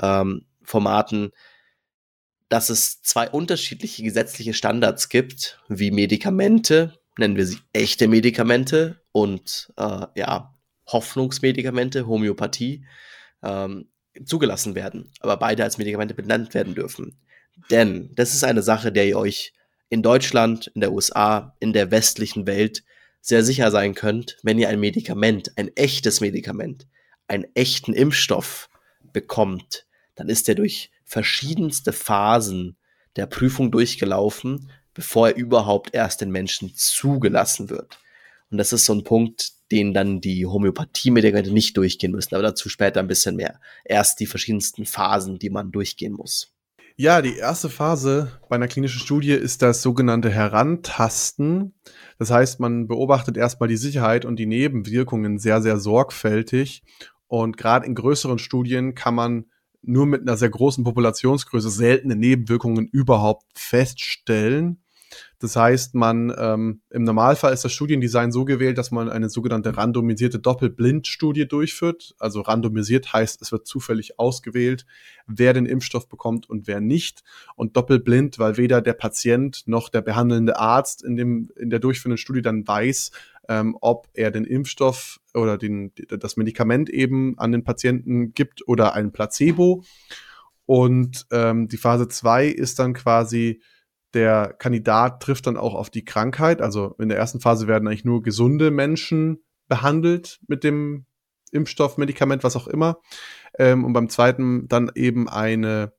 ähm, 0.02 0.46
Formaten, 0.64 1.32
dass 2.50 2.70
es 2.70 3.02
zwei 3.02 3.30
unterschiedliche 3.30 4.04
gesetzliche 4.04 4.54
Standards 4.54 5.10
gibt, 5.10 5.62
wie 5.68 5.92
Medikamente, 5.92 6.94
nennen 7.18 7.36
wir 7.36 7.46
sie 7.46 7.60
echte 7.74 8.08
Medikamente 8.08 9.02
und 9.12 9.74
äh, 9.78 10.06
ja, 10.16 10.54
Hoffnungsmedikamente, 10.88 12.08
Homöopathie, 12.08 12.86
ähm, 13.44 13.90
zugelassen 14.26 14.76
werden, 14.76 15.12
aber 15.20 15.38
beide 15.38 15.64
als 15.64 15.78
Medikamente 15.78 16.14
benannt 16.14 16.54
werden 16.54 16.76
dürfen. 16.76 17.20
Denn 17.72 18.12
das 18.16 18.34
ist 18.34 18.44
eine 18.44 18.64
Sache, 18.64 18.92
der 18.92 19.08
ihr 19.08 19.18
euch 19.18 19.54
in 19.90 20.02
Deutschland, 20.02 20.68
in 20.68 20.82
der 20.82 20.92
USA, 20.92 21.56
in 21.60 21.74
der 21.74 21.92
westlichen 21.92 22.48
Welt 22.48 22.84
sehr 23.22 23.44
sicher 23.44 23.72
sein 23.72 23.94
könnt, 23.94 24.38
wenn 24.44 24.60
ihr 24.60 24.70
ein 24.70 24.80
Medikament, 24.80 25.52
ein 25.58 25.76
echtes 25.76 26.22
Medikament, 26.22 26.88
einen 27.28 27.46
echten 27.56 27.94
Impfstoff 27.94 28.70
bekommt, 29.12 29.86
dann 30.16 30.30
ist 30.30 30.48
er 30.50 30.56
durch 30.56 30.92
verschiedenste 31.04 31.94
Phasen 31.94 32.78
der 33.16 33.26
Prüfung 33.26 33.72
durchgelaufen, 33.72 34.72
bevor 34.94 35.30
er 35.30 35.36
überhaupt 35.36 35.94
erst 35.94 36.22
den 36.22 36.32
Menschen 36.32 36.74
zugelassen 36.76 37.70
wird. 37.70 38.00
Und 38.50 38.58
das 38.58 38.74
ist 38.74 38.86
so 38.86 38.94
ein 38.94 39.04
Punkt, 39.04 39.52
den 39.72 39.94
dann 39.94 40.22
die 40.22 40.46
Homöopathie-Medikamente 40.46 41.52
nicht 41.52 41.76
durchgehen 41.76 42.12
müssen, 42.12 42.36
aber 42.36 42.44
dazu 42.44 42.70
später 42.70 43.02
ein 43.02 43.08
bisschen 43.08 43.36
mehr. 43.36 43.60
Erst 43.84 44.20
die 44.20 44.26
verschiedensten 44.26 44.86
Phasen, 44.86 45.40
die 45.40 45.50
man 45.50 45.72
durchgehen 45.72 46.14
muss. 46.14 46.54
Ja, 47.00 47.22
die 47.22 47.38
erste 47.38 47.70
Phase 47.70 48.32
bei 48.50 48.56
einer 48.56 48.68
klinischen 48.68 49.00
Studie 49.00 49.34
ist 49.34 49.62
das 49.62 49.84
sogenannte 49.84 50.32
Herantasten. 50.32 51.76
Das 52.18 52.32
heißt, 52.32 52.60
man 52.60 52.88
beobachtet 52.88 53.38
erstmal 53.38 53.70
die 53.70 53.78
Sicherheit 53.78 54.26
und 54.26 54.38
die 54.38 54.48
Nebenwirkungen 54.48 55.38
sehr, 55.38 55.62
sehr 55.62 55.78
sorgfältig. 55.78 56.82
Und 57.28 57.56
gerade 57.56 57.86
in 57.86 57.94
größeren 57.94 58.40
Studien 58.40 58.96
kann 58.96 59.14
man 59.14 59.46
nur 59.84 60.08
mit 60.08 60.22
einer 60.22 60.38
sehr 60.38 60.50
großen 60.50 60.84
Populationsgröße 60.84 61.70
seltene 61.70 62.16
Nebenwirkungen 62.16 62.88
überhaupt 62.88 63.46
feststellen. 63.54 64.82
Das 65.40 65.56
heißt, 65.56 65.94
man 65.94 66.34
ähm, 66.36 66.82
im 66.90 67.04
Normalfall 67.04 67.54
ist 67.54 67.64
das 67.64 67.72
Studiendesign 67.72 68.32
so 68.32 68.44
gewählt, 68.44 68.80
dass 68.80 68.90
man 68.90 69.08
eine 69.08 69.30
sogenannte 69.30 69.78
randomisierte 69.78 70.40
Doppelblindstudie 70.40 71.48
durchführt. 71.48 72.16
Also 72.18 72.42
randomisiert 72.42 73.14
heißt, 73.14 73.44
es 73.44 73.52
wird 73.52 73.68
zufällig 73.68 74.18
ausgewählt, 74.18 74.88
wer 75.28 75.54
den 75.54 75.68
Impfstoff 75.68 76.10
bekommt 76.10 76.50
und 76.50 76.66
wer 76.66 76.82
nicht. 76.82 77.24
Und 77.56 77.78
doppelblind, 77.78 78.40
weil 78.40 78.58
weder 78.58 78.82
der 78.82 78.94
Patient 78.94 79.62
noch 79.68 79.90
der 79.90 80.02
behandelnde 80.02 80.58
Arzt 80.58 81.04
in 81.04 81.16
dem 81.16 81.52
in 81.56 81.70
der 81.70 81.80
durchführenden 81.80 82.18
Studie 82.18 82.42
dann 82.42 82.68
weiß, 82.68 83.12
ähm, 83.48 83.78
ob 83.80 84.10
er 84.14 84.32
den 84.32 84.44
Impfstoff 84.44 85.20
oder 85.36 85.60
den, 85.60 85.92
das 86.10 86.36
Medikament 86.36 86.90
eben 86.90 87.38
an 87.38 87.52
den 87.52 87.64
Patienten 87.64 88.34
gibt 88.34 88.68
oder 88.68 88.96
ein 88.96 89.12
Placebo. 89.12 89.84
Und 90.66 91.28
ähm, 91.32 91.68
die 91.68 91.78
Phase 91.78 92.08
zwei 92.08 92.48
ist 92.48 92.80
dann 92.80 92.94
quasi 92.94 93.62
der 94.18 94.56
Kandidat 94.58 95.22
trifft 95.22 95.46
dann 95.46 95.58
auch 95.58 95.76
auf 95.76 95.92
die 95.92 96.04
Krankheit. 96.04 96.60
Also 96.60 96.96
in 96.98 97.08
der 97.08 97.20
ersten 97.20 97.40
Phase 97.40 97.68
werden 97.68 97.88
eigentlich 97.88 98.04
nur 98.04 98.24
gesunde 98.24 98.72
Menschen 98.72 99.44
behandelt 99.68 100.40
mit 100.48 100.64
dem 100.64 101.06
Impfstoff, 101.52 101.98
Medikament, 101.98 102.44
was 102.44 102.56
auch 102.56 102.68
immer. 102.68 103.00
Ähm, 103.60 103.86
und 103.86 103.94
beim 103.94 104.10
zweiten 104.10 104.68
dann 104.68 104.92
eben 104.96 105.30
eine 105.30 105.94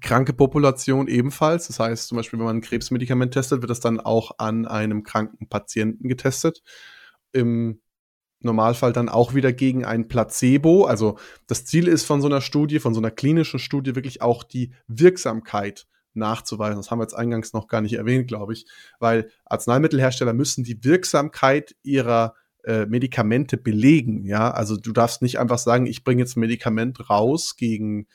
kranke 0.00 0.32
Population 0.32 1.08
ebenfalls. 1.08 1.66
Das 1.66 1.78
heißt 1.78 2.08
zum 2.08 2.16
Beispiel, 2.16 2.38
wenn 2.38 2.46
man 2.46 2.56
ein 2.56 2.62
Krebsmedikament 2.62 3.34
testet, 3.34 3.60
wird 3.60 3.70
das 3.70 3.80
dann 3.80 4.00
auch 4.00 4.32
an 4.38 4.66
einem 4.66 5.02
kranken 5.02 5.46
Patienten 5.48 6.08
getestet. 6.08 6.62
Im 7.32 7.80
Normalfall 8.40 8.94
dann 8.94 9.10
auch 9.10 9.34
wieder 9.34 9.52
gegen 9.52 9.84
ein 9.84 10.08
Placebo. 10.08 10.86
Also 10.86 11.18
das 11.46 11.66
Ziel 11.66 11.86
ist 11.86 12.04
von 12.04 12.22
so 12.22 12.28
einer 12.28 12.40
Studie, 12.40 12.78
von 12.78 12.94
so 12.94 13.00
einer 13.00 13.10
klinischen 13.10 13.58
Studie 13.58 13.94
wirklich 13.94 14.22
auch 14.22 14.42
die 14.42 14.72
Wirksamkeit 14.88 15.86
nachzuweisen. 16.16 16.76
Das 16.76 16.90
haben 16.90 16.98
wir 16.98 17.04
jetzt 17.04 17.14
eingangs 17.14 17.52
noch 17.52 17.68
gar 17.68 17.80
nicht 17.80 17.94
erwähnt, 17.94 18.28
glaube 18.28 18.52
ich, 18.52 18.66
weil 18.98 19.30
Arzneimittelhersteller 19.44 20.32
müssen 20.32 20.64
die 20.64 20.82
Wirksamkeit 20.84 21.76
ihrer 21.82 22.34
äh, 22.64 22.86
Medikamente 22.86 23.56
belegen. 23.56 24.24
Ja, 24.24 24.50
also 24.50 24.76
du 24.76 24.92
darfst 24.92 25.22
nicht 25.22 25.38
einfach 25.38 25.58
sagen, 25.58 25.86
ich 25.86 26.04
bringe 26.04 26.22
jetzt 26.22 26.36
ein 26.36 26.40
Medikament 26.40 27.08
raus 27.10 27.56
gegen 27.56 28.06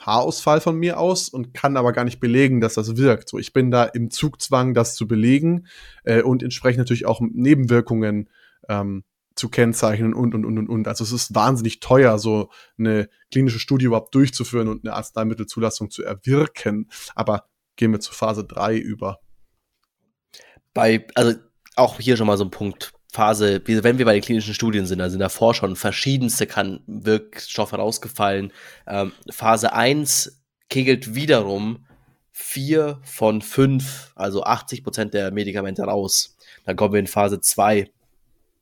Haarausfall 0.00 0.60
von 0.60 0.76
mir 0.76 0.98
aus 0.98 1.28
und 1.28 1.52
kann 1.52 1.76
aber 1.76 1.92
gar 1.92 2.04
nicht 2.04 2.20
belegen, 2.20 2.60
dass 2.60 2.74
das 2.74 2.96
wirkt. 2.96 3.28
So, 3.28 3.38
ich 3.38 3.52
bin 3.52 3.70
da 3.70 3.84
im 3.84 4.10
Zugzwang, 4.10 4.74
das 4.74 4.94
zu 4.94 5.06
belegen 5.06 5.66
äh, 6.04 6.22
und 6.22 6.42
entsprechend 6.42 6.78
natürlich 6.78 7.06
auch 7.06 7.20
Nebenwirkungen 7.20 8.30
ähm, 8.68 9.04
zu 9.36 9.50
kennzeichnen 9.50 10.14
und, 10.14 10.34
und, 10.34 10.44
und, 10.44 10.58
und, 10.58 10.68
und. 10.68 10.88
Also 10.88 11.04
es 11.04 11.12
ist 11.12 11.34
wahnsinnig 11.34 11.80
teuer, 11.80 12.18
so 12.18 12.50
eine 12.78 13.08
klinische 13.30 13.58
Studie 13.58 13.84
überhaupt 13.84 14.14
durchzuführen 14.14 14.68
und 14.68 14.84
eine 14.84 14.94
Arzneimittelzulassung 14.94 15.90
zu 15.90 16.02
erwirken. 16.02 16.90
Aber 17.14 17.44
gehen 17.76 17.92
wir 17.92 18.00
zu 18.00 18.12
Phase 18.12 18.44
3 18.44 18.76
über. 18.76 19.20
Bei, 20.72 21.06
also 21.14 21.34
auch 21.76 22.00
hier 22.00 22.16
schon 22.16 22.26
mal 22.26 22.38
so 22.38 22.44
ein 22.44 22.50
Punkt. 22.50 22.92
Phase, 23.12 23.62
wenn 23.64 23.98
wir 23.98 24.04
bei 24.04 24.14
den 24.14 24.22
klinischen 24.22 24.52
Studien 24.52 24.86
sind, 24.86 24.98
da 24.98 25.08
sind 25.08 25.20
davor 25.20 25.54
schon 25.54 25.76
verschiedenste 25.76 26.46
kann 26.46 26.80
Wirkstoffe 26.86 27.72
rausgefallen. 27.72 28.52
Ähm, 28.86 29.12
Phase 29.30 29.72
1 29.72 30.42
kegelt 30.68 31.14
wiederum 31.14 31.86
vier 32.32 33.00
von 33.04 33.40
fünf, 33.40 34.12
also 34.16 34.42
80 34.44 34.84
Prozent 34.84 35.14
der 35.14 35.30
Medikamente 35.30 35.82
raus. 35.84 36.36
Dann 36.66 36.76
kommen 36.76 36.92
wir 36.92 37.00
in 37.00 37.06
Phase 37.06 37.40
2. 37.40 37.90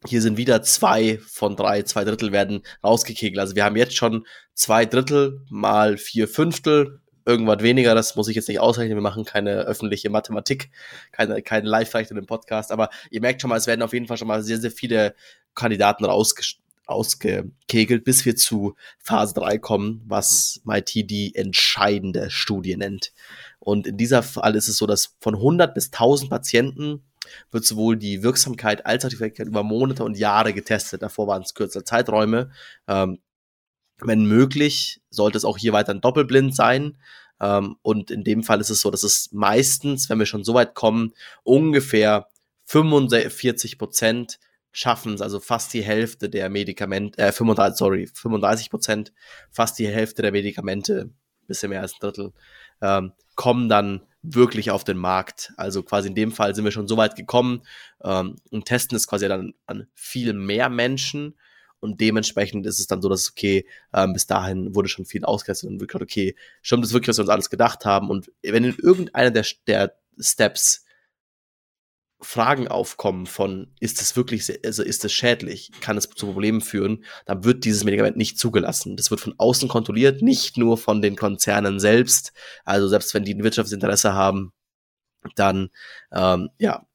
Hier 0.07 0.21
sind 0.21 0.37
wieder 0.37 0.63
zwei 0.63 1.19
von 1.27 1.57
drei, 1.57 1.83
zwei 1.83 2.05
Drittel 2.05 2.31
werden 2.31 2.63
rausgekegelt. 2.83 3.39
Also 3.39 3.55
wir 3.57 3.65
haben 3.65 3.77
jetzt 3.77 3.97
schon 3.97 4.27
zwei 4.53 4.85
Drittel 4.85 5.41
mal 5.49 5.97
vier 5.97 6.29
Fünftel 6.29 7.01
irgendwas 7.27 7.63
weniger, 7.63 7.95
das 7.95 8.17
muss 8.17 8.29
ich 8.29 8.37
jetzt 8.37 8.49
nicht 8.49 8.61
ausrechnen, 8.61 8.97
wir 8.97 9.03
machen 9.03 9.25
keine 9.25 9.61
öffentliche 9.61 10.11
Mathematik, 10.11 10.71
keine, 11.11 11.41
keine 11.43 11.69
Live-Rechnung 11.69 12.19
im 12.19 12.27
Podcast, 12.27 12.71
aber 12.71 12.91
ihr 13.11 13.23
merkt 13.23 13.41
schon 13.41 13.49
mal, 13.49 13.57
es 13.57 13.67
werden 13.67 13.81
auf 13.81 13.95
jeden 13.95 14.07
Fall 14.07 14.19
schon 14.19 14.29
mal 14.29 14.43
sehr, 14.43 14.59
sehr 14.59 14.71
viele 14.71 15.15
Kandidaten 15.55 16.05
rausge 16.05 16.43
ausgekegelt, 16.87 18.05
bis 18.05 18.27
wir 18.27 18.37
zu 18.37 18.75
Phase 18.99 19.33
3 19.33 19.57
kommen, 19.57 20.03
was 20.07 20.61
MIT 20.65 21.11
die 21.11 21.35
entscheidende 21.35 22.31
Studie 22.31 22.77
nennt. 22.77 23.15
Und 23.59 23.87
in 23.87 23.97
dieser 23.97 24.23
Fall 24.23 24.55
ist 24.55 24.69
es 24.69 24.77
so, 24.77 24.87
dass 24.87 25.17
von 25.19 25.35
100 25.35 25.75
bis 25.75 25.87
1000 25.87 26.29
Patienten 26.29 27.03
wird 27.51 27.65
sowohl 27.65 27.97
die 27.97 28.23
Wirksamkeit 28.23 28.87
als 28.87 29.05
auch 29.05 29.09
die 29.09 29.21
Wirksamkeit 29.21 29.49
über 29.49 29.63
Monate 29.63 30.05
und 30.05 30.19
Jahre 30.19 30.53
getestet. 30.53 31.03
Davor 31.03 31.27
waren 31.27 31.43
es 31.43 31.55
kürzere 31.55 31.85
Zeiträume. 31.85 32.51
Ähm, 32.89 33.19
wenn 34.01 34.27
möglich, 34.27 35.01
sollte 35.11 35.39
es 35.39 35.45
auch 35.45 35.59
hier 35.59 35.73
weiter 35.73 35.93
ein 35.93 36.01
Doppelblind 36.01 36.55
sein. 36.55 36.99
Ähm, 37.41 37.77
und 37.83 38.11
in 38.11 38.25
dem 38.25 38.43
Fall 38.43 38.61
ist 38.61 38.71
es 38.71 38.81
so, 38.81 38.91
dass 38.91 39.03
es 39.03 39.31
meistens, 39.33 40.09
wenn 40.09 40.19
wir 40.19 40.27
schon 40.27 40.45
so 40.45 40.55
weit 40.55 40.75
kommen, 40.75 41.13
ungefähr 41.43 42.29
45 42.67 43.79
Prozent 43.79 44.39
schaffen 44.73 45.15
es, 45.15 45.23
also 45.23 45.39
fast 45.39 45.73
die 45.73 45.83
Hälfte 45.83 46.29
der 46.29 46.51
Medikamente, 46.51 47.19
äh, 47.19 47.33
35, 47.33 47.79
sorry, 47.79 48.07
35 48.13 48.71
Prozent, 48.71 49.13
fast 49.51 49.79
die 49.79 49.87
Hälfte 49.87 50.23
der 50.23 50.33
Medikamente, 50.33 51.11
bisschen 51.47 51.71
mehr 51.71 51.83
als 51.83 51.93
ein 51.93 52.01
Drittel, 52.01 52.33
ähm, 52.83 53.13
kommen 53.37 53.69
dann 53.69 54.03
wirklich 54.25 54.71
auf 54.71 54.85
den 54.85 54.97
Markt. 54.97 55.53
Also 55.57 55.83
quasi 55.83 56.09
in 56.09 56.15
dem 56.15 56.33
Fall 56.33 56.55
sind 56.55 56.65
wir 56.65 56.73
schon 56.73 56.89
so 56.89 56.97
weit 56.97 57.15
gekommen 57.15 57.63
ähm, 58.03 58.37
und 58.51 58.65
testen 58.65 58.97
es 58.97 59.07
quasi 59.07 59.29
dann 59.29 59.55
an 59.67 59.87
viel 59.95 60.33
mehr 60.33 60.69
Menschen 60.69 61.35
und 61.85 62.01
dementsprechend 62.01 62.65
ist 62.65 62.81
es 62.81 62.87
dann 62.87 63.03
so, 63.03 63.11
dass, 63.11 63.31
okay, 63.31 63.67
ähm, 63.93 64.15
bis 64.15 64.27
dahin 64.27 64.75
wurde 64.75 64.89
schon 64.89 65.05
viel 65.05 65.23
ausgetestet 65.23 65.69
und 65.69 65.81
wirklich, 65.81 66.03
okay, 66.03 66.37
stimmt 66.63 66.83
das 66.83 66.95
wirklich, 66.95 67.09
was 67.09 67.19
wir 67.19 67.25
uns 67.25 67.31
alles 67.31 67.51
gedacht 67.51 67.85
haben? 67.85 68.09
Und 68.09 68.33
wenn 68.43 68.65
in 68.65 68.75
irgendeiner 68.79 69.31
der, 69.31 69.45
der 69.67 69.95
Steps 70.19 70.87
Fragen 72.25 72.69
aufkommen 72.69 73.27
von, 73.27 73.69
ist 73.81 74.01
es 74.01 74.17
wirklich, 74.17 74.51
also 74.65 74.83
ist 74.83 75.05
es 75.05 75.13
schädlich, 75.13 75.71
kann 75.81 75.97
es 75.97 76.09
zu 76.09 76.27
Problemen 76.27 76.61
führen, 76.61 77.05
dann 77.27 77.45
wird 77.45 77.65
dieses 77.65 77.85
Medikament 77.85 78.17
nicht 78.17 78.39
zugelassen. 78.39 78.97
Das 78.97 79.11
wird 79.11 79.21
von 79.21 79.35
außen 79.39 79.69
kontrolliert, 79.69 80.23
nicht 80.23 80.57
nur 80.57 80.79
von 80.79 81.03
den 81.03 81.17
Konzernen 81.17 81.81
selbst. 81.81 82.33
Also 82.65 82.89
selbst 82.89 83.15
wenn 83.15 83.25
die 83.25 83.35
ein 83.35 83.45
Wirtschaftsinteresse 83.45 84.15
haben, 84.15 84.53
dann 85.37 85.71
ähm, 86.13 86.51
ja, 86.59 86.87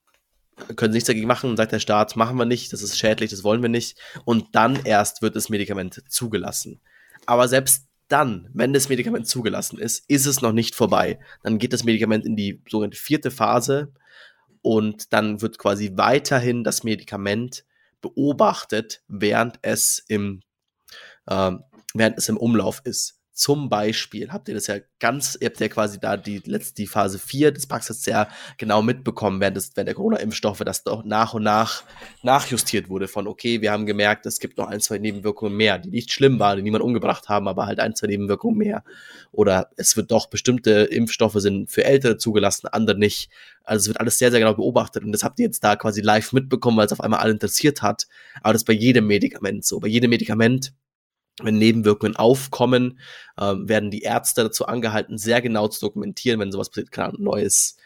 können 0.75 0.91
sie 0.91 0.97
nichts 0.97 1.07
dagegen 1.07 1.27
machen 1.27 1.49
und 1.49 1.57
sagt 1.57 1.71
der 1.71 1.79
Staat, 1.79 2.15
machen 2.15 2.37
wir 2.37 2.45
nicht, 2.45 2.73
das 2.73 2.81
ist 2.81 2.97
schädlich, 2.97 3.29
das 3.29 3.43
wollen 3.43 3.61
wir 3.61 3.69
nicht. 3.69 3.97
Und 4.25 4.47
dann 4.53 4.83
erst 4.83 5.21
wird 5.21 5.35
das 5.35 5.49
Medikament 5.49 6.03
zugelassen. 6.09 6.81
Aber 7.25 7.47
selbst 7.47 7.85
dann, 8.07 8.49
wenn 8.53 8.73
das 8.73 8.89
Medikament 8.89 9.27
zugelassen 9.27 9.77
ist, 9.77 10.03
ist 10.09 10.25
es 10.25 10.41
noch 10.41 10.51
nicht 10.51 10.75
vorbei. 10.75 11.19
Dann 11.43 11.59
geht 11.59 11.73
das 11.73 11.83
Medikament 11.83 12.25
in 12.25 12.35
die 12.35 12.61
sogenannte 12.67 12.97
vierte 12.97 13.31
Phase 13.31 13.93
und 14.61 15.13
dann 15.13 15.41
wird 15.41 15.57
quasi 15.57 15.91
weiterhin 15.95 16.63
das 16.63 16.83
Medikament 16.83 17.65
beobachtet, 18.01 19.03
während 19.07 19.59
es 19.61 20.03
im, 20.07 20.41
äh, 21.27 21.51
während 21.93 22.17
es 22.17 22.29
im 22.29 22.37
Umlauf 22.37 22.81
ist. 22.83 23.18
Zum 23.39 23.69
Beispiel 23.69 24.33
habt 24.33 24.49
ihr 24.49 24.53
das 24.53 24.67
ja 24.67 24.79
ganz, 24.99 25.37
ihr 25.39 25.45
habt 25.45 25.61
ja 25.61 25.69
quasi 25.69 25.97
da 25.97 26.17
die 26.17 26.41
letzte, 26.43 26.75
die 26.75 26.87
Phase 26.87 27.17
4 27.17 27.53
des 27.53 27.67
Praxis 27.67 28.03
sehr 28.03 28.27
genau 28.57 28.81
mitbekommen, 28.81 29.39
während, 29.39 29.55
des, 29.55 29.71
während 29.75 29.87
der 29.87 29.95
Corona-Impfstoffe, 29.95 30.59
dass 30.59 30.83
doch 30.83 31.05
nach 31.05 31.33
und 31.33 31.43
nach 31.43 31.83
nachjustiert 32.21 32.89
wurde 32.89 33.07
von, 33.07 33.27
okay, 33.27 33.61
wir 33.61 33.71
haben 33.71 33.85
gemerkt, 33.85 34.25
es 34.25 34.41
gibt 34.41 34.57
noch 34.57 34.67
ein, 34.67 34.81
zwei 34.81 34.97
Nebenwirkungen 34.97 35.55
mehr, 35.55 35.79
die 35.79 35.89
nicht 35.89 36.11
schlimm 36.11 36.37
waren, 36.37 36.57
die 36.57 36.63
niemand 36.63 36.83
umgebracht 36.83 37.29
haben, 37.29 37.47
aber 37.47 37.65
halt 37.65 37.79
ein, 37.79 37.95
zwei 37.95 38.07
Nebenwirkungen 38.07 38.57
mehr. 38.57 38.83
Oder 39.31 39.69
es 39.77 39.95
wird 39.95 40.11
doch 40.11 40.25
bestimmte 40.27 40.71
Impfstoffe 40.71 41.39
sind 41.39 41.71
für 41.71 41.85
Ältere 41.85 42.17
zugelassen, 42.17 42.67
andere 42.67 42.97
nicht. 42.97 43.31
Also 43.63 43.83
es 43.83 43.87
wird 43.87 44.01
alles 44.01 44.17
sehr, 44.17 44.31
sehr 44.31 44.41
genau 44.41 44.55
beobachtet 44.55 45.05
und 45.05 45.13
das 45.13 45.23
habt 45.23 45.39
ihr 45.39 45.45
jetzt 45.45 45.63
da 45.63 45.77
quasi 45.77 46.01
live 46.01 46.33
mitbekommen, 46.33 46.75
weil 46.75 46.87
es 46.87 46.91
auf 46.91 46.99
einmal 46.99 47.21
alle 47.21 47.31
interessiert 47.31 47.81
hat. 47.81 48.05
Aber 48.41 48.51
das 48.51 48.63
ist 48.63 48.67
bei 48.67 48.73
jedem 48.73 49.07
Medikament 49.07 49.63
so. 49.63 49.79
Bei 49.79 49.87
jedem 49.87 50.09
Medikament 50.09 50.73
wenn 51.43 51.57
Nebenwirkungen 51.57 52.15
aufkommen, 52.15 52.99
äh, 53.37 53.55
werden 53.57 53.91
die 53.91 54.01
Ärzte 54.01 54.43
dazu 54.43 54.65
angehalten, 54.65 55.17
sehr 55.17 55.41
genau 55.41 55.67
zu 55.67 55.79
dokumentieren, 55.81 56.39
wenn 56.39 56.51
sowas 56.51 56.69
passiert, 56.69 56.91
klar, 56.91 57.09
ein 57.09 57.23
neues 57.23 57.77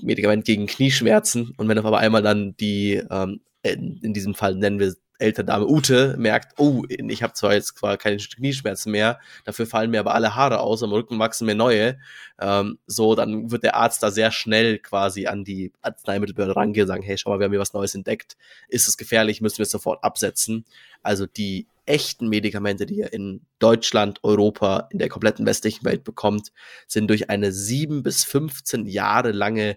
Medikament 0.00 0.44
gegen 0.44 0.66
Knieschmerzen. 0.66 1.52
Und 1.56 1.68
wenn 1.68 1.78
auf 1.78 1.92
einmal 1.92 2.22
dann 2.22 2.56
die, 2.56 3.02
ähm, 3.10 3.40
in, 3.62 3.98
in 4.02 4.12
diesem 4.14 4.34
Fall 4.34 4.54
nennen 4.56 4.78
wir 4.78 4.94
ältere 5.18 5.44
Dame 5.44 5.66
Ute 5.66 6.16
merkt, 6.18 6.58
oh, 6.58 6.84
ich 6.88 7.22
habe 7.22 7.32
zwar 7.34 7.54
jetzt 7.54 7.78
zwar 7.78 7.96
keine 7.96 8.16
Knieschmerzen 8.16 8.90
mehr, 8.90 9.20
dafür 9.44 9.66
fallen 9.66 9.90
mir 9.90 10.00
aber 10.00 10.14
alle 10.14 10.34
Haare 10.34 10.60
aus, 10.60 10.82
am 10.82 10.92
Rücken 10.92 11.18
wachsen 11.18 11.46
mir 11.46 11.54
neue, 11.54 11.98
ähm, 12.40 12.78
so, 12.86 13.14
dann 13.14 13.50
wird 13.50 13.62
der 13.62 13.76
Arzt 13.76 14.02
da 14.02 14.10
sehr 14.10 14.32
schnell 14.32 14.78
quasi 14.78 15.26
an 15.26 15.44
die 15.44 15.72
Arzneimittelbehörde 15.82 16.56
rangehen 16.56 16.86
sagen, 16.86 17.02
hey, 17.02 17.16
schau 17.16 17.30
mal, 17.30 17.38
wir 17.38 17.44
haben 17.44 17.52
hier 17.52 17.60
was 17.60 17.72
Neues 17.72 17.94
entdeckt, 17.94 18.36
ist 18.68 18.88
es 18.88 18.96
gefährlich, 18.96 19.40
müssen 19.40 19.58
wir 19.58 19.64
es 19.64 19.70
sofort 19.70 20.02
absetzen. 20.02 20.64
Also 21.02 21.26
die 21.26 21.66
echten 21.86 22.28
Medikamente, 22.28 22.86
die 22.86 22.96
ihr 22.96 23.12
in 23.12 23.42
Deutschland, 23.58 24.20
Europa, 24.22 24.88
in 24.90 24.98
der 24.98 25.08
kompletten 25.08 25.46
westlichen 25.46 25.84
Welt 25.84 26.04
bekommt, 26.04 26.52
sind 26.86 27.08
durch 27.08 27.30
eine 27.30 27.52
sieben 27.52 28.02
bis 28.02 28.24
15 28.24 28.86
Jahre 28.86 29.32
lange 29.32 29.76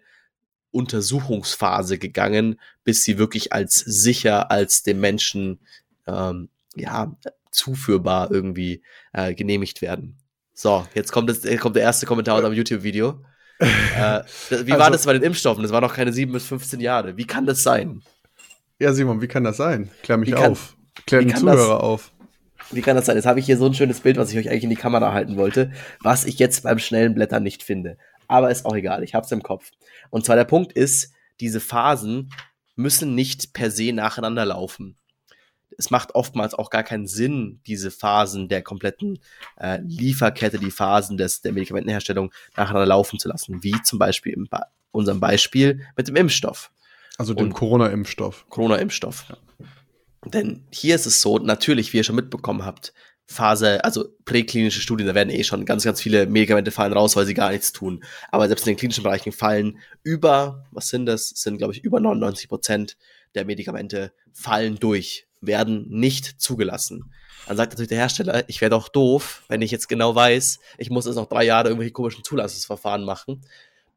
Untersuchungsphase 0.72 1.98
gegangen, 1.98 2.60
bis 2.84 3.04
sie 3.04 3.18
wirklich 3.18 3.54
als 3.54 3.76
sicher 3.76 4.52
als 4.52 4.84
dem 4.84 5.00
Menschen 5.00 5.60
ähm, 6.06 6.50
ja 6.76 7.16
zuführbar 7.52 8.32
irgendwie 8.32 8.84
äh, 9.14 9.34
genehmigt 9.34 9.82
werden. 9.82 10.18
So, 10.54 10.88
jetzt 10.94 11.12
kommt, 11.12 11.30
das, 11.30 11.42
kommt 11.60 11.76
der 11.76 11.84
erste 11.84 12.06
Kommentar 12.06 12.36
unter 12.36 12.50
dem 12.50 12.56
YouTube-Video. 12.56 13.24
äh, 13.60 13.66
wie 14.50 14.72
also, 14.72 14.80
war 14.80 14.92
das 14.92 15.06
bei 15.06 15.14
den 15.14 15.24
Impfstoffen? 15.24 15.64
Das 15.64 15.72
war 15.72 15.82
noch 15.82 15.94
keine 15.94 16.14
7 16.14 16.32
bis 16.32 16.46
15 16.46 16.80
Jahre. 16.80 17.18
Wie 17.18 17.26
kann 17.26 17.46
das 17.46 17.64
sein? 17.64 18.02
Ja, 18.80 18.94
Simon, 18.94 19.22
wie 19.22 19.28
kann 19.28 19.44
das 19.44 19.58
sein? 19.58 19.90
Klär 20.04 20.18
mich 20.18 20.32
kann, 20.32 20.52
auf. 20.52 20.76
Klär 21.06 21.22
den 21.22 21.36
Zuhörer 21.36 21.76
das, 21.76 21.82
auf. 21.82 22.12
Wie 22.72 22.82
kann 22.82 22.96
das 22.96 23.06
sein? 23.06 23.16
Jetzt 23.16 23.26
habe 23.26 23.40
ich 23.40 23.46
hier 23.46 23.58
so 23.58 23.66
ein 23.66 23.74
schönes 23.74 24.02
Bild, 24.02 24.18
was 24.18 24.32
ich 24.32 24.38
euch 24.38 24.50
eigentlich 24.50 24.66
in 24.66 24.70
die 24.70 24.76
Kamera 24.76 25.14
halten 25.14 25.38
wollte, 25.38 25.72
was 26.02 26.26
ich 26.26 26.38
jetzt 26.38 26.64
beim 26.64 26.80
schnellen 26.80 27.16
Blättern 27.16 27.44
nicht 27.44 27.64
finde. 27.64 27.98
Aber 28.28 28.52
ist 28.52 28.66
auch 28.66 28.76
egal, 28.76 29.04
ich 29.04 29.14
habe 29.14 29.26
es 29.26 29.32
im 29.32 29.44
Kopf. 29.44 29.72
Und 30.10 30.26
zwar 30.26 30.36
der 30.36 30.46
Punkt 30.46 30.74
ist, 30.74 31.14
diese 31.40 31.60
Phasen 31.60 32.32
müssen 32.76 33.16
nicht 33.16 33.54
per 33.54 33.72
se 33.72 33.92
nacheinander 33.94 34.46
laufen. 34.46 34.96
Es 35.78 35.92
macht 35.92 36.16
oftmals 36.16 36.54
auch 36.54 36.70
gar 36.70 36.84
keinen 36.84 37.08
Sinn, 37.08 37.62
diese 37.68 37.92
Phasen 37.92 38.50
der 38.50 38.64
kompletten 38.64 39.20
äh, 39.58 39.80
Lieferkette, 39.82 40.58
die 40.58 40.72
Phasen 40.72 41.18
des, 41.18 41.42
der 41.42 41.54
Medikamentenherstellung 41.54 42.32
nacheinander 42.56 42.88
laufen 42.88 43.20
zu 43.20 43.30
lassen, 43.30 43.64
wie 43.64 43.80
zum 43.84 44.00
Beispiel 44.00 44.34
in 44.34 44.48
ba 44.48 44.68
unserem 44.92 45.20
Beispiel 45.20 45.86
mit 45.96 46.08
dem 46.08 46.16
Impfstoff. 46.16 46.72
Also 47.18 47.34
dem 47.34 47.54
Corona-Impfstoff. 47.54 48.48
Corona-Impfstoff. 48.50 49.26
Ja. 49.30 49.38
Denn 50.26 50.66
hier 50.72 50.96
ist 50.96 51.06
es 51.06 51.22
so, 51.22 51.38
natürlich, 51.38 51.94
wie 51.94 51.98
ihr 51.98 52.04
schon 52.04 52.16
mitbekommen 52.16 52.66
habt, 52.66 52.94
Phase, 53.30 53.84
also 53.84 54.06
präklinische 54.24 54.80
Studien, 54.80 55.06
da 55.06 55.14
werden 55.14 55.30
eh 55.30 55.44
schon 55.44 55.66
ganz, 55.66 55.84
ganz 55.84 56.02
viele 56.02 56.26
Medikamente 56.28 56.72
fallen 56.72 56.94
raus, 56.94 57.16
weil 57.18 57.26
sie 57.26 57.34
gar 57.34 57.52
nichts 57.52 57.74
tun. 57.74 58.04
Aber 58.32 58.48
selbst 58.48 58.66
in 58.66 58.74
den 58.74 58.78
klinischen 58.80 59.04
Bereichen 59.04 59.34
fallen 59.34 59.80
über, 60.02 60.66
was 60.72 60.88
sind 60.88 61.06
das? 61.06 61.30
Sind, 61.30 61.58
glaube 61.58 61.74
ich, 61.74 61.84
über 61.84 62.00
99 62.00 62.48
Prozent 62.48 62.98
der 63.36 63.44
Medikamente 63.44 64.14
fallen 64.32 64.78
durch, 64.80 65.28
werden 65.42 65.88
nicht 65.90 66.42
zugelassen. 66.42 67.12
Dann 67.48 67.58
sagt 67.58 67.74
natürlich 67.74 67.90
der 67.90 68.00
Hersteller, 68.00 68.44
ich 68.48 68.62
wäre 68.62 68.72
doch 68.72 68.90
doof, 68.90 69.44
wenn 69.50 69.62
ich 69.62 69.72
jetzt 69.72 69.88
genau 69.88 70.16
weiß, 70.16 70.60
ich 70.78 70.90
muss 70.90 71.06
jetzt 71.06 71.16
noch 71.16 71.30
drei 71.30 71.44
Jahre 71.44 71.68
irgendwelche 71.70 71.94
komischen 71.94 72.24
Zulassungsverfahren 72.24 73.04
machen 73.04 73.42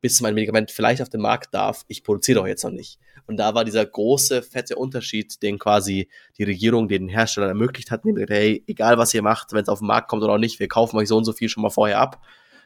bis 0.01 0.21
mein 0.21 0.35
Medikament 0.35 0.71
vielleicht 0.71 1.03
auf 1.03 1.09
den 1.09 1.21
Markt 1.21 1.55
darf, 1.55 1.85
ich 1.89 2.03
produziere 2.03 2.41
doch 2.41 2.47
jetzt 2.47 2.65
noch 2.65 2.71
nicht. 2.71 2.99
Und 3.27 3.37
da 3.37 3.55
war 3.55 3.65
dieser 3.65 3.85
große, 3.85 4.43
fette 4.43 4.77
Unterschied, 4.77 5.43
den 5.43 5.59
quasi 5.59 6.09
die 6.39 6.45
Regierung 6.45 6.89
den 6.89 7.09
Herstellern 7.09 7.51
ermöglicht 7.51 7.91
hat, 7.91 8.05
nämlich, 8.05 8.29
hey, 8.29 8.65
egal 8.67 8.99
was 8.99 9.15
ihr 9.15 9.23
macht, 9.23 9.53
wenn 9.53 9.63
es 9.63 9.69
auf 9.69 9.81
den 9.81 9.89
Markt 9.89 10.09
kommt 10.09 10.23
oder 10.23 10.35
auch 10.35 10.39
nicht, 10.39 10.59
wir 10.59 10.69
kaufen 10.69 10.97
euch 10.97 11.09
so 11.09 11.17
und 11.17 11.25
so 11.25 11.33
viel 11.33 11.49
schon 11.49 11.63
mal 11.63 11.71
vorher 11.71 12.01
ab, 12.01 12.25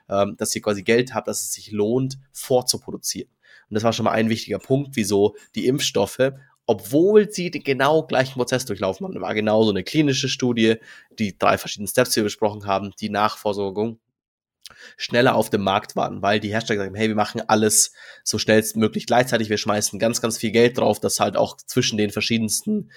ähm, 0.09 0.37
dass 0.39 0.55
ihr 0.55 0.63
quasi 0.63 0.83
Geld 0.83 1.15
habt, 1.15 1.29
dass 1.29 1.43
es 1.43 1.53
sich 1.53 1.71
lohnt, 1.73 2.19
vorzuproduzieren. 2.33 3.31
Und 3.69 3.75
das 3.75 3.83
war 3.83 3.93
schon 3.93 4.05
mal 4.05 4.13
ein 4.13 4.29
wichtiger 4.29 4.59
Punkt, 4.59 4.91
wieso 4.95 5.37
die 5.55 5.67
Impfstoffe 5.67 6.33
obwohl 6.67 7.31
sie 7.31 7.51
den 7.51 7.63
genau 7.63 8.05
gleichen 8.07 8.35
Prozess 8.35 8.65
durchlaufen 8.65 9.07
haben. 9.07 9.21
War 9.21 9.35
genau 9.35 9.65
so 9.65 9.71
eine 9.71 9.85
klinische 9.85 10.29
Studie, 10.29 10.77
die 11.19 11.37
drei 11.37 11.59
verschiedenen 11.59 11.89
Steps, 11.89 12.11
die 12.11 12.17
wir 12.17 12.25
besprochen 12.25 12.67
haben, 12.67 12.93
die 12.99 13.11
Nachversorgung 13.11 13.99
schneller 14.97 15.35
auf 15.35 15.51
dem 15.51 15.63
Markt 15.63 15.97
waren, 15.97 16.23
weil 16.23 16.41
die 16.41 16.51
Hersteller 16.51 16.85
haben, 16.85 16.95
hey, 16.95 17.09
wir 17.09 17.15
machen 17.15 17.43
alles 17.47 17.93
so 18.23 18.39
schnellstmöglich 18.39 19.07
gleichzeitig, 19.07 19.51
wir 19.51 19.59
schmeißen 19.59 19.99
ganz, 19.99 20.21
ganz 20.21 20.39
viel 20.39 20.51
Geld 20.51 20.79
drauf, 20.79 21.01
dass 21.01 21.21
halt 21.21 21.37
auch 21.37 21.57
zwischen 21.57 21.99
den 21.99 22.11
verschiedensten 22.11 22.91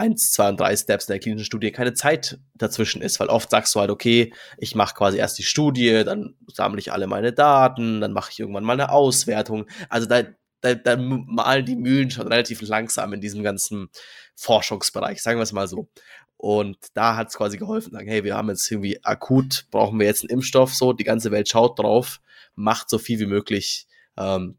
1, 0.00 0.32
2 0.32 0.48
und 0.48 0.60
3 0.60 0.76
Steps 0.76 1.08
in 1.08 1.12
der 1.12 1.20
klinischen 1.20 1.44
Studie 1.44 1.72
keine 1.72 1.92
Zeit 1.92 2.38
dazwischen 2.54 3.02
ist, 3.02 3.20
weil 3.20 3.28
oft 3.28 3.50
sagst 3.50 3.74
du 3.74 3.80
halt, 3.80 3.90
okay, 3.90 4.32
ich 4.56 4.74
mache 4.74 4.94
quasi 4.94 5.18
erst 5.18 5.38
die 5.38 5.42
Studie, 5.42 6.04
dann 6.04 6.36
sammle 6.46 6.78
ich 6.78 6.90
alle 6.90 7.06
meine 7.06 7.34
Daten, 7.34 8.00
dann 8.00 8.12
mache 8.12 8.30
ich 8.32 8.40
irgendwann 8.40 8.64
mal 8.64 8.72
eine 8.72 8.90
Auswertung. 8.90 9.66
Also 9.90 10.06
da, 10.06 10.22
da, 10.60 10.74
da 10.74 10.96
malen 10.96 11.64
die 11.64 11.76
Mühlen 11.76 12.10
schon 12.10 12.28
relativ 12.28 12.60
langsam 12.62 13.12
in 13.12 13.20
diesem 13.20 13.42
ganzen 13.42 13.90
Forschungsbereich, 14.34 15.22
sagen 15.22 15.38
wir 15.38 15.44
es 15.44 15.52
mal 15.52 15.68
so. 15.68 15.88
Und 16.36 16.78
da 16.94 17.16
hat 17.16 17.28
es 17.28 17.36
quasi 17.36 17.58
geholfen, 17.58 17.92
sagen, 17.92 18.08
hey, 18.08 18.24
wir 18.24 18.34
haben 18.34 18.48
jetzt 18.48 18.70
irgendwie 18.70 19.04
akut, 19.04 19.66
brauchen 19.70 19.98
wir 19.98 20.06
jetzt 20.06 20.22
einen 20.22 20.30
Impfstoff, 20.30 20.74
so, 20.74 20.94
die 20.94 21.04
ganze 21.04 21.30
Welt 21.30 21.50
schaut 21.50 21.78
drauf, 21.78 22.20
macht 22.54 22.88
so 22.88 22.98
viel 22.98 23.18
wie 23.18 23.26
möglich, 23.26 23.86
ähm, 24.16 24.56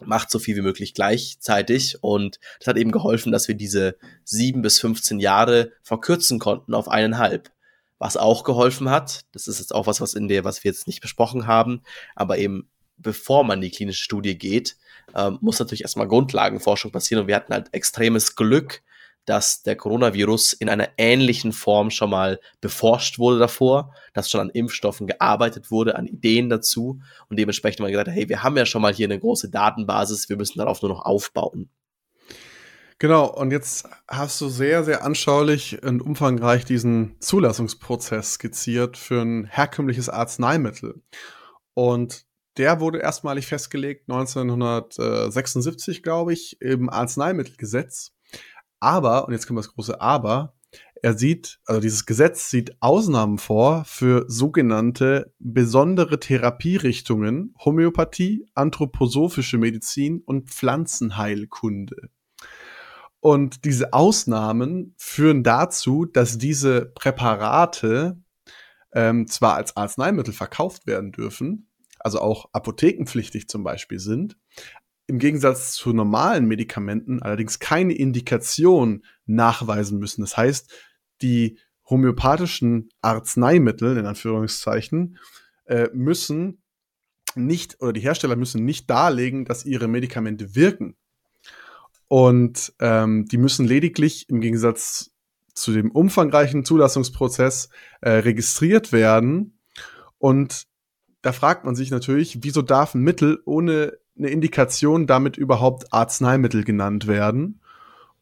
macht 0.00 0.30
so 0.30 0.40
viel 0.40 0.56
wie 0.56 0.62
möglich 0.62 0.92
gleichzeitig. 0.92 2.02
Und 2.02 2.40
das 2.58 2.66
hat 2.66 2.76
eben 2.76 2.90
geholfen, 2.90 3.30
dass 3.30 3.46
wir 3.46 3.54
diese 3.54 3.96
sieben 4.24 4.62
bis 4.62 4.80
15 4.80 5.20
Jahre 5.20 5.70
verkürzen 5.82 6.40
konnten 6.40 6.74
auf 6.74 6.88
eineinhalb. 6.88 7.52
Was 7.98 8.16
auch 8.16 8.42
geholfen 8.42 8.90
hat, 8.90 9.24
das 9.30 9.46
ist 9.46 9.60
jetzt 9.60 9.72
auch 9.72 9.86
was, 9.86 10.00
was 10.00 10.14
in 10.14 10.26
der, 10.26 10.42
was 10.42 10.64
wir 10.64 10.72
jetzt 10.72 10.88
nicht 10.88 11.00
besprochen 11.00 11.46
haben, 11.46 11.82
aber 12.16 12.38
eben 12.38 12.68
bevor 12.96 13.44
man 13.44 13.58
in 13.58 13.70
die 13.70 13.76
klinische 13.76 14.02
Studie 14.02 14.36
geht, 14.36 14.76
ähm, 15.14 15.38
muss 15.40 15.58
natürlich 15.58 15.82
erstmal 15.82 16.08
Grundlagenforschung 16.08 16.90
passieren. 16.90 17.22
Und 17.22 17.28
wir 17.28 17.36
hatten 17.36 17.52
halt 17.52 17.72
extremes 17.72 18.36
Glück, 18.36 18.82
dass 19.24 19.62
der 19.62 19.76
Coronavirus 19.76 20.52
in 20.52 20.68
einer 20.68 20.88
ähnlichen 20.98 21.52
Form 21.52 21.90
schon 21.90 22.10
mal 22.10 22.40
beforscht 22.60 23.18
wurde 23.18 23.38
davor, 23.38 23.94
dass 24.12 24.30
schon 24.30 24.40
an 24.40 24.50
Impfstoffen 24.50 25.06
gearbeitet 25.06 25.70
wurde, 25.70 25.96
an 25.96 26.06
Ideen 26.06 26.50
dazu 26.50 27.00
und 27.28 27.38
dementsprechend 27.38 27.80
mal 27.80 27.90
gesagt, 27.90 28.10
hey, 28.10 28.28
wir 28.28 28.42
haben 28.42 28.56
ja 28.56 28.66
schon 28.66 28.82
mal 28.82 28.92
hier 28.92 29.06
eine 29.06 29.18
große 29.18 29.50
Datenbasis, 29.50 30.28
wir 30.28 30.36
müssen 30.36 30.58
darauf 30.58 30.82
nur 30.82 30.90
noch 30.90 31.04
aufbauen. 31.04 31.70
Genau, 32.98 33.26
und 33.26 33.50
jetzt 33.50 33.88
hast 34.06 34.40
du 34.40 34.48
sehr, 34.48 34.84
sehr 34.84 35.04
anschaulich 35.04 35.82
und 35.82 36.00
umfangreich 36.00 36.64
diesen 36.64 37.16
Zulassungsprozess 37.20 38.34
skizziert 38.34 38.96
für 38.96 39.20
ein 39.20 39.46
herkömmliches 39.46 40.08
Arzneimittel. 40.08 41.02
Und 41.74 42.24
der 42.56 42.80
wurde 42.80 42.98
erstmalig 42.98 43.46
festgelegt 43.46 44.08
1976, 44.08 46.02
glaube 46.02 46.32
ich, 46.32 46.60
im 46.60 46.88
Arzneimittelgesetz. 46.88 48.12
Aber, 48.80 49.26
und 49.26 49.32
jetzt 49.32 49.46
kommt 49.46 49.58
das 49.58 49.72
große 49.72 50.00
Aber, 50.00 50.54
er 51.04 51.18
sieht, 51.18 51.60
also 51.66 51.82
dieses 51.82 52.06
Gesetz 52.06 52.48
sieht 52.48 52.76
Ausnahmen 52.80 53.36
vor 53.36 53.84
für 53.84 54.24
sogenannte 54.26 55.34
besondere 55.38 56.18
Therapierichtungen, 56.18 57.54
Homöopathie, 57.62 58.46
anthroposophische 58.54 59.58
Medizin 59.58 60.22
und 60.24 60.48
Pflanzenheilkunde. 60.48 62.08
Und 63.20 63.64
diese 63.66 63.92
Ausnahmen 63.92 64.94
führen 64.96 65.42
dazu, 65.42 66.06
dass 66.06 66.38
diese 66.38 66.86
Präparate 66.86 68.18
ähm, 68.94 69.26
zwar 69.26 69.56
als 69.56 69.76
Arzneimittel 69.76 70.32
verkauft 70.32 70.86
werden 70.86 71.12
dürfen, 71.12 71.68
also 72.04 72.20
auch 72.20 72.48
apothekenpflichtig 72.52 73.48
zum 73.48 73.64
Beispiel 73.64 73.98
sind, 73.98 74.36
im 75.06 75.18
Gegensatz 75.18 75.72
zu 75.72 75.92
normalen 75.92 76.46
Medikamenten 76.46 77.22
allerdings 77.22 77.58
keine 77.58 77.94
Indikation 77.94 79.04
nachweisen 79.26 79.98
müssen. 79.98 80.22
Das 80.22 80.36
heißt, 80.36 80.72
die 81.20 81.58
homöopathischen 81.88 82.88
Arzneimittel, 83.02 83.96
in 83.96 84.06
Anführungszeichen, 84.06 85.18
äh, 85.66 85.88
müssen 85.92 86.62
nicht, 87.34 87.80
oder 87.80 87.92
die 87.92 88.00
Hersteller 88.00 88.36
müssen 88.36 88.64
nicht 88.64 88.88
darlegen, 88.88 89.44
dass 89.44 89.64
ihre 89.64 89.88
Medikamente 89.88 90.54
wirken. 90.54 90.96
Und 92.08 92.72
ähm, 92.80 93.26
die 93.26 93.38
müssen 93.38 93.66
lediglich 93.66 94.28
im 94.28 94.40
Gegensatz 94.40 95.10
zu 95.54 95.72
dem 95.72 95.90
umfangreichen 95.90 96.64
Zulassungsprozess 96.64 97.68
äh, 98.00 98.10
registriert 98.10 98.92
werden. 98.92 99.58
Und 100.18 100.66
da 101.24 101.32
fragt 101.32 101.64
man 101.64 101.74
sich 101.74 101.90
natürlich, 101.90 102.38
wieso 102.42 102.60
darf 102.60 102.94
ein 102.94 103.00
Mittel 103.00 103.40
ohne 103.46 103.94
eine 104.16 104.28
Indikation 104.28 105.06
damit 105.06 105.36
überhaupt 105.38 105.92
Arzneimittel 105.92 106.64
genannt 106.64 107.06
werden? 107.06 107.60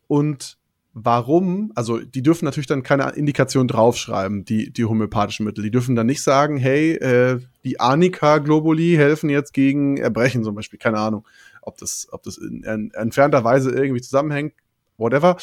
Und 0.06 0.56
warum, 0.94 1.72
also 1.74 1.98
die 1.98 2.22
dürfen 2.22 2.44
natürlich 2.44 2.68
dann 2.68 2.84
keine 2.84 3.10
Indikation 3.10 3.66
draufschreiben, 3.66 4.44
die, 4.44 4.72
die 4.72 4.84
homöopathischen 4.84 5.44
Mittel. 5.44 5.64
Die 5.64 5.72
dürfen 5.72 5.96
dann 5.96 6.06
nicht 6.06 6.22
sagen, 6.22 6.58
hey, 6.58 6.92
äh, 6.92 7.40
die 7.64 7.80
Anika-Globuli 7.80 8.94
helfen 8.94 9.30
jetzt 9.30 9.52
gegen 9.52 9.96
Erbrechen 9.96 10.44
zum 10.44 10.54
Beispiel. 10.54 10.78
Keine 10.78 10.98
Ahnung, 10.98 11.26
ob 11.60 11.78
das, 11.78 12.06
ob 12.12 12.22
das 12.22 12.38
in, 12.38 12.62
in 12.62 12.92
entfernter 12.92 13.42
Weise 13.42 13.72
irgendwie 13.72 14.02
zusammenhängt, 14.02 14.54
whatever. 14.96 15.36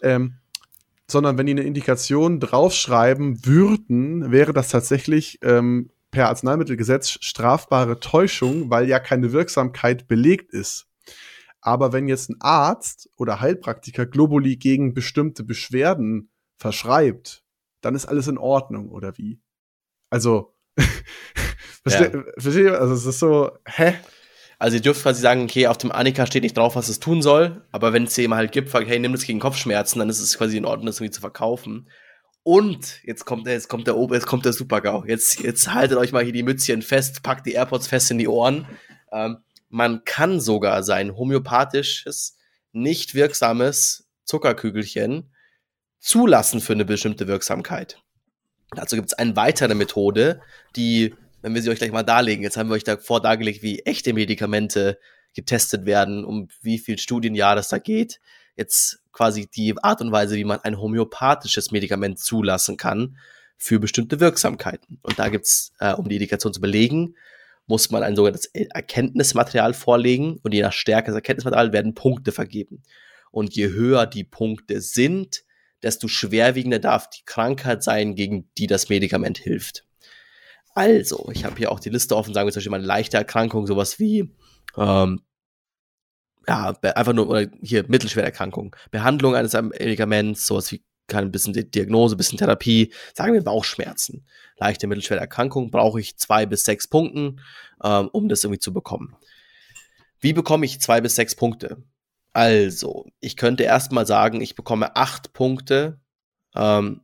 Ähm, 0.00 0.38
sondern 1.08 1.36
wenn 1.36 1.46
die 1.46 1.52
eine 1.52 1.64
Indikation 1.64 2.40
draufschreiben 2.40 3.44
würden, 3.44 4.32
wäre 4.32 4.54
das 4.54 4.70
tatsächlich 4.70 5.40
ähm, 5.42 5.90
per 6.12 6.28
Arzneimittelgesetz 6.28 7.18
strafbare 7.20 7.98
Täuschung, 7.98 8.70
weil 8.70 8.88
ja 8.88 9.00
keine 9.00 9.32
Wirksamkeit 9.32 10.06
belegt 10.06 10.52
ist. 10.52 10.86
Aber 11.60 11.92
wenn 11.92 12.06
jetzt 12.06 12.28
ein 12.28 12.40
Arzt 12.40 13.08
oder 13.16 13.40
Heilpraktiker 13.40 14.06
Globuli 14.06 14.56
gegen 14.56 14.94
bestimmte 14.94 15.42
Beschwerden 15.42 16.30
verschreibt, 16.56 17.42
dann 17.80 17.94
ist 17.94 18.06
alles 18.06 18.28
in 18.28 18.38
Ordnung, 18.38 18.90
oder 18.90 19.16
wie? 19.16 19.40
Also, 20.10 20.54
versteht, 21.82 22.14
ja. 22.14 22.22
versteht 22.36 22.64
ihr? 22.64 22.80
Also, 22.80 22.94
es 22.94 23.06
ist 23.06 23.18
so, 23.18 23.50
hä? 23.64 23.94
Also, 24.58 24.76
ihr 24.76 24.82
dürft 24.82 25.02
quasi 25.02 25.22
sagen, 25.22 25.44
okay, 25.44 25.66
auf 25.66 25.78
dem 25.78 25.92
Annika 25.92 26.26
steht 26.26 26.42
nicht 26.42 26.56
drauf, 26.56 26.76
was 26.76 26.88
es 26.88 27.00
tun 27.00 27.22
soll, 27.22 27.64
aber 27.72 27.92
wenn 27.92 28.04
es 28.04 28.16
jemand 28.16 28.38
halt 28.38 28.52
gibt, 28.52 28.68
fragt, 28.68 28.88
hey, 28.88 28.98
nimm 28.98 29.12
das 29.12 29.24
gegen 29.24 29.40
Kopfschmerzen, 29.40 29.98
dann 29.98 30.10
ist 30.10 30.20
es 30.20 30.36
quasi 30.36 30.56
in 30.56 30.64
Ordnung, 30.64 30.86
das 30.86 30.98
irgendwie 30.98 31.12
zu 31.12 31.20
verkaufen. 31.20 31.88
Und 32.44 33.02
jetzt 33.04 33.24
kommt, 33.24 33.46
jetzt 33.46 33.68
kommt 33.68 33.86
der 33.86 33.96
Ober, 33.96 34.16
jetzt 34.16 34.26
kommt 34.26 34.44
der 34.44 34.52
Supergau. 34.52 35.04
Jetzt, 35.06 35.40
jetzt 35.40 35.72
haltet 35.72 35.96
euch 35.98 36.12
mal 36.12 36.24
hier 36.24 36.32
die 36.32 36.42
Mützchen 36.42 36.82
fest, 36.82 37.22
packt 37.22 37.46
die 37.46 37.52
AirPods 37.52 37.86
fest 37.86 38.10
in 38.10 38.18
die 38.18 38.28
Ohren. 38.28 38.66
Ähm, 39.12 39.38
man 39.68 40.04
kann 40.04 40.40
sogar 40.40 40.82
sein 40.82 41.16
homöopathisches, 41.16 42.36
nicht 42.72 43.14
wirksames 43.14 44.08
Zuckerkügelchen 44.24 45.32
zulassen 46.00 46.60
für 46.60 46.72
eine 46.72 46.84
bestimmte 46.84 47.28
Wirksamkeit. 47.28 48.02
Dazu 48.74 48.96
gibt 48.96 49.08
es 49.08 49.14
eine 49.14 49.36
weitere 49.36 49.74
Methode, 49.74 50.40
die, 50.74 51.14
wenn 51.42 51.54
wir 51.54 51.62
sie 51.62 51.70
euch 51.70 51.78
gleich 51.78 51.92
mal 51.92 52.02
darlegen, 52.02 52.42
jetzt 52.42 52.56
haben 52.56 52.70
wir 52.70 52.74
euch 52.74 52.84
davor 52.84 53.20
dargelegt, 53.20 53.62
wie 53.62 53.80
echte 53.80 54.12
Medikamente 54.12 54.98
getestet 55.34 55.86
werden, 55.86 56.24
um 56.24 56.48
wie 56.60 56.78
viel 56.78 56.98
Studienjahr 56.98 57.54
das 57.54 57.68
da 57.68 57.78
geht 57.78 58.20
jetzt 58.56 59.00
quasi 59.12 59.46
die 59.46 59.74
Art 59.82 60.00
und 60.00 60.12
Weise, 60.12 60.36
wie 60.36 60.44
man 60.44 60.60
ein 60.60 60.80
homöopathisches 60.80 61.70
Medikament 61.70 62.18
zulassen 62.18 62.76
kann 62.76 63.16
für 63.56 63.78
bestimmte 63.78 64.20
Wirksamkeiten. 64.20 64.98
Und 65.02 65.18
da 65.18 65.28
gibt's, 65.28 65.72
äh, 65.78 65.92
um 65.92 66.08
die 66.08 66.16
Indikation 66.16 66.52
zu 66.52 66.60
belegen, 66.60 67.14
muss 67.66 67.90
man 67.90 68.02
ein 68.02 68.16
sogenanntes 68.16 68.46
Erkenntnismaterial 68.46 69.72
vorlegen 69.72 70.38
und 70.42 70.52
je 70.52 70.62
nach 70.62 70.72
Stärke 70.72 71.06
des 71.06 71.14
Erkenntnismaterials 71.14 71.72
werden 71.72 71.94
Punkte 71.94 72.32
vergeben. 72.32 72.82
Und 73.30 73.54
je 73.54 73.68
höher 73.68 74.06
die 74.06 74.24
Punkte 74.24 74.80
sind, 74.80 75.44
desto 75.82 76.08
schwerwiegender 76.08 76.78
darf 76.78 77.08
die 77.10 77.24
Krankheit 77.24 77.82
sein, 77.82 78.14
gegen 78.14 78.50
die 78.58 78.66
das 78.66 78.88
Medikament 78.88 79.38
hilft. 79.38 79.84
Also, 80.74 81.28
ich 81.32 81.44
habe 81.44 81.56
hier 81.56 81.70
auch 81.70 81.80
die 81.80 81.90
Liste 81.90 82.16
offen, 82.16 82.34
sagen 82.34 82.46
wir 82.46 82.52
zum 82.52 82.60
Beispiel 82.60 82.70
mal 82.70 82.78
eine 82.78 82.86
leichte 82.86 83.16
Erkrankung, 83.16 83.66
sowas 83.66 83.98
wie 83.98 84.30
ähm, 84.76 85.22
ja, 86.48 86.74
einfach 86.82 87.12
nur, 87.12 87.28
oder 87.28 87.46
hier, 87.62 87.84
mittelschwere 87.88 88.26
Erkrankung. 88.26 88.74
Behandlung 88.90 89.34
eines 89.34 89.52
Medikaments, 89.52 90.46
sowas 90.46 90.70
wie 90.72 90.82
kann 91.08 91.24
ein 91.24 91.32
bisschen 91.32 91.52
Diagnose, 91.52 92.14
ein 92.14 92.18
bisschen 92.18 92.38
Therapie, 92.38 92.92
sagen 93.14 93.34
wir 93.34 93.42
Bauchschmerzen. 93.42 94.26
Leichte, 94.56 94.86
mittelschwere 94.86 95.20
Erkrankung 95.20 95.70
brauche 95.70 96.00
ich 96.00 96.16
zwei 96.16 96.46
bis 96.46 96.64
sechs 96.64 96.88
Punkten, 96.88 97.40
ähm, 97.82 98.08
um 98.12 98.28
das 98.28 98.44
irgendwie 98.44 98.60
zu 98.60 98.72
bekommen. 98.72 99.16
Wie 100.20 100.32
bekomme 100.32 100.64
ich 100.64 100.80
zwei 100.80 101.00
bis 101.00 101.16
sechs 101.16 101.34
Punkte? 101.34 101.82
Also, 102.32 103.06
ich 103.20 103.36
könnte 103.36 103.64
erstmal 103.64 104.06
sagen, 104.06 104.40
ich 104.40 104.54
bekomme 104.54 104.96
acht 104.96 105.32
Punkte 105.32 106.00
ähm, 106.54 107.02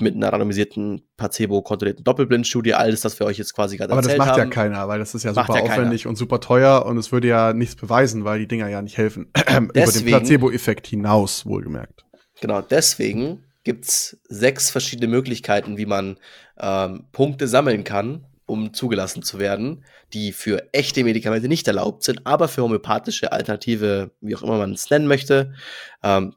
mit 0.00 0.14
einer 0.14 0.32
randomisierten 0.32 1.02
placebo-kontrollierten 1.16 2.04
Doppelblindstudie, 2.04 2.74
alles, 2.74 3.00
das 3.00 3.18
wir 3.18 3.26
euch 3.26 3.38
jetzt 3.38 3.54
quasi 3.54 3.76
gerade 3.76 3.92
erzählt 3.92 4.12
haben. 4.12 4.20
Aber 4.20 4.26
das 4.26 4.36
macht 4.36 4.40
haben. 4.40 4.50
ja 4.50 4.54
keiner, 4.54 4.88
weil 4.88 4.98
das 4.98 5.14
ist 5.14 5.22
ja 5.22 5.32
macht 5.32 5.48
super 5.48 5.64
ja 5.64 5.70
aufwendig 5.70 6.06
und 6.06 6.16
super 6.16 6.40
teuer 6.40 6.84
und 6.86 6.98
es 6.98 7.12
würde 7.12 7.28
ja 7.28 7.52
nichts 7.52 7.76
beweisen, 7.76 8.24
weil 8.24 8.40
die 8.40 8.48
Dinger 8.48 8.68
ja 8.68 8.82
nicht 8.82 8.98
helfen. 8.98 9.30
Über 9.48 9.92
den 9.92 10.04
Placebo-Effekt 10.04 10.86
hinaus, 10.86 11.46
wohlgemerkt. 11.46 12.04
Genau, 12.40 12.60
deswegen 12.60 13.44
gibt 13.64 13.84
es 13.84 14.20
sechs 14.28 14.70
verschiedene 14.70 15.08
Möglichkeiten, 15.08 15.76
wie 15.76 15.86
man 15.86 16.18
ähm, 16.58 17.04
Punkte 17.12 17.46
sammeln 17.46 17.84
kann, 17.84 18.26
um 18.46 18.74
zugelassen 18.74 19.22
zu 19.22 19.38
werden, 19.38 19.84
die 20.12 20.32
für 20.32 20.68
echte 20.72 21.04
Medikamente 21.04 21.48
nicht 21.48 21.66
erlaubt 21.66 22.02
sind, 22.02 22.26
aber 22.26 22.48
für 22.48 22.62
homöopathische 22.62 23.32
Alternative, 23.32 24.10
wie 24.20 24.34
auch 24.36 24.42
immer 24.42 24.58
man 24.58 24.72
es 24.72 24.90
nennen 24.90 25.06
möchte. 25.06 25.54
Ähm, 26.02 26.34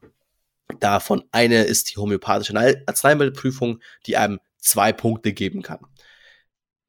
davon 0.80 1.24
eine 1.32 1.64
ist 1.64 1.92
die 1.92 1.98
homöopathische 1.98 2.56
Arzneimittelprüfung, 2.88 3.82
die 4.06 4.18
einem 4.18 4.40
zwei 4.60 4.92
Punkte 4.92 5.34
geben 5.34 5.62
kann. 5.62 5.80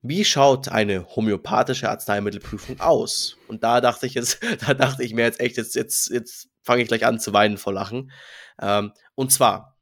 Wie 0.02 0.24
schaut 0.24 0.68
eine 0.68 1.06
homöopathische 1.16 1.90
Arzneimittelprüfung 1.90 2.80
aus? 2.80 3.36
Und 3.48 3.64
da 3.64 3.80
dachte 3.80 4.06
ich 4.06 4.14
jetzt, 4.14 4.40
da 4.66 4.74
dachte 4.74 5.02
ich 5.02 5.14
mir 5.14 5.22
jetzt 5.22 5.40
echt, 5.40 5.56
jetzt, 5.56 5.74
jetzt, 5.74 6.10
jetzt 6.10 6.48
fange 6.62 6.82
ich 6.82 6.88
gleich 6.88 7.04
an 7.04 7.18
zu 7.18 7.32
weinen 7.32 7.58
vor 7.58 7.72
Lachen. 7.72 8.10
Ähm, 8.60 8.92
und 9.14 9.32
zwar, 9.32 9.76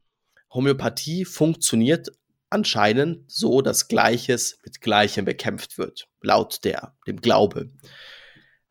Homöopathie 0.53 1.25
funktioniert 1.25 2.09
anscheinend 2.49 3.31
so, 3.31 3.61
dass 3.61 3.89
Gleiches 3.89 4.59
mit 4.65 4.81
Gleichem 4.81 5.25
bekämpft 5.25 5.77
wird, 5.77 6.07
laut 6.21 6.65
der, 6.65 6.95
dem 7.07 7.21
Glaube. 7.21 7.71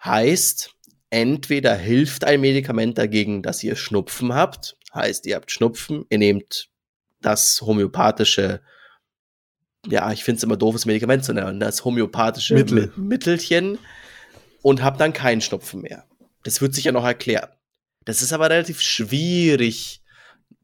Heißt, 0.03 0.71
entweder 1.09 1.75
hilft 1.75 2.23
ein 2.23 2.41
Medikament 2.41 2.97
dagegen, 2.97 3.43
dass 3.43 3.63
ihr 3.63 3.75
Schnupfen 3.75 4.33
habt, 4.33 4.77
heißt, 4.93 5.25
ihr 5.25 5.35
habt 5.35 5.51
Schnupfen, 5.51 6.05
ihr 6.09 6.17
nehmt 6.17 6.69
das 7.21 7.61
homöopathische, 7.61 8.61
ja, 9.87 10.11
ich 10.11 10.23
finde 10.23 10.37
es 10.37 10.43
immer 10.43 10.57
doofes 10.57 10.85
Medikament 10.85 11.25
zu 11.25 11.33
nennen, 11.33 11.59
das 11.59 11.83
homöopathische 11.83 12.53
Mittel. 12.55 12.93
Mittelchen 12.95 13.79
und 14.61 14.83
habt 14.83 14.99
dann 14.99 15.13
keinen 15.13 15.41
Schnupfen 15.41 15.81
mehr. 15.81 16.05
Das 16.43 16.61
wird 16.61 16.73
sich 16.73 16.85
ja 16.85 16.91
noch 16.91 17.05
erklären. 17.05 17.49
Das 18.05 18.21
ist 18.21 18.33
aber 18.33 18.49
relativ 18.49 18.81
schwierig 18.81 20.01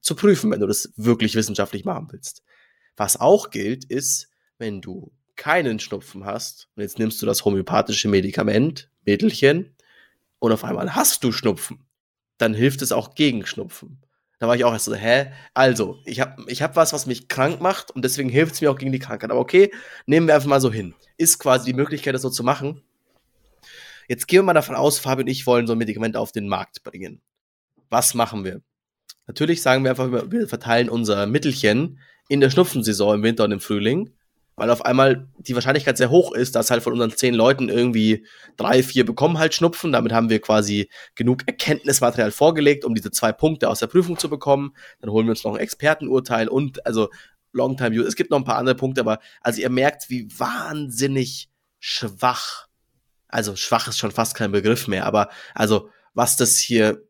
zu 0.02 0.16
prüfen, 0.16 0.52
wenn 0.52 0.60
du 0.60 0.68
das 0.68 0.94
wirklich 0.96 1.36
wissenschaftlich 1.36 1.86
machen 1.86 2.08
willst. 2.12 2.44
Was 2.98 3.20
auch 3.20 3.50
gilt, 3.50 3.86
ist, 3.86 4.30
wenn 4.58 4.82
du 4.82 5.12
keinen 5.36 5.80
Schnupfen 5.80 6.26
hast 6.26 6.68
und 6.76 6.84
jetzt 6.84 7.00
nimmst 7.00 7.22
du 7.22 7.26
das 7.26 7.46
homöopathische 7.46 8.10
Medikament, 8.10 8.92
Mittelchen, 9.06 9.76
und 10.40 10.52
auf 10.52 10.64
einmal 10.64 10.96
hast 10.96 11.24
du 11.24 11.32
Schnupfen, 11.32 11.86
dann 12.38 12.54
hilft 12.54 12.82
es 12.82 12.92
auch 12.92 13.16
gegen 13.16 13.46
Schnupfen. 13.46 14.02
Da 14.40 14.48
war 14.48 14.56
ich 14.56 14.64
auch 14.64 14.72
erst 14.72 14.86
so, 14.86 14.96
hä? 14.96 15.32
Also, 15.54 16.00
ich 16.06 16.22
habe 16.22 16.44
ich 16.48 16.62
hab 16.62 16.78
was, 16.78 16.94
was 16.94 17.06
mich 17.06 17.28
krank 17.28 17.60
macht 17.60 17.92
und 17.92 18.04
deswegen 18.04 18.30
hilft 18.30 18.56
es 18.56 18.62
mir 18.62 18.72
auch 18.72 18.78
gegen 18.78 18.94
die 18.94 19.00
Krankheit. 19.00 19.32
Aber 19.32 19.40
okay, 19.40 19.72
nehmen 20.06 20.28
wir 20.28 20.36
einfach 20.36 20.48
mal 20.48 20.62
so 20.62 20.72
hin. 20.72 20.96
Ist 21.18 21.40
quasi 21.40 21.66
die 21.66 21.76
Möglichkeit, 21.76 22.16
das 22.16 22.22
so 22.22 22.30
zu 22.30 22.44
machen. 22.44 22.82
Jetzt 24.08 24.28
gehen 24.28 24.40
wir 24.40 24.44
mal 24.44 24.54
davon 24.54 24.76
aus, 24.76 24.98
Fabi 24.98 25.24
und 25.24 25.28
ich 25.28 25.46
wollen 25.46 25.68
so 25.68 25.74
ein 25.74 25.78
Medikament 25.78 26.16
auf 26.16 26.32
den 26.32 26.48
Markt 26.48 26.84
bringen. 26.84 27.22
Was 27.90 28.14
machen 28.14 28.46
wir? 28.46 28.62
Natürlich 29.28 29.62
sagen 29.62 29.84
wir 29.84 29.92
einfach, 29.92 30.10
wir 30.32 30.48
verteilen 30.48 30.90
unser 30.90 31.28
Mittelchen 31.28 32.00
in 32.30 32.40
der 32.40 32.50
Schnupfensaison 32.50 33.16
im 33.16 33.24
Winter 33.24 33.44
und 33.44 33.52
im 33.52 33.60
Frühling, 33.60 34.12
weil 34.60 34.70
auf 34.72 34.86
einmal 34.86 35.30
die 35.38 35.56
Wahrscheinlichkeit 35.56 35.98
sehr 35.98 36.10
hoch 36.10 36.34
ist, 36.34 36.54
dass 36.54 36.70
halt 36.70 36.84
von 36.84 36.92
unseren 36.92 37.12
zehn 37.12 37.34
Leuten 37.34 37.70
irgendwie 37.70 38.26
drei, 38.58 38.84
vier 38.84 39.06
bekommen 39.06 39.40
halt 39.40 39.54
Schnupfen. 39.54 39.94
Damit 39.94 40.12
haben 40.12 40.30
wir 40.30 40.42
quasi 40.42 40.90
genug 41.16 41.44
Erkenntnismaterial 41.48 42.32
vorgelegt, 42.32 42.84
um 42.84 42.94
diese 42.94 43.10
zwei 43.10 43.32
Punkte 43.32 43.70
aus 43.70 43.80
der 43.80 43.88
Prüfung 43.88 44.18
zu 44.18 44.30
bekommen. 44.30 44.76
Dann 45.00 45.12
holen 45.12 45.28
wir 45.28 45.32
uns 45.32 45.46
noch 45.46 45.56
ein 45.56 45.62
Expertenurteil 45.62 46.50
und 46.50 46.86
also 46.86 47.10
Longtime 47.54 47.96
Use. 47.96 48.08
Es 48.08 48.16
gibt 48.16 48.32
noch 48.32 48.38
ein 48.38 48.44
paar 48.44 48.58
andere 48.58 48.76
Punkte, 48.76 49.00
aber 49.00 49.20
also 49.42 49.62
ihr 49.62 49.70
merkt, 49.70 50.10
wie 50.10 50.28
wahnsinnig 50.38 51.50
schwach, 51.80 52.68
also 53.30 53.56
schwach 53.56 53.88
ist 53.88 53.98
schon 53.98 54.12
fast 54.12 54.36
kein 54.36 54.52
Begriff 54.52 54.88
mehr, 54.88 55.06
aber 55.06 55.30
also 55.56 55.90
was 56.14 56.36
das 56.36 56.58
hier, 56.58 57.02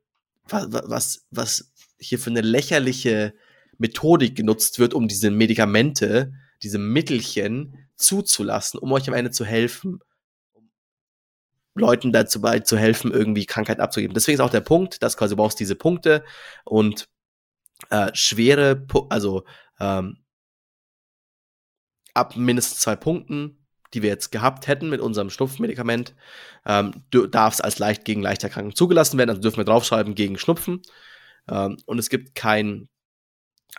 was, 0.48 0.68
was, 0.70 1.26
was 1.32 1.72
hier 1.98 2.20
für 2.20 2.30
eine 2.30 2.42
lächerliche 2.42 3.34
Methodik 3.80 4.36
genutzt 4.36 4.78
wird, 4.78 4.94
um 4.94 5.08
diese 5.08 5.32
Medikamente, 5.32 6.34
diese 6.64 6.80
Mittelchen 6.80 7.90
zuzulassen, 7.96 8.80
um 8.80 8.92
euch 8.92 9.08
am 9.08 9.14
Ende 9.14 9.32
zu 9.32 9.46
helfen, 9.46 10.00
um 10.54 10.70
Leuten 11.76 12.12
dazu 12.12 12.42
bei 12.42 12.60
zu 12.60 12.78
helfen, 12.78 13.12
irgendwie 13.12 13.46
Krankheiten 13.46 13.82
abzugeben. 13.82 14.14
Deswegen 14.14 14.36
ist 14.36 14.42
auch 14.42 14.50
der 14.50 14.62
Punkt, 14.62 15.02
dass 15.04 15.18
quasi 15.18 15.36
du 15.36 15.38
brauchst 15.38 15.60
diese 15.60 15.76
Punkte 15.76 16.24
und 16.66 17.10
äh, 17.90 18.12
schwere, 18.14 18.86
also 19.10 19.46
ähm, 19.80 20.18
ab 22.14 22.36
mindestens 22.36 22.80
zwei 22.80 22.96
Punkten, 22.96 23.66
die 23.94 24.02
wir 24.02 24.10
jetzt 24.10 24.32
gehabt 24.32 24.68
hätten 24.68 24.90
mit 24.90 25.02
unserem 25.02 25.30
Schnupfenmedikament, 25.30 26.16
ähm, 26.66 27.04
darf 27.32 27.56
es 27.56 27.62
als 27.62 27.80
leicht 27.80 28.06
gegen 28.06 28.22
leichte 28.22 28.48
Erkrankung 28.48 28.76
zugelassen 28.76 29.18
werden. 29.18 29.30
Also 29.30 29.42
dürfen 29.42 29.58
wir 29.58 29.66
draufschreiben 29.66 30.16
gegen 30.16 30.38
Schnupfen. 30.38 30.82
Ähm, 31.50 31.78
und 31.86 31.98
es 31.98 32.10
gibt 32.10 32.36
kein 32.36 32.90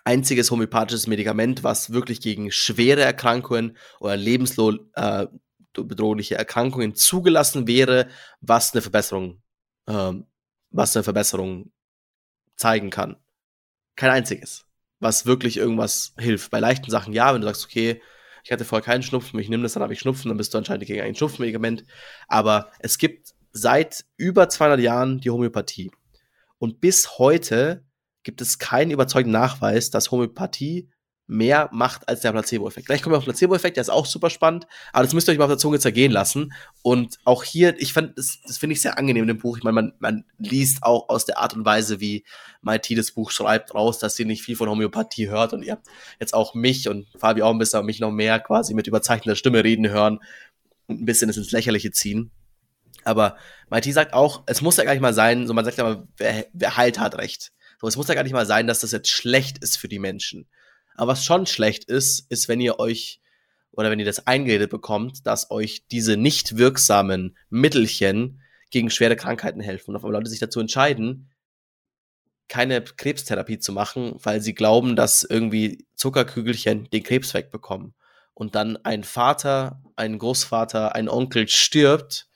einziges 0.04 0.50
homöopathisches 0.50 1.06
Medikament, 1.06 1.64
was 1.64 1.92
wirklich 1.92 2.20
gegen 2.20 2.50
schwere 2.50 3.02
Erkrankungen 3.02 3.76
oder 3.98 4.16
lebensbedrohliche 4.16 6.34
äh, 6.34 6.38
Erkrankungen 6.38 6.94
zugelassen 6.94 7.66
wäre, 7.66 8.08
was 8.40 8.72
eine 8.72 8.82
Verbesserung, 8.82 9.42
ähm, 9.86 10.26
was 10.70 10.96
eine 10.96 11.04
Verbesserung 11.04 11.72
zeigen 12.56 12.90
kann. 12.90 13.16
Kein 13.96 14.10
einziges, 14.10 14.66
was 15.00 15.26
wirklich 15.26 15.56
irgendwas 15.56 16.14
hilft. 16.18 16.50
Bei 16.50 16.60
leichten 16.60 16.90
Sachen 16.90 17.12
ja, 17.12 17.34
wenn 17.34 17.40
du 17.40 17.46
sagst, 17.46 17.64
okay, 17.64 18.00
ich 18.42 18.52
hatte 18.52 18.64
vorher 18.64 18.84
keinen 18.84 19.02
Schnupfen, 19.02 19.38
ich 19.38 19.48
nehme 19.48 19.62
das, 19.62 19.74
dann 19.74 19.82
habe 19.82 19.92
ich 19.92 20.00
Schnupfen, 20.00 20.28
dann 20.28 20.38
bist 20.38 20.54
du 20.54 20.58
anscheinend 20.58 20.86
gegen 20.86 21.02
ein 21.02 21.14
Schnupfenmedikament. 21.14 21.84
Aber 22.26 22.70
es 22.78 22.96
gibt 22.96 23.34
seit 23.52 24.06
über 24.16 24.48
200 24.48 24.80
Jahren 24.80 25.20
die 25.20 25.30
Homöopathie. 25.30 25.90
Und 26.58 26.80
bis 26.80 27.18
heute 27.18 27.84
gibt 28.22 28.40
es 28.40 28.58
keinen 28.58 28.90
überzeugenden 28.90 29.40
Nachweis, 29.40 29.90
dass 29.90 30.10
Homöopathie 30.10 30.88
mehr 31.30 31.68
macht 31.72 32.08
als 32.08 32.20
der 32.20 32.32
Placebo-Effekt. 32.32 32.86
Gleich 32.86 33.02
kommen 33.02 33.14
wir 33.14 33.18
auf 33.18 33.24
den 33.24 33.30
Placebo-Effekt, 33.30 33.76
der 33.76 33.82
ist 33.82 33.88
auch 33.88 34.04
super 34.04 34.30
spannend, 34.30 34.66
aber 34.92 35.04
das 35.04 35.14
müsst 35.14 35.28
ihr 35.28 35.32
euch 35.32 35.38
mal 35.38 35.44
auf 35.44 35.50
der 35.50 35.58
Zunge 35.58 35.78
zergehen 35.78 36.10
lassen. 36.10 36.52
Und 36.82 37.18
auch 37.24 37.44
hier, 37.44 37.80
ich 37.80 37.92
fand, 37.92 38.18
das, 38.18 38.40
das 38.44 38.58
finde 38.58 38.74
ich 38.74 38.82
sehr 38.82 38.98
angenehm 38.98 39.22
in 39.22 39.28
dem 39.28 39.38
Buch. 39.38 39.56
Ich 39.56 39.62
meine, 39.62 39.74
man, 39.74 39.92
man 40.00 40.24
liest 40.38 40.82
auch 40.82 41.08
aus 41.08 41.26
der 41.26 41.38
Art 41.38 41.54
und 41.54 41.64
Weise, 41.64 42.00
wie 42.00 42.24
Maiti 42.62 42.96
das 42.96 43.12
Buch 43.12 43.30
schreibt, 43.30 43.74
raus, 43.76 44.00
dass 44.00 44.16
sie 44.16 44.24
nicht 44.24 44.42
viel 44.42 44.56
von 44.56 44.68
Homöopathie 44.68 45.28
hört. 45.28 45.52
Und 45.52 45.62
ihr 45.62 45.72
habt 45.72 45.86
jetzt 46.18 46.34
auch 46.34 46.54
mich 46.54 46.88
und 46.88 47.06
Fabi 47.16 47.42
auch 47.42 47.52
ein 47.52 47.58
bisschen, 47.58 47.86
mich 47.86 48.00
noch 48.00 48.10
mehr 48.10 48.40
quasi 48.40 48.74
mit 48.74 48.88
überzeichneter 48.88 49.36
Stimme 49.36 49.62
reden 49.62 49.88
hören 49.88 50.18
und 50.88 51.00
ein 51.00 51.06
bisschen 51.06 51.30
ins 51.30 51.52
Lächerliche 51.52 51.92
ziehen. 51.92 52.32
Aber 53.04 53.36
Maiti 53.68 53.92
sagt 53.92 54.14
auch, 54.14 54.42
es 54.46 54.62
muss 54.62 54.76
ja 54.76 54.84
gar 54.84 54.92
nicht 54.92 55.00
mal 55.00 55.14
sein, 55.14 55.46
so 55.46 55.54
man 55.54 55.64
sagt 55.64 55.78
ja 55.78 55.84
mal, 55.84 56.08
wer, 56.16 56.46
wer 56.52 56.76
heilt, 56.76 56.98
hat 56.98 57.16
recht. 57.18 57.52
So, 57.80 57.88
es 57.88 57.96
muss 57.96 58.08
ja 58.08 58.14
gar 58.14 58.24
nicht 58.24 58.34
mal 58.34 58.46
sein, 58.46 58.66
dass 58.66 58.80
das 58.80 58.92
jetzt 58.92 59.08
schlecht 59.08 59.58
ist 59.58 59.78
für 59.78 59.88
die 59.88 59.98
Menschen. 59.98 60.46
Aber 60.96 61.12
was 61.12 61.24
schon 61.24 61.46
schlecht 61.46 61.84
ist, 61.84 62.30
ist, 62.30 62.46
wenn 62.46 62.60
ihr 62.60 62.78
euch 62.78 63.20
oder 63.72 63.90
wenn 63.90 63.98
ihr 63.98 64.04
das 64.04 64.26
eingeredet 64.26 64.70
bekommt, 64.70 65.26
dass 65.26 65.50
euch 65.50 65.86
diese 65.90 66.18
nicht 66.18 66.58
wirksamen 66.58 67.38
Mittelchen 67.48 68.42
gegen 68.70 68.90
schwere 68.90 69.16
Krankheiten 69.16 69.60
helfen. 69.60 69.90
Und 69.90 69.96
auf 69.96 70.04
einmal 70.04 70.20
Leute 70.20 70.28
sich 70.28 70.40
dazu 70.40 70.60
entscheiden, 70.60 71.30
keine 72.48 72.82
Krebstherapie 72.82 73.60
zu 73.60 73.72
machen, 73.72 74.14
weil 74.22 74.42
sie 74.42 74.54
glauben, 74.54 74.94
dass 74.94 75.22
irgendwie 75.22 75.86
Zuckerkügelchen 75.94 76.90
den 76.90 77.02
Krebs 77.02 77.32
wegbekommen. 77.32 77.94
Und 78.34 78.56
dann 78.56 78.76
ein 78.84 79.04
Vater, 79.04 79.82
ein 79.96 80.18
Großvater, 80.18 80.94
ein 80.94 81.08
Onkel 81.08 81.48
stirbt 81.48 82.28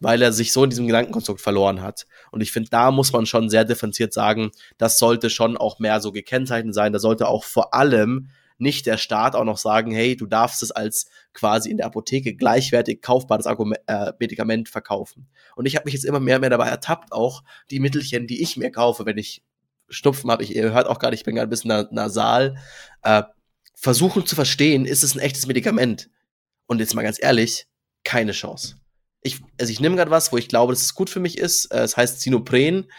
weil 0.00 0.22
er 0.22 0.32
sich 0.32 0.52
so 0.52 0.64
in 0.64 0.70
diesem 0.70 0.86
Gedankenkonstrukt 0.86 1.40
verloren 1.40 1.82
hat. 1.82 2.06
Und 2.32 2.40
ich 2.40 2.52
finde, 2.52 2.70
da 2.70 2.90
muss 2.90 3.12
man 3.12 3.26
schon 3.26 3.50
sehr 3.50 3.64
differenziert 3.64 4.12
sagen, 4.12 4.50
das 4.78 4.98
sollte 4.98 5.30
schon 5.30 5.56
auch 5.56 5.78
mehr 5.78 6.00
so 6.00 6.10
gekennzeichnet 6.10 6.74
sein. 6.74 6.92
Da 6.92 6.98
sollte 6.98 7.28
auch 7.28 7.44
vor 7.44 7.74
allem 7.74 8.30
nicht 8.56 8.86
der 8.86 8.98
Staat 8.98 9.34
auch 9.34 9.44
noch 9.44 9.58
sagen, 9.58 9.90
hey, 9.90 10.16
du 10.16 10.26
darfst 10.26 10.62
es 10.62 10.70
als 10.70 11.06
quasi 11.32 11.70
in 11.70 11.78
der 11.78 11.86
Apotheke 11.86 12.34
gleichwertig 12.34 13.00
kaufbares 13.00 13.46
Argument, 13.46 13.80
äh, 13.86 14.12
Medikament 14.18 14.68
verkaufen. 14.68 15.28
Und 15.56 15.66
ich 15.66 15.76
habe 15.76 15.84
mich 15.84 15.94
jetzt 15.94 16.04
immer 16.04 16.20
mehr 16.20 16.36
und 16.36 16.40
mehr 16.42 16.50
dabei 16.50 16.68
ertappt, 16.68 17.12
auch 17.12 17.42
die 17.70 17.80
Mittelchen, 17.80 18.26
die 18.26 18.42
ich 18.42 18.56
mir 18.56 18.70
kaufe, 18.70 19.06
wenn 19.06 19.18
ich 19.18 19.42
Schnupfen 19.88 20.30
habe, 20.30 20.42
ich 20.44 20.54
ihr 20.54 20.72
hört 20.72 20.86
auch 20.86 20.98
gerade, 20.98 21.14
ich 21.14 21.24
bin 21.24 21.34
gerade 21.34 21.48
ein 21.48 21.50
bisschen 21.50 21.88
nasal, 21.90 22.56
äh, 23.02 23.22
versuchen 23.74 24.26
zu 24.26 24.34
verstehen, 24.34 24.84
ist 24.84 25.02
es 25.02 25.14
ein 25.14 25.20
echtes 25.20 25.46
Medikament? 25.46 26.10
Und 26.66 26.78
jetzt 26.78 26.94
mal 26.94 27.02
ganz 27.02 27.18
ehrlich, 27.20 27.66
keine 28.04 28.32
Chance 28.32 28.79
ich, 29.22 29.40
also 29.60 29.70
ich 29.70 29.80
nehme 29.80 29.96
gerade 29.96 30.10
was, 30.10 30.32
wo 30.32 30.38
ich 30.38 30.48
glaube, 30.48 30.72
dass 30.72 30.82
es 30.82 30.94
gut 30.94 31.10
für 31.10 31.20
mich 31.20 31.38
ist. 31.38 31.66
Äh, 31.66 31.82
es 31.82 31.96
heißt 31.96 32.20
Zinopren. 32.20 32.90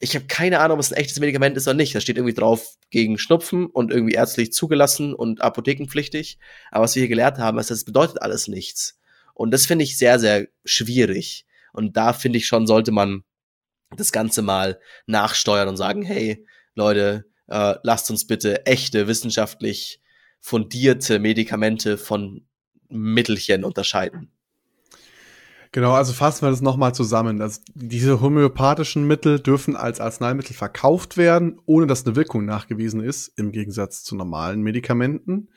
Ich 0.00 0.14
habe 0.14 0.26
keine 0.26 0.60
Ahnung, 0.60 0.76
ob 0.76 0.80
es 0.80 0.92
ein 0.92 0.98
echtes 0.98 1.20
Medikament 1.20 1.56
ist 1.56 1.66
oder 1.66 1.74
nicht. 1.74 1.94
Da 1.94 2.00
steht 2.00 2.16
irgendwie 2.16 2.34
drauf 2.34 2.76
gegen 2.90 3.18
Schnupfen 3.18 3.66
und 3.66 3.92
irgendwie 3.92 4.14
ärztlich 4.14 4.52
zugelassen 4.52 5.14
und 5.14 5.40
apothekenpflichtig. 5.40 6.38
Aber 6.70 6.84
was 6.84 6.94
wir 6.94 7.00
hier 7.00 7.08
gelernt 7.08 7.38
haben, 7.38 7.58
ist, 7.58 7.70
das 7.70 7.84
bedeutet 7.84 8.22
alles 8.22 8.48
nichts. 8.48 8.98
Und 9.34 9.52
das 9.52 9.66
finde 9.66 9.84
ich 9.84 9.96
sehr, 9.96 10.18
sehr 10.18 10.48
schwierig. 10.64 11.46
Und 11.72 11.96
da 11.96 12.12
finde 12.12 12.38
ich 12.38 12.46
schon, 12.46 12.66
sollte 12.66 12.90
man 12.90 13.22
das 13.96 14.12
Ganze 14.12 14.42
mal 14.42 14.80
nachsteuern 15.06 15.68
und 15.68 15.76
sagen, 15.76 16.02
hey, 16.02 16.44
Leute, 16.74 17.24
äh, 17.46 17.74
lasst 17.82 18.10
uns 18.10 18.26
bitte 18.26 18.66
echte, 18.66 19.06
wissenschaftlich 19.06 20.00
fundierte 20.40 21.18
Medikamente 21.18 21.98
von 21.98 22.46
Mittelchen 22.88 23.64
unterscheiden. 23.64 24.32
Genau, 25.72 25.92
also 25.92 26.12
fassen 26.12 26.46
wir 26.46 26.50
das 26.50 26.62
nochmal 26.62 26.94
zusammen. 26.94 27.42
Also 27.42 27.60
diese 27.74 28.20
homöopathischen 28.20 29.06
Mittel 29.06 29.38
dürfen 29.38 29.76
als 29.76 30.00
Arzneimittel 30.00 30.54
verkauft 30.54 31.16
werden, 31.16 31.60
ohne 31.66 31.86
dass 31.86 32.06
eine 32.06 32.16
Wirkung 32.16 32.44
nachgewiesen 32.46 33.02
ist, 33.02 33.32
im 33.36 33.52
Gegensatz 33.52 34.02
zu 34.02 34.16
normalen 34.16 34.62
Medikamenten. 34.62 35.48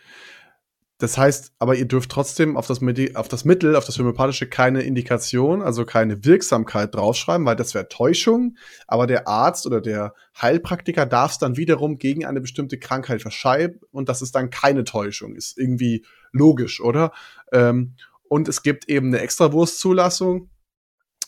das 0.98 1.18
heißt, 1.18 1.54
aber 1.58 1.76
ihr 1.76 1.88
dürft 1.88 2.12
trotzdem 2.12 2.56
auf 2.58 2.68
das, 2.68 2.80
Medi 2.80 3.16
auf 3.16 3.28
das 3.28 3.44
Mittel, 3.44 3.76
auf 3.76 3.86
das 3.86 3.98
Homöopathische 3.98 4.48
keine 4.48 4.82
Indikation, 4.82 5.62
also 5.64 5.84
keine 5.84 6.24
Wirksamkeit 6.26 6.94
draufschreiben, 6.94 7.46
weil 7.46 7.56
das 7.56 7.74
wäre 7.74 7.88
Täuschung. 7.90 8.58
Aber 8.88 9.08
der 9.08 9.28
Arzt 9.28 9.66
oder 9.66 9.82
der 9.82 10.14
Heilpraktiker 10.40 11.08
darf 11.08 11.32
es 11.32 11.38
dann 11.40 11.58
wiederum 11.58 11.98
gegen 11.98 12.26
eine 12.26 12.42
bestimmte 12.42 12.78
Krankheit 12.78 13.22
verschreiben 13.22 13.80
und 13.92 14.10
das 14.10 14.22
ist 14.22 14.36
dann 14.36 14.52
keine 14.52 14.84
Täuschung. 14.84 15.36
Ist 15.36 15.58
irgendwie 15.58 16.06
logisch, 16.32 16.82
oder? 16.82 17.12
Ähm, 17.52 17.96
und 18.32 18.48
es 18.48 18.64
gibt 18.64 18.88
eben 18.88 19.08
eine 19.08 19.20
Extrawurstzulassung 19.20 20.50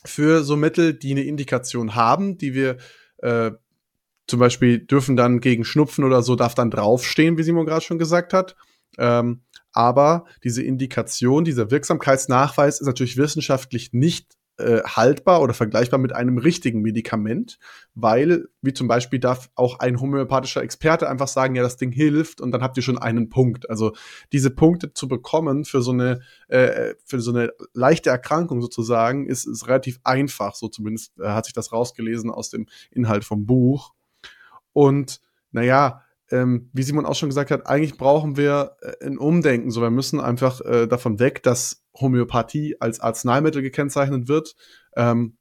für 0.06 0.42
so 0.42 0.56
Mittel, 0.56 0.94
die 0.94 1.10
eine 1.10 1.24
Indikation 1.24 1.94
haben, 1.94 2.38
die 2.38 2.54
wir 2.54 2.78
äh, 3.18 3.50
zum 4.26 4.40
Beispiel 4.40 4.78
dürfen 4.78 5.14
dann 5.14 5.40
gegen 5.40 5.66
Schnupfen 5.66 6.04
oder 6.04 6.22
so, 6.22 6.34
darf 6.34 6.54
dann 6.54 6.70
draufstehen, 6.70 7.36
wie 7.36 7.42
Simon 7.42 7.66
gerade 7.66 7.84
schon 7.84 7.98
gesagt 7.98 8.32
hat. 8.32 8.56
Ähm, 8.96 9.42
aber 9.70 10.24
diese 10.44 10.62
Indikation, 10.62 11.44
dieser 11.44 11.70
Wirksamkeitsnachweis 11.70 12.80
ist 12.80 12.86
natürlich 12.86 13.18
wissenschaftlich 13.18 13.92
nicht 13.92 14.38
äh, 14.58 14.82
haltbar 14.82 15.42
oder 15.42 15.54
vergleichbar 15.54 15.98
mit 15.98 16.14
einem 16.14 16.38
richtigen 16.38 16.80
Medikament, 16.80 17.58
weil, 17.94 18.46
wie 18.62 18.72
zum 18.72 18.88
Beispiel, 18.88 19.18
darf 19.18 19.50
auch 19.54 19.80
ein 19.80 20.00
homöopathischer 20.00 20.62
Experte 20.62 21.08
einfach 21.08 21.28
sagen, 21.28 21.54
ja, 21.54 21.62
das 21.62 21.76
Ding 21.76 21.92
hilft 21.92 22.40
und 22.40 22.52
dann 22.52 22.62
habt 22.62 22.76
ihr 22.76 22.82
schon 22.82 22.98
einen 22.98 23.28
Punkt. 23.28 23.68
Also 23.68 23.94
diese 24.32 24.50
Punkte 24.50 24.92
zu 24.92 25.08
bekommen 25.08 25.64
für 25.64 25.82
so 25.82 25.92
eine, 25.92 26.20
äh, 26.48 26.94
für 27.04 27.20
so 27.20 27.32
eine 27.32 27.52
leichte 27.72 28.10
Erkrankung 28.10 28.60
sozusagen, 28.60 29.26
ist, 29.26 29.46
ist 29.46 29.66
relativ 29.66 29.98
einfach. 30.04 30.54
So 30.54 30.68
zumindest 30.68 31.18
äh, 31.18 31.28
hat 31.28 31.46
sich 31.46 31.54
das 31.54 31.72
rausgelesen 31.72 32.30
aus 32.30 32.50
dem 32.50 32.66
Inhalt 32.90 33.24
vom 33.24 33.46
Buch. 33.46 33.92
Und 34.72 35.20
naja, 35.50 36.02
ähm, 36.30 36.70
wie 36.72 36.82
Simon 36.82 37.06
auch 37.06 37.14
schon 37.14 37.28
gesagt 37.28 37.50
hat, 37.50 37.66
eigentlich 37.66 37.96
brauchen 37.96 38.36
wir 38.36 38.76
äh, 38.80 39.06
ein 39.06 39.18
Umdenken. 39.18 39.70
So, 39.70 39.80
wir 39.82 39.90
müssen 39.90 40.20
einfach 40.20 40.60
äh, 40.60 40.86
davon 40.86 41.18
weg, 41.18 41.42
dass 41.42 41.83
Homöopathie 42.00 42.80
als 42.80 43.00
Arzneimittel 43.00 43.62
gekennzeichnet 43.62 44.28
wird 44.28 44.56
ähm, 44.96 45.36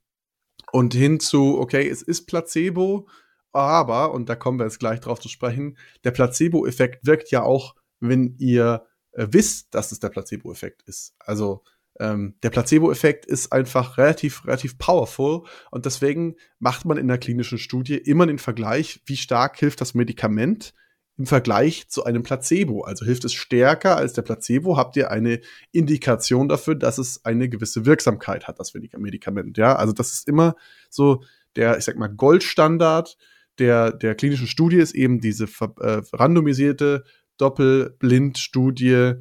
und 0.72 0.94
hin 0.94 1.20
zu, 1.20 1.60
okay, 1.60 1.88
es 1.88 2.02
ist 2.02 2.26
Placebo, 2.26 3.08
aber, 3.52 4.14
und 4.14 4.30
da 4.30 4.36
kommen 4.36 4.60
wir 4.60 4.66
jetzt 4.66 4.80
gleich 4.80 5.00
drauf 5.00 5.20
zu 5.20 5.30
sprechen, 5.30 5.78
der 6.04 6.12
Placebo-Effekt 6.12 7.06
wirkt 7.06 7.30
ja 7.32 7.44
auch, 7.44 7.76
wenn 8.00 8.36
ihr 8.40 8.86
äh, 9.12 9.28
wisst, 9.30 9.74
dass 9.76 9.92
es 9.92 10.00
der 10.00 10.10
Placebo-Effekt 10.10 10.82
ist. 10.84 11.14
Also 11.20 11.64
ähm, 12.00 12.36
der 12.42 12.50
Placebo-Effekt 12.50 13.26
ist 13.26 13.52
einfach 13.52 13.98
relativ, 13.98 14.46
relativ 14.46 14.78
powerful 14.80 15.44
und 15.70 15.86
deswegen 15.86 16.36
macht 16.60 16.86
man 16.86 16.98
in 16.98 17.08
der 17.08 17.20
klinischen 17.20 17.60
Studie 17.60 17.98
immer 17.98 18.26
den 18.26 18.40
Vergleich, 18.40 19.02
wie 19.06 19.18
stark 19.18 19.60
hilft 19.60 19.82
das 19.82 19.94
Medikament 19.94 20.74
im 21.18 21.26
Vergleich 21.26 21.88
zu 21.90 22.04
einem 22.04 22.24
Placebo. 22.24 22.82
Also 22.82 23.06
hilft 23.06 23.26
es 23.26 23.34
stärker 23.34 23.98
als 23.98 24.14
der 24.14 24.24
Placebo, 24.24 24.78
habt 24.78 24.96
ihr 24.96 25.12
eine 25.12 25.42
Indikation 25.72 26.50
dafür, 26.50 26.76
dass 26.76 26.98
es 26.98 27.24
eine 27.24 27.50
gewisse 27.50 27.86
Wirksamkeit 27.86 28.48
hat, 28.48 28.60
das 28.60 28.74
Medikament. 28.74 29.58
Ja, 29.58 29.76
also 29.76 29.94
das 29.94 30.14
ist 30.14 30.28
immer 30.28 30.56
so 30.90 31.24
der, 31.56 31.78
ich 31.78 31.86
sag 31.86 31.98
mal, 31.98 32.08
Goldstandard 32.08 33.18
der, 33.60 33.92
der 33.92 34.16
klinischen 34.16 34.48
Studie 34.48 34.78
ist 34.78 34.96
eben 34.96 35.20
diese 35.20 35.46
äh, 35.46 36.02
randomisierte 36.12 37.04
Doppelblindstudie 37.38 39.14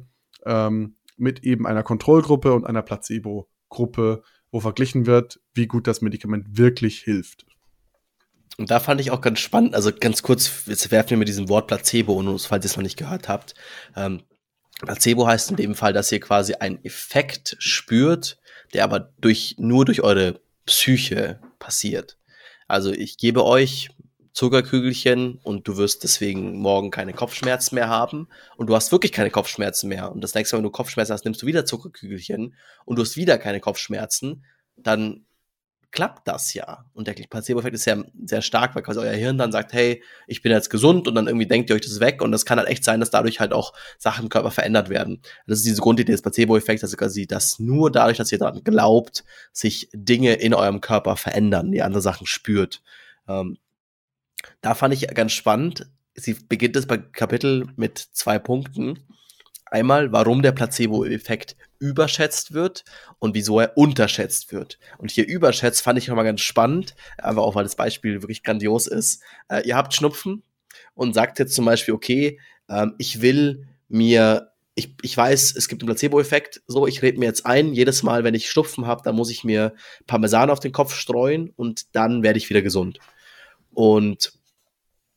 ähm, 0.45 0.95
mit 1.17 1.43
eben 1.43 1.67
einer 1.67 1.83
Kontrollgruppe 1.83 2.53
und 2.53 2.65
einer 2.65 2.81
Placebo-Gruppe, 2.81 4.23
wo 4.51 4.59
verglichen 4.59 5.05
wird, 5.05 5.39
wie 5.53 5.67
gut 5.67 5.87
das 5.87 6.01
Medikament 6.01 6.57
wirklich 6.57 6.99
hilft. 6.99 7.45
Und 8.57 8.69
da 8.69 8.79
fand 8.79 9.01
ich 9.01 9.11
auch 9.11 9.21
ganz 9.21 9.39
spannend, 9.39 9.73
also 9.73 9.91
ganz 9.91 10.21
kurz, 10.21 10.63
jetzt 10.67 10.91
werfen 10.91 11.11
wir 11.11 11.17
mit 11.17 11.27
diesem 11.27 11.49
Wort 11.49 11.67
Placebo 11.67 12.13
und 12.13 12.39
falls 12.39 12.65
ihr 12.65 12.69
es 12.69 12.75
noch 12.75 12.83
nicht 12.83 12.97
gehört 12.97 13.27
habt. 13.27 13.55
Ähm, 13.95 14.23
Placebo 14.79 15.25
heißt 15.25 15.51
in 15.51 15.55
dem 15.55 15.75
Fall, 15.75 15.93
dass 15.93 16.11
ihr 16.11 16.19
quasi 16.19 16.53
einen 16.55 16.83
Effekt 16.83 17.55
spürt, 17.59 18.37
der 18.73 18.83
aber 18.83 18.99
durch, 18.99 19.55
nur 19.57 19.85
durch 19.85 20.01
eure 20.01 20.41
Psyche 20.65 21.39
passiert. 21.57 22.17
Also 22.67 22.91
ich 22.91 23.17
gebe 23.17 23.43
euch 23.43 23.89
Zuckerkügelchen 24.33 25.39
und 25.43 25.67
du 25.67 25.77
wirst 25.77 26.03
deswegen 26.03 26.57
morgen 26.57 26.89
keine 26.89 27.13
Kopfschmerzen 27.13 27.75
mehr 27.75 27.87
haben 27.87 28.27
und 28.57 28.67
du 28.67 28.75
hast 28.75 28.91
wirklich 28.91 29.11
keine 29.11 29.29
Kopfschmerzen 29.29 29.87
mehr. 29.89 30.11
Und 30.11 30.21
das 30.21 30.33
nächste 30.33 30.55
Mal, 30.55 30.59
wenn 30.59 30.65
du 30.65 30.71
Kopfschmerzen 30.71 31.13
hast, 31.13 31.23
nimmst 31.23 31.41
du 31.41 31.45
wieder 31.45 31.65
Zuckerkügelchen 31.65 32.55
und 32.85 32.97
du 32.97 33.03
hast 33.03 33.15
wieder 33.15 33.37
keine 33.37 33.59
Kopfschmerzen, 33.59 34.43
dann 34.75 35.25
klappt 35.93 36.27
das 36.27 36.53
ja. 36.55 36.85
Und 36.93 37.07
der 37.07 37.13
Placebo-Effekt 37.13 37.75
ist 37.75 37.85
ja 37.85 38.03
sehr 38.25 38.41
stark, 38.41 38.75
weil 38.75 38.81
quasi 38.81 38.99
euer 38.99 39.13
Hirn 39.13 39.37
dann 39.37 39.51
sagt, 39.51 39.73
hey, 39.73 40.03
ich 40.27 40.41
bin 40.41 40.51
jetzt 40.51 40.69
gesund 40.69 41.07
und 41.07 41.13
dann 41.13 41.27
irgendwie 41.27 41.45
denkt 41.45 41.69
ihr 41.69 41.75
euch 41.75 41.83
das 41.83 41.99
weg 41.99 42.21
und 42.21 42.31
das 42.31 42.45
kann 42.45 42.57
halt 42.57 42.67
echt 42.67 42.83
sein, 42.83 42.99
dass 42.99 43.11
dadurch 43.11 43.39
halt 43.39 43.53
auch 43.53 43.73
Sachen 43.99 44.23
im 44.23 44.29
Körper 44.29 44.49
verändert 44.49 44.89
werden. 44.89 45.21
Das 45.45 45.59
ist 45.59 45.67
diese 45.67 45.81
Grundidee 45.81 46.11
des 46.11 46.23
Placebo-Effekts, 46.23 46.83
also 46.83 46.97
quasi, 46.97 47.27
dass 47.27 47.59
nur 47.59 47.91
dadurch, 47.91 48.17
dass 48.17 48.31
ihr 48.31 48.39
daran 48.39 48.63
glaubt, 48.63 49.23
sich 49.53 49.87
Dinge 49.93 50.33
in 50.33 50.55
eurem 50.55 50.81
Körper 50.81 51.15
verändern, 51.15 51.71
die 51.71 51.83
andere 51.83 52.01
Sachen 52.01 52.25
spürt. 52.25 52.81
Ähm, 53.27 53.59
da 54.61 54.73
fand 54.73 54.95
ich 54.95 55.07
ganz 55.13 55.31
spannend. 55.31 55.87
Sie 56.15 56.33
beginnt 56.33 56.75
das 56.75 56.87
Kapitel 56.87 57.67
mit 57.75 57.99
zwei 57.99 58.39
Punkten. 58.39 58.99
Einmal, 59.73 60.11
warum 60.11 60.43
der 60.43 60.51
Placebo-Effekt 60.51 61.55
überschätzt 61.79 62.53
wird 62.53 62.83
und 63.17 63.33
wieso 63.33 63.59
er 63.59 63.75
unterschätzt 63.75 64.53
wird. 64.53 64.77
Und 64.99 65.09
hier 65.09 65.27
überschätzt 65.27 65.81
fand 65.81 65.97
ich 65.97 66.07
nochmal 66.07 66.25
ganz 66.25 66.41
spannend, 66.41 66.93
einfach 67.17 67.41
auch 67.41 67.55
weil 67.55 67.63
das 67.63 67.75
Beispiel 67.75 68.21
wirklich 68.21 68.43
grandios 68.43 68.85
ist. 68.85 69.23
Äh, 69.49 69.67
ihr 69.67 69.75
habt 69.75 69.95
Schnupfen 69.95 70.43
und 70.93 71.15
sagt 71.15 71.39
jetzt 71.39 71.55
zum 71.55 71.65
Beispiel, 71.65 71.95
okay, 71.95 72.39
ähm, 72.69 72.93
ich 72.99 73.23
will 73.23 73.67
mir 73.89 74.51
ich, 74.75 74.95
ich 75.01 75.17
weiß, 75.17 75.55
es 75.55 75.67
gibt 75.67 75.81
einen 75.81 75.87
Placebo-Effekt. 75.87 76.61
So, 76.67 76.85
ich 76.85 77.01
rede 77.01 77.17
mir 77.17 77.25
jetzt 77.25 77.47
ein, 77.47 77.73
jedes 77.73 78.03
Mal, 78.03 78.23
wenn 78.23 78.35
ich 78.35 78.51
Schnupfen 78.51 78.85
habe, 78.85 79.01
dann 79.03 79.15
muss 79.15 79.31
ich 79.31 79.43
mir 79.43 79.73
Parmesan 80.05 80.51
auf 80.51 80.59
den 80.59 80.71
Kopf 80.71 80.93
streuen 80.93 81.49
und 81.49 81.95
dann 81.95 82.21
werde 82.21 82.37
ich 82.37 82.49
wieder 82.51 82.61
gesund. 82.61 82.99
Und 83.71 84.33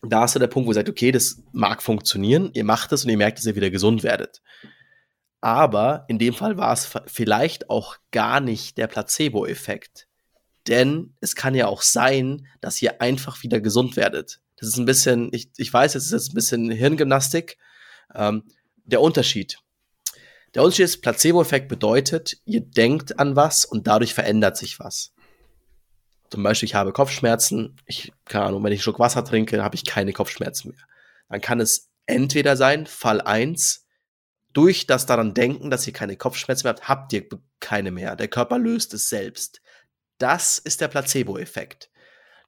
da 0.02 0.24
ist 0.24 0.34
ja 0.34 0.38
der 0.38 0.46
Punkt, 0.46 0.66
wo 0.66 0.70
ihr 0.70 0.74
sagt, 0.74 0.88
okay, 0.88 1.12
das 1.12 1.42
mag 1.52 1.82
funktionieren, 1.82 2.50
ihr 2.54 2.64
macht 2.64 2.92
es 2.92 3.04
und 3.04 3.10
ihr 3.10 3.16
merkt, 3.16 3.38
dass 3.38 3.46
ihr 3.46 3.56
wieder 3.56 3.70
gesund 3.70 4.02
werdet. 4.02 4.42
Aber 5.40 6.04
in 6.08 6.18
dem 6.18 6.34
Fall 6.34 6.56
war 6.56 6.72
es 6.72 6.90
vielleicht 7.06 7.70
auch 7.70 7.96
gar 8.10 8.40
nicht 8.40 8.78
der 8.78 8.86
Placebo-Effekt. 8.86 10.08
Denn 10.66 11.14
es 11.20 11.36
kann 11.36 11.54
ja 11.54 11.68
auch 11.68 11.82
sein, 11.82 12.46
dass 12.60 12.82
ihr 12.82 13.00
einfach 13.00 13.42
wieder 13.42 13.60
gesund 13.60 13.96
werdet. 13.96 14.40
Das 14.56 14.68
ist 14.68 14.78
ein 14.78 14.86
bisschen, 14.86 15.28
ich, 15.32 15.50
ich 15.56 15.72
weiß, 15.72 15.94
es 15.94 16.06
ist 16.06 16.12
jetzt 16.12 16.32
ein 16.32 16.34
bisschen 16.34 16.70
Hirngymnastik. 16.70 17.58
Ähm, 18.14 18.44
der 18.84 19.00
Unterschied. 19.00 19.58
Der 20.54 20.62
Unterschied 20.62 20.86
ist, 20.86 21.02
Placebo-Effekt 21.02 21.68
bedeutet, 21.68 22.38
ihr 22.44 22.62
denkt 22.62 23.18
an 23.20 23.36
was 23.36 23.64
und 23.64 23.86
dadurch 23.86 24.14
verändert 24.14 24.56
sich 24.56 24.80
was. 24.80 25.12
Zum 26.30 26.42
Beispiel, 26.42 26.66
ich 26.66 26.74
habe 26.74 26.92
Kopfschmerzen, 26.92 27.76
ich, 27.86 28.12
keine 28.24 28.46
Ahnung, 28.46 28.62
wenn 28.64 28.72
ich 28.72 28.78
einen 28.78 28.82
Schluck 28.82 28.98
Wasser 28.98 29.24
trinke, 29.24 29.62
habe 29.62 29.76
ich 29.76 29.84
keine 29.84 30.12
Kopfschmerzen 30.12 30.70
mehr. 30.70 30.86
Dann 31.28 31.40
kann 31.40 31.60
es 31.60 31.90
entweder 32.06 32.56
sein, 32.56 32.86
Fall 32.86 33.20
1, 33.20 33.86
durch 34.52 34.86
das 34.86 35.06
daran 35.06 35.34
denken, 35.34 35.70
dass 35.70 35.86
ihr 35.86 35.92
keine 35.92 36.16
Kopfschmerzen 36.16 36.66
mehr 36.66 36.72
habt, 36.72 36.88
habt 36.88 37.12
ihr 37.12 37.28
keine 37.60 37.90
mehr. 37.90 38.16
Der 38.16 38.28
Körper 38.28 38.58
löst 38.58 38.94
es 38.94 39.08
selbst. 39.08 39.60
Das 40.18 40.58
ist 40.58 40.80
der 40.80 40.88
Placebo-Effekt. 40.88 41.90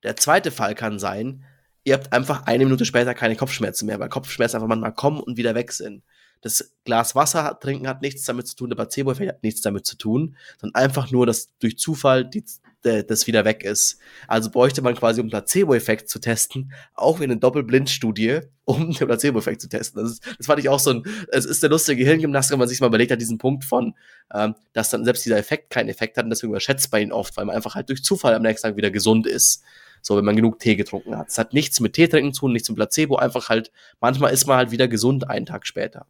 Der 0.02 0.16
zweite 0.16 0.50
Fall 0.50 0.74
kann 0.74 0.98
sein, 0.98 1.44
ihr 1.84 1.94
habt 1.94 2.12
einfach 2.12 2.46
eine 2.46 2.64
Minute 2.64 2.84
später 2.84 3.14
keine 3.14 3.36
Kopfschmerzen 3.36 3.86
mehr, 3.86 3.98
weil 4.00 4.08
Kopfschmerzen 4.08 4.56
einfach 4.56 4.68
manchmal 4.68 4.94
kommen 4.94 5.20
und 5.20 5.36
wieder 5.36 5.54
weg 5.54 5.72
sind. 5.72 6.02
Das 6.40 6.74
Glas 6.84 7.14
Wasser 7.14 7.58
trinken 7.60 7.88
hat 7.88 8.02
nichts 8.02 8.24
damit 8.24 8.46
zu 8.46 8.56
tun, 8.56 8.70
der 8.70 8.76
Placebo-Effekt 8.76 9.28
hat 9.30 9.42
nichts 9.42 9.60
damit 9.60 9.86
zu 9.86 9.96
tun, 9.96 10.36
sondern 10.60 10.82
einfach 10.82 11.10
nur, 11.10 11.26
dass 11.26 11.56
durch 11.58 11.78
Zufall 11.78 12.24
die, 12.24 12.44
de, 12.84 13.02
das 13.04 13.26
wieder 13.26 13.44
weg 13.44 13.64
ist. 13.64 13.98
Also 14.26 14.50
bräuchte 14.50 14.82
man 14.82 14.94
quasi, 14.94 15.20
um 15.20 15.28
Placebo-Effekt 15.28 16.08
zu 16.08 16.18
testen, 16.18 16.72
auch 16.94 17.20
eine 17.20 17.36
Doppelblindstudie, 17.36 18.40
um 18.64 18.92
den 18.92 19.06
Placebo-Effekt 19.06 19.60
zu 19.60 19.68
testen. 19.68 20.02
Das, 20.02 20.12
ist, 20.12 20.26
das 20.38 20.46
fand 20.46 20.60
ich 20.60 20.68
auch 20.68 20.80
so 20.80 20.90
ein, 20.90 21.02
es 21.32 21.44
ist 21.44 21.62
der 21.62 21.70
lustige 21.70 22.04
Hirngymnastik, 22.04 22.52
wenn 22.52 22.60
man 22.60 22.68
sich 22.68 22.80
mal 22.80 22.86
überlegt 22.86 23.10
hat, 23.10 23.20
diesen 23.20 23.38
Punkt 23.38 23.64
von, 23.64 23.94
ähm, 24.32 24.54
dass 24.72 24.90
dann 24.90 25.04
selbst 25.04 25.24
dieser 25.24 25.38
Effekt 25.38 25.70
keinen 25.70 25.88
Effekt 25.88 26.16
hat 26.16 26.24
und 26.24 26.30
deswegen 26.30 26.52
überschätzt 26.52 26.92
man 26.92 27.02
ihn 27.02 27.12
oft, 27.12 27.36
weil 27.36 27.44
man 27.44 27.56
einfach 27.56 27.74
halt 27.74 27.88
durch 27.88 28.04
Zufall 28.04 28.34
am 28.34 28.42
nächsten 28.42 28.68
Tag 28.68 28.76
wieder 28.76 28.90
gesund 28.90 29.26
ist. 29.26 29.62
So, 30.00 30.16
wenn 30.16 30.24
man 30.24 30.36
genug 30.36 30.60
Tee 30.60 30.76
getrunken 30.76 31.16
hat. 31.16 31.28
Es 31.28 31.38
hat 31.38 31.52
nichts 31.52 31.80
mit 31.80 31.94
Tee 31.94 32.06
trinken 32.06 32.32
zu 32.32 32.40
tun, 32.40 32.52
nichts 32.52 32.68
mit 32.68 32.76
Placebo, 32.76 33.16
einfach 33.16 33.48
halt, 33.48 33.72
manchmal 34.00 34.32
ist 34.32 34.46
man 34.46 34.56
halt 34.56 34.70
wieder 34.70 34.86
gesund 34.86 35.28
einen 35.28 35.44
Tag 35.44 35.66
später. 35.66 36.06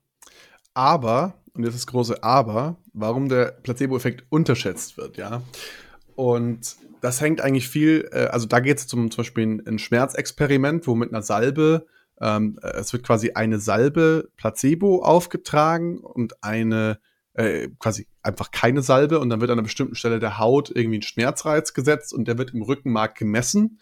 Aber, 0.78 1.34
und 1.54 1.64
jetzt 1.64 1.74
das 1.74 1.88
große 1.88 2.22
Aber, 2.22 2.76
warum 2.92 3.28
der 3.28 3.46
Placebo-Effekt 3.46 4.24
unterschätzt 4.28 4.96
wird, 4.96 5.16
ja. 5.16 5.42
Und 6.14 6.76
das 7.00 7.20
hängt 7.20 7.40
eigentlich 7.40 7.68
viel, 7.68 8.08
äh, 8.12 8.26
also 8.26 8.46
da 8.46 8.60
geht 8.60 8.78
es 8.78 8.86
zum, 8.86 9.10
zum 9.10 9.22
Beispiel 9.22 9.44
ein, 9.44 9.66
ein 9.66 9.78
Schmerzexperiment, 9.80 10.86
wo 10.86 10.94
mit 10.94 11.10
einer 11.10 11.22
Salbe, 11.22 11.86
ähm, 12.20 12.60
äh, 12.62 12.76
es 12.76 12.92
wird 12.92 13.02
quasi 13.02 13.32
eine 13.32 13.58
Salbe 13.58 14.28
Placebo 14.36 15.02
aufgetragen 15.02 15.98
und 15.98 16.44
eine 16.44 17.00
äh, 17.34 17.70
quasi 17.80 18.06
einfach 18.22 18.52
keine 18.52 18.82
Salbe 18.82 19.18
und 19.18 19.30
dann 19.30 19.40
wird 19.40 19.50
an 19.50 19.58
einer 19.58 19.64
bestimmten 19.64 19.96
Stelle 19.96 20.20
der 20.20 20.38
Haut 20.38 20.70
irgendwie 20.72 20.98
ein 20.98 21.02
Schmerzreiz 21.02 21.74
gesetzt 21.74 22.14
und 22.14 22.28
der 22.28 22.38
wird 22.38 22.54
im 22.54 22.62
Rückenmark 22.62 23.16
gemessen. 23.16 23.80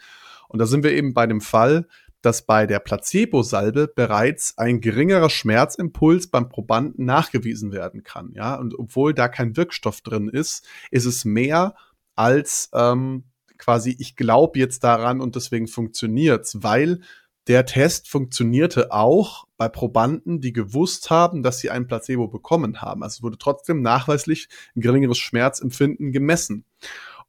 Und 0.48 0.60
da 0.60 0.66
sind 0.66 0.82
wir 0.82 0.92
eben 0.92 1.12
bei 1.12 1.26
dem 1.26 1.42
Fall, 1.42 1.88
dass 2.26 2.42
bei 2.42 2.66
der 2.66 2.80
Placebo-Salbe 2.80 3.86
bereits 3.86 4.58
ein 4.58 4.80
geringerer 4.80 5.30
Schmerzimpuls 5.30 6.26
beim 6.26 6.48
Probanden 6.48 7.04
nachgewiesen 7.04 7.70
werden 7.70 8.02
kann. 8.02 8.32
Ja, 8.34 8.56
und 8.56 8.76
obwohl 8.76 9.14
da 9.14 9.28
kein 9.28 9.56
Wirkstoff 9.56 10.00
drin 10.00 10.28
ist, 10.28 10.66
ist 10.90 11.04
es 11.04 11.24
mehr 11.24 11.76
als 12.16 12.68
ähm, 12.74 13.22
quasi, 13.58 13.94
ich 14.00 14.16
glaube 14.16 14.58
jetzt 14.58 14.82
daran 14.82 15.20
und 15.20 15.36
deswegen 15.36 15.68
funktioniert's, 15.68 16.64
weil 16.64 17.00
der 17.46 17.64
Test 17.64 18.08
funktionierte 18.08 18.90
auch 18.90 19.46
bei 19.56 19.68
Probanden, 19.68 20.40
die 20.40 20.52
gewusst 20.52 21.10
haben, 21.10 21.44
dass 21.44 21.60
sie 21.60 21.70
ein 21.70 21.86
Placebo 21.86 22.26
bekommen 22.26 22.82
haben. 22.82 23.04
Also 23.04 23.22
wurde 23.22 23.38
trotzdem 23.38 23.82
nachweislich 23.82 24.48
ein 24.74 24.80
geringeres 24.80 25.18
Schmerzempfinden 25.18 26.10
gemessen. 26.10 26.64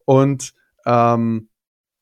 Und 0.06 0.56
ähm, 0.88 1.50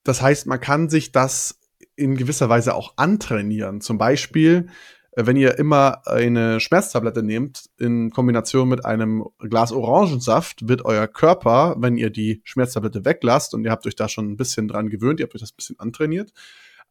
das 0.05 0.21
heißt, 0.21 0.47
man 0.47 0.61
kann 0.61 0.87
sich 0.87 1.11
das 1.11 1.59
in 1.95 2.15
gewisser 2.15 2.49
Weise 2.49 2.75
auch 2.75 2.93
antrainieren. 2.97 3.81
Zum 3.81 3.97
Beispiel, 3.97 4.67
äh, 5.11 5.25
wenn 5.25 5.37
ihr 5.37 5.57
immer 5.57 6.07
eine 6.07 6.59
Schmerztablette 6.59 7.23
nehmt 7.23 7.69
in 7.77 8.11
Kombination 8.11 8.69
mit 8.69 8.85
einem 8.85 9.25
Glas 9.39 9.71
Orangensaft, 9.71 10.67
wird 10.67 10.83
euer 10.85 11.07
Körper, 11.07 11.75
wenn 11.79 11.97
ihr 11.97 12.09
die 12.09 12.41
Schmerztablette 12.43 13.05
weglasst 13.05 13.53
und 13.53 13.63
ihr 13.63 13.71
habt 13.71 13.85
euch 13.87 13.95
da 13.95 14.09
schon 14.09 14.31
ein 14.31 14.37
bisschen 14.37 14.67
dran 14.67 14.89
gewöhnt, 14.89 15.19
ihr 15.19 15.25
habt 15.25 15.35
euch 15.35 15.41
das 15.41 15.51
ein 15.51 15.57
bisschen 15.57 15.79
antrainiert, 15.79 16.31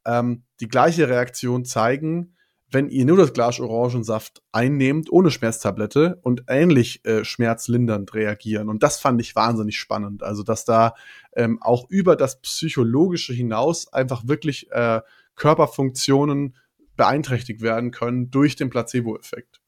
ähm, 0.07 0.45
die 0.61 0.69
gleiche 0.69 1.09
Reaktion 1.09 1.65
zeigen, 1.65 2.34
wenn 2.75 2.89
ihr 2.89 3.05
nur 3.05 3.17
das 3.17 3.33
Glas 3.33 3.61
Orangensaft 3.61 4.43
einnehmt, 4.53 5.11
ohne 5.11 5.31
Schmerztablette 5.31 6.19
und 6.23 6.45
ähnlich 6.49 7.05
äh, 7.05 7.25
schmerzlindernd 7.25 8.13
reagieren. 8.15 8.69
Und 8.69 8.83
das 8.83 8.99
fand 8.99 9.21
ich 9.21 9.35
wahnsinnig 9.35 9.79
spannend. 9.79 10.23
Also, 10.23 10.43
dass 10.43 10.65
da 10.65 10.95
ähm, 11.35 11.63
auch 11.63 11.89
über 11.89 12.17
das 12.17 12.41
Psychologische 12.41 13.33
hinaus 13.33 13.93
einfach 13.93 14.27
wirklich 14.27 14.71
äh, 14.73 15.01
Körperfunktionen 15.37 16.57
beeinträchtigt 16.97 17.61
werden 17.61 17.91
können 17.91 18.31
durch 18.31 18.57
den 18.57 18.71
Placebo-Effekt. 18.71 19.61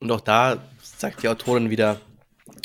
Und 0.00 0.10
auch 0.10 0.20
da 0.20 0.58
sagt 0.82 1.22
die 1.22 1.28
Autorin 1.28 1.70
wieder, 1.70 2.00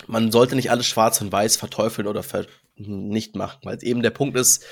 man 0.08 0.32
sollte 0.32 0.56
nicht 0.56 0.72
alles 0.72 0.88
schwarz 0.88 1.22
und 1.22 1.32
weiß 1.32 1.58
verteufeln 1.58 2.08
oder 2.08 2.24
ver 2.24 2.46
nicht 2.78 3.36
machen, 3.36 3.60
weil 3.64 3.78
eben 3.84 4.02
der 4.02 4.10
Punkt 4.10 4.38
ist, 4.38 4.66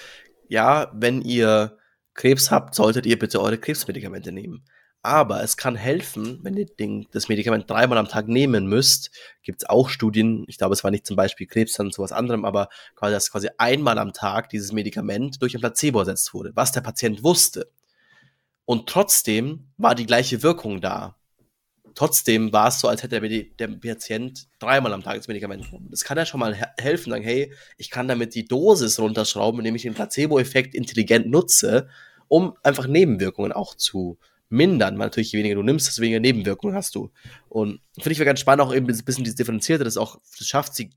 ja, 0.49 0.91
wenn 0.93 1.22
ihr 1.22 1.78
Krebs 2.14 2.51
habt, 2.51 2.76
solltet 2.76 3.06
ihr 3.06 3.18
bitte 3.18 3.41
eure 3.41 3.58
Krebsmedikamente 3.58 4.32
nehmen. 4.32 4.66
Aber 5.06 5.43
es 5.43 5.58
kann 5.58 5.76
helfen, 5.76 6.39
wenn 6.43 6.56
ihr 6.56 6.66
den, 6.66 7.08
das 7.12 7.28
Medikament 7.28 7.70
dreimal 7.70 7.97
am 7.97 8.08
Tag 8.08 8.30
nehmen 8.30 8.68
müsst. 8.68 9.12
Gibt 9.43 9.62
es 9.62 9.70
auch 9.70 9.89
Studien, 9.89 10.45
ich 10.47 10.58
glaube, 10.58 10.74
es 10.74 10.84
war 10.86 10.91
nicht 10.91 11.06
zum 11.06 11.18
Beispiel 11.18 11.45
Krebs, 11.45 11.74
sondern 11.74 11.91
zu 11.91 12.01
was 12.01 12.14
anderem, 12.14 12.45
aber 12.45 12.70
quasi, 12.95 13.14
dass 13.14 13.30
quasi 13.30 13.49
einmal 13.58 13.99
am 13.99 14.14
Tag 14.14 14.47
dieses 14.47 14.72
Medikament 14.72 15.41
durch 15.41 15.56
ein 15.56 15.60
Placebo 15.60 15.99
ersetzt 15.99 16.34
wurde, 16.34 16.54
was 16.56 16.72
der 16.72 16.80
Patient 16.80 17.22
wusste. 17.22 17.70
Und 18.64 18.88
trotzdem 18.88 19.68
war 19.76 19.93
die 19.93 20.06
gleiche 20.06 20.41
Wirkung 20.41 20.80
da. 20.80 21.18
Trotzdem 21.95 22.54
war 22.54 22.70
es 22.70 22.80
so, 22.80 22.88
als 22.88 23.04
hätte 23.04 23.20
der, 23.20 23.43
der 23.43 23.68
Patient 23.68 24.47
dreimal 24.60 24.93
am 24.93 25.04
Tag 25.04 25.18
das 25.18 25.28
Medikament 25.28 25.66
genommen. 25.66 25.89
Das 25.91 26.06
kann 26.06 26.18
ja 26.18 26.26
schon 26.26 26.39
mal 26.39 26.56
helfen, 26.80 27.10
sagen, 27.10 27.26
hey, 27.26 27.54
ich 27.78 27.89
kann 27.89 28.08
damit 28.08 28.36
die 28.36 28.45
Dosis 28.45 28.99
runterschrauben, 28.99 29.60
indem 29.60 29.76
ich 29.76 29.82
den 29.82 29.95
Placebo-Effekt 29.95 30.74
intelligent 30.74 31.30
nutze, 31.30 31.89
um 32.30 32.56
einfach 32.64 32.88
Nebenwirkungen 32.88 33.51
auch 33.51 33.76
zu 33.76 34.18
mindern, 34.54 34.97
weil 34.97 35.08
natürlich 35.08 35.32
je 35.32 35.39
weniger 35.39 35.56
du 35.56 35.64
nimmst, 35.64 35.88
desto 35.88 36.01
weniger 36.01 36.20
Nebenwirkungen 36.20 36.76
hast 36.76 36.95
du. 36.95 37.12
Und 37.49 37.82
finde 37.95 38.12
ich 38.12 38.20
ganz 38.20 38.39
spannend, 38.39 38.62
auch 38.62 38.74
eben 38.74 38.88
ein 38.88 39.06
bisschen 39.06 39.24
dieses 39.24 39.36
Differenzierte, 39.36 39.84
das 39.84 39.97
auch, 39.97 40.20
das 40.38 40.47
schafft 40.47 40.76
sie 40.76 40.91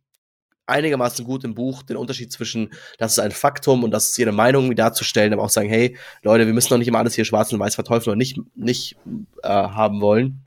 einigermaßen 0.66 1.24
gut 1.24 1.44
im 1.44 1.54
Buch, 1.54 1.82
den 1.82 1.96
Unterschied 1.96 2.32
zwischen, 2.32 2.72
das 2.98 3.12
ist 3.12 3.18
ein 3.18 3.30
Faktum 3.30 3.84
und 3.84 3.92
das 3.92 4.10
ist 4.10 4.18
ihre 4.18 4.32
Meinung 4.32 4.74
darzustellen, 4.74 5.32
aber 5.32 5.42
auch 5.42 5.50
sagen, 5.50 5.68
hey, 5.68 5.96
Leute, 6.22 6.46
wir 6.46 6.54
müssen 6.54 6.70
doch 6.70 6.78
nicht 6.78 6.88
immer 6.88 6.98
alles 6.98 7.14
hier 7.14 7.24
schwarz 7.24 7.52
und 7.52 7.60
weiß 7.60 7.76
verteufeln 7.76 8.12
oder 8.12 8.16
nicht, 8.16 8.38
nicht 8.54 8.96
äh, 9.42 9.48
haben 9.48 10.00
wollen. 10.00 10.42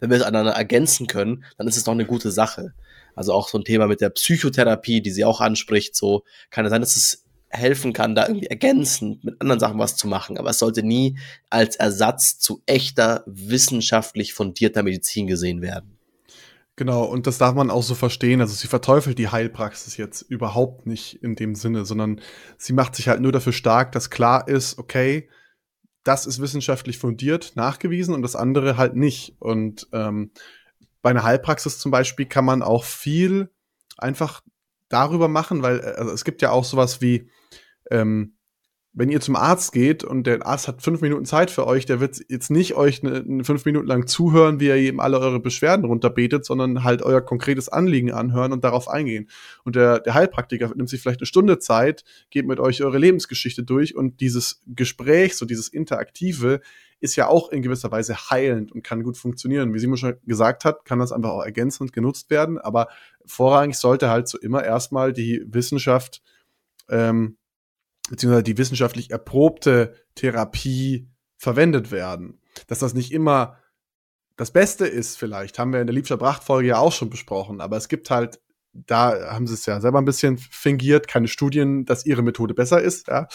Wenn 0.00 0.10
wir 0.10 0.16
es 0.16 0.24
einander 0.24 0.52
ergänzen 0.52 1.06
können, 1.06 1.44
dann 1.56 1.68
ist 1.68 1.76
es 1.76 1.84
doch 1.84 1.92
eine 1.92 2.06
gute 2.06 2.32
Sache. 2.32 2.74
Also 3.14 3.32
auch 3.32 3.48
so 3.48 3.58
ein 3.58 3.64
Thema 3.64 3.86
mit 3.86 4.00
der 4.00 4.10
Psychotherapie, 4.10 5.00
die 5.00 5.12
sie 5.12 5.24
auch 5.24 5.40
anspricht, 5.40 5.94
so 5.94 6.24
kann 6.50 6.64
es 6.64 6.70
sein, 6.70 6.80
dass 6.80 6.96
es 6.96 7.24
helfen 7.50 7.92
kann, 7.92 8.14
da 8.14 8.26
irgendwie 8.26 8.46
ergänzend 8.46 9.24
mit 9.24 9.40
anderen 9.40 9.60
Sachen 9.60 9.78
was 9.78 9.96
zu 9.96 10.06
machen. 10.06 10.38
Aber 10.38 10.50
es 10.50 10.58
sollte 10.58 10.82
nie 10.82 11.18
als 11.50 11.76
Ersatz 11.76 12.38
zu 12.38 12.62
echter, 12.66 13.24
wissenschaftlich 13.26 14.32
fundierter 14.32 14.82
Medizin 14.82 15.26
gesehen 15.26 15.60
werden. 15.60 15.98
Genau, 16.76 17.04
und 17.04 17.26
das 17.26 17.36
darf 17.36 17.54
man 17.54 17.70
auch 17.70 17.82
so 17.82 17.94
verstehen. 17.94 18.40
Also 18.40 18.54
sie 18.54 18.68
verteufelt 18.68 19.18
die 19.18 19.28
Heilpraxis 19.28 19.96
jetzt 19.98 20.22
überhaupt 20.22 20.86
nicht 20.86 21.22
in 21.22 21.34
dem 21.34 21.54
Sinne, 21.54 21.84
sondern 21.84 22.20
sie 22.56 22.72
macht 22.72 22.94
sich 22.94 23.08
halt 23.08 23.20
nur 23.20 23.32
dafür 23.32 23.52
stark, 23.52 23.92
dass 23.92 24.08
klar 24.08 24.48
ist, 24.48 24.78
okay, 24.78 25.28
das 26.04 26.24
ist 26.24 26.40
wissenschaftlich 26.40 26.96
fundiert, 26.96 27.52
nachgewiesen 27.56 28.14
und 28.14 28.22
das 28.22 28.36
andere 28.36 28.78
halt 28.78 28.96
nicht. 28.96 29.36
Und 29.40 29.88
ähm, 29.92 30.30
bei 31.02 31.10
einer 31.10 31.24
Heilpraxis 31.24 31.78
zum 31.78 31.90
Beispiel 31.90 32.26
kann 32.26 32.44
man 32.44 32.62
auch 32.62 32.84
viel 32.84 33.50
einfach 33.98 34.40
darüber 34.90 35.28
machen, 35.28 35.62
weil 35.62 35.80
also 35.80 36.12
es 36.12 36.24
gibt 36.24 36.42
ja 36.42 36.50
auch 36.50 36.64
sowas 36.64 37.00
wie 37.00 37.30
ähm, 37.90 38.34
wenn 38.92 39.08
ihr 39.08 39.20
zum 39.20 39.36
Arzt 39.36 39.72
geht 39.72 40.02
und 40.02 40.26
der 40.26 40.44
Arzt 40.44 40.66
hat 40.66 40.82
fünf 40.82 41.00
Minuten 41.00 41.24
Zeit 41.24 41.52
für 41.52 41.66
euch, 41.66 41.86
der 41.86 42.00
wird 42.00 42.20
jetzt 42.28 42.50
nicht 42.50 42.74
euch 42.74 43.04
eine, 43.04 43.20
eine 43.20 43.44
fünf 43.44 43.64
Minuten 43.64 43.86
lang 43.86 44.08
zuhören, 44.08 44.58
wie 44.58 44.66
er 44.66 44.76
eben 44.76 45.00
alle 45.00 45.20
eure 45.20 45.38
Beschwerden 45.38 45.84
runterbetet, 45.84 46.44
sondern 46.44 46.82
halt 46.82 47.02
euer 47.02 47.20
konkretes 47.20 47.68
Anliegen 47.68 48.12
anhören 48.12 48.52
und 48.52 48.64
darauf 48.64 48.88
eingehen. 48.88 49.28
Und 49.64 49.76
der, 49.76 50.00
der 50.00 50.14
Heilpraktiker 50.14 50.72
nimmt 50.74 50.88
sich 50.88 51.00
vielleicht 51.00 51.20
eine 51.20 51.26
Stunde 51.26 51.60
Zeit, 51.60 52.04
geht 52.30 52.48
mit 52.48 52.58
euch 52.58 52.82
eure 52.82 52.98
Lebensgeschichte 52.98 53.62
durch 53.62 53.94
und 53.94 54.20
dieses 54.20 54.60
Gespräch, 54.66 55.36
so 55.36 55.46
dieses 55.46 55.68
Interaktive, 55.68 56.60
ist 56.98 57.16
ja 57.16 57.28
auch 57.28 57.50
in 57.50 57.62
gewisser 57.62 57.90
Weise 57.90 58.14
heilend 58.30 58.72
und 58.72 58.82
kann 58.82 59.02
gut 59.02 59.16
funktionieren. 59.16 59.72
Wie 59.72 59.78
Simon 59.78 59.96
schon 59.96 60.16
gesagt 60.26 60.64
hat, 60.64 60.84
kann 60.84 60.98
das 60.98 61.12
einfach 61.12 61.30
auch 61.30 61.44
ergänzend 61.44 61.92
genutzt 61.92 62.28
werden, 62.28 62.58
aber 62.58 62.88
vorrangig 63.26 63.76
sollte 63.76 64.08
halt 64.08 64.28
so 64.28 64.38
immer 64.38 64.64
erstmal 64.64 65.12
die 65.12 65.42
Wissenschaft 65.46 66.22
ähm, 66.88 67.36
beziehungsweise 68.10 68.42
die 68.42 68.58
wissenschaftlich 68.58 69.10
erprobte 69.10 69.94
Therapie 70.14 71.08
verwendet 71.36 71.90
werden. 71.90 72.40
Dass 72.66 72.80
das 72.80 72.92
nicht 72.92 73.12
immer 73.12 73.56
das 74.36 74.50
Beste 74.50 74.86
ist, 74.86 75.16
vielleicht, 75.16 75.58
haben 75.58 75.72
wir 75.72 75.80
in 75.80 75.86
der 75.86 75.94
Liebscher 75.94 76.16
Prachtfolge 76.16 76.68
ja 76.68 76.78
auch 76.78 76.92
schon 76.92 77.10
besprochen, 77.10 77.60
aber 77.60 77.76
es 77.76 77.88
gibt 77.88 78.10
halt, 78.10 78.40
da 78.72 79.32
haben 79.32 79.46
sie 79.46 79.54
es 79.54 79.66
ja 79.66 79.80
selber 79.80 79.98
ein 79.98 80.04
bisschen 80.04 80.38
fingiert, 80.38 81.08
keine 81.08 81.28
Studien, 81.28 81.84
dass 81.84 82.06
ihre 82.06 82.22
Methode 82.22 82.54
besser 82.54 82.80
ist. 82.80 83.08
Ja. 83.08 83.28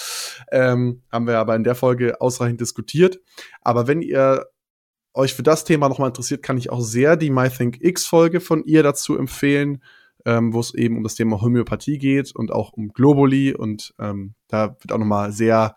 Ähm, 0.52 1.04
haben 1.12 1.28
wir 1.28 1.38
aber 1.40 1.56
in 1.56 1.64
der 1.64 1.76
Folge 1.76 2.22
ausreichend 2.22 2.62
diskutiert. 2.62 3.20
Aber 3.62 3.88
wenn 3.88 4.02
ihr 4.02 4.46
euch 5.16 5.34
für 5.34 5.43
das 5.43 5.63
Thema 5.63 5.89
nochmal 5.89 6.09
interessiert, 6.09 6.43
kann 6.43 6.57
ich 6.57 6.70
auch 6.70 6.82
sehr 6.82 7.16
die 7.16 7.30
MyThinkX-Folge 7.30 8.41
von 8.41 8.63
ihr 8.66 8.84
dazu 8.84 9.18
empfehlen 9.18 9.82
ähm, 10.26 10.53
wo 10.53 10.59
es 10.59 10.74
eben 10.74 10.97
um 10.97 11.03
das 11.03 11.16
Thema 11.16 11.41
Homöopathie 11.41 11.97
geht 11.97 12.36
und 12.36 12.51
auch 12.51 12.74
um 12.74 12.89
Globuli 12.89 13.53
und 13.53 13.93
ähm, 13.99 14.34
da 14.47 14.76
wird 14.80 14.91
auch 14.91 14.97
nochmal 14.97 15.32
sehr 15.32 15.76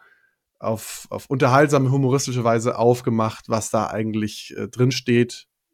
auf, 0.58 1.06
auf 1.10 1.26
unterhaltsame, 1.26 1.90
humoristische 1.90 2.44
Weise 2.44 2.78
aufgemacht, 2.78 3.48
was 3.48 3.70
da 3.70 3.86
eigentlich 3.88 4.54
äh, 4.56 4.68
drin 4.68 4.90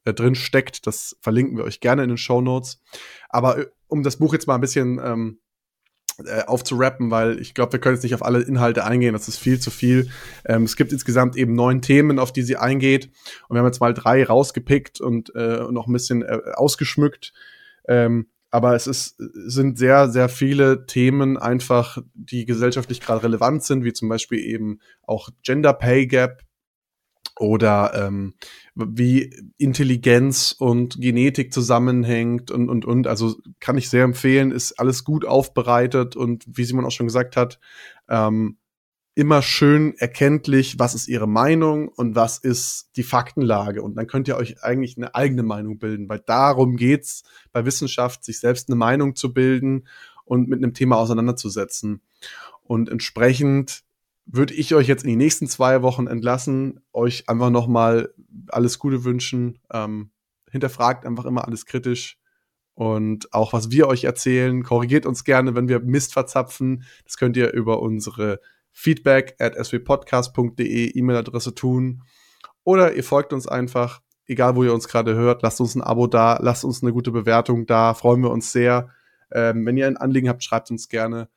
äh, 0.04 0.12
drin 0.12 0.34
steckt. 0.34 0.86
Das 0.86 1.16
verlinken 1.20 1.56
wir 1.56 1.64
euch 1.64 1.80
gerne 1.80 2.02
in 2.02 2.08
den 2.08 2.18
Show 2.18 2.40
Notes. 2.40 2.82
Aber 3.30 3.58
äh, 3.58 3.66
um 3.86 4.02
das 4.02 4.18
Buch 4.18 4.32
jetzt 4.34 4.46
mal 4.46 4.56
ein 4.56 4.60
bisschen 4.60 5.00
ähm, 5.02 5.38
äh, 6.24 6.42
aufzurappen, 6.44 7.10
weil 7.10 7.40
ich 7.40 7.54
glaube, 7.54 7.72
wir 7.72 7.80
können 7.80 7.96
jetzt 7.96 8.02
nicht 8.02 8.14
auf 8.14 8.24
alle 8.24 8.42
Inhalte 8.42 8.84
eingehen, 8.84 9.12
das 9.12 9.28
ist 9.28 9.38
viel 9.38 9.58
zu 9.58 9.70
viel. 9.70 10.08
Ähm, 10.44 10.64
es 10.64 10.76
gibt 10.76 10.92
insgesamt 10.92 11.36
eben 11.36 11.54
neun 11.54 11.82
Themen, 11.82 12.18
auf 12.18 12.32
die 12.32 12.42
sie 12.42 12.56
eingeht. 12.56 13.10
Und 13.48 13.56
wir 13.56 13.60
haben 13.60 13.66
jetzt 13.66 13.80
mal 13.80 13.94
drei 13.94 14.24
rausgepickt 14.24 15.00
und 15.00 15.34
äh, 15.34 15.64
noch 15.70 15.86
ein 15.86 15.92
bisschen 15.92 16.22
äh, 16.22 16.40
ausgeschmückt. 16.54 17.32
Ähm, 17.88 18.28
aber 18.50 18.76
es 18.76 18.86
ist, 18.86 19.16
sind 19.18 19.78
sehr, 19.78 20.08
sehr 20.08 20.28
viele 20.28 20.86
Themen 20.86 21.36
einfach, 21.36 21.98
die 22.14 22.44
gesellschaftlich 22.44 23.00
gerade 23.00 23.24
relevant 23.24 23.64
sind, 23.64 23.82
wie 23.82 23.92
zum 23.92 24.08
Beispiel 24.08 24.38
eben 24.38 24.78
auch 25.02 25.30
Gender 25.42 25.72
Pay 25.72 26.06
Gap 26.06 26.44
oder 27.38 27.92
ähm, 27.94 28.34
wie 28.74 29.34
Intelligenz 29.58 30.54
und 30.58 31.00
Genetik 31.00 31.52
zusammenhängt 31.52 32.50
und, 32.50 32.68
und, 32.68 32.84
und. 32.84 33.06
Also 33.06 33.36
kann 33.60 33.76
ich 33.76 33.90
sehr 33.90 34.04
empfehlen, 34.04 34.52
ist 34.52 34.78
alles 34.78 35.04
gut 35.04 35.24
aufbereitet 35.24 36.16
und 36.16 36.44
wie 36.46 36.64
Simon 36.64 36.84
auch 36.84 36.90
schon 36.90 37.06
gesagt 37.06 37.36
hat, 37.36 37.58
ähm, 38.08 38.58
immer 39.16 39.42
schön 39.42 39.94
erkenntlich, 39.96 40.78
was 40.78 40.94
ist 40.94 41.06
ihre 41.06 41.28
Meinung 41.28 41.88
und 41.88 42.16
was 42.16 42.38
ist 42.38 42.90
die 42.96 43.04
Faktenlage. 43.04 43.82
Und 43.82 43.94
dann 43.94 44.08
könnt 44.08 44.26
ihr 44.26 44.36
euch 44.36 44.62
eigentlich 44.62 44.96
eine 44.96 45.14
eigene 45.14 45.44
Meinung 45.44 45.78
bilden, 45.78 46.08
weil 46.08 46.20
darum 46.20 46.76
geht's 46.76 47.22
bei 47.52 47.64
Wissenschaft, 47.64 48.24
sich 48.24 48.40
selbst 48.40 48.68
eine 48.68 48.76
Meinung 48.76 49.14
zu 49.14 49.32
bilden 49.32 49.86
und 50.24 50.48
mit 50.48 50.58
einem 50.58 50.74
Thema 50.74 50.96
auseinanderzusetzen. 50.96 52.00
Und 52.64 52.88
entsprechend 52.88 53.84
würde 54.26 54.54
ich 54.54 54.74
euch 54.74 54.88
jetzt 54.88 55.04
in 55.04 55.10
die 55.10 55.16
nächsten 55.16 55.46
zwei 55.46 55.82
Wochen 55.82 56.06
entlassen, 56.06 56.80
euch 56.92 57.28
einfach 57.28 57.50
nochmal 57.50 58.14
alles 58.48 58.78
Gute 58.78 59.04
wünschen. 59.04 59.58
Ähm, 59.72 60.10
hinterfragt 60.50 61.04
einfach 61.04 61.24
immer 61.24 61.46
alles 61.46 61.66
kritisch. 61.66 62.18
Und 62.74 63.32
auch 63.32 63.52
was 63.52 63.70
wir 63.70 63.86
euch 63.86 64.04
erzählen, 64.04 64.62
korrigiert 64.62 65.06
uns 65.06 65.24
gerne, 65.24 65.54
wenn 65.54 65.68
wir 65.68 65.80
Mist 65.80 66.12
verzapfen. 66.12 66.84
Das 67.04 67.16
könnt 67.16 67.36
ihr 67.36 67.52
über 67.52 67.80
unsere 67.82 68.40
feedback 68.72 69.36
at 69.38 69.54
swpodcast.de 69.54 70.90
E-Mail-Adresse 70.98 71.54
tun. 71.54 72.02
Oder 72.64 72.94
ihr 72.94 73.04
folgt 73.04 73.32
uns 73.32 73.46
einfach, 73.46 74.00
egal 74.26 74.56
wo 74.56 74.64
ihr 74.64 74.74
uns 74.74 74.88
gerade 74.88 75.14
hört, 75.14 75.42
lasst 75.42 75.60
uns 75.60 75.74
ein 75.74 75.82
Abo 75.82 76.06
da, 76.06 76.38
lasst 76.40 76.64
uns 76.64 76.82
eine 76.82 76.92
gute 76.92 77.12
Bewertung 77.12 77.66
da, 77.66 77.94
freuen 77.94 78.22
wir 78.22 78.30
uns 78.30 78.50
sehr. 78.50 78.88
Ähm, 79.30 79.64
wenn 79.66 79.76
ihr 79.76 79.86
ein 79.86 79.96
Anliegen 79.96 80.28
habt, 80.28 80.42
schreibt 80.42 80.70
uns 80.70 80.88
gerne. 80.88 81.28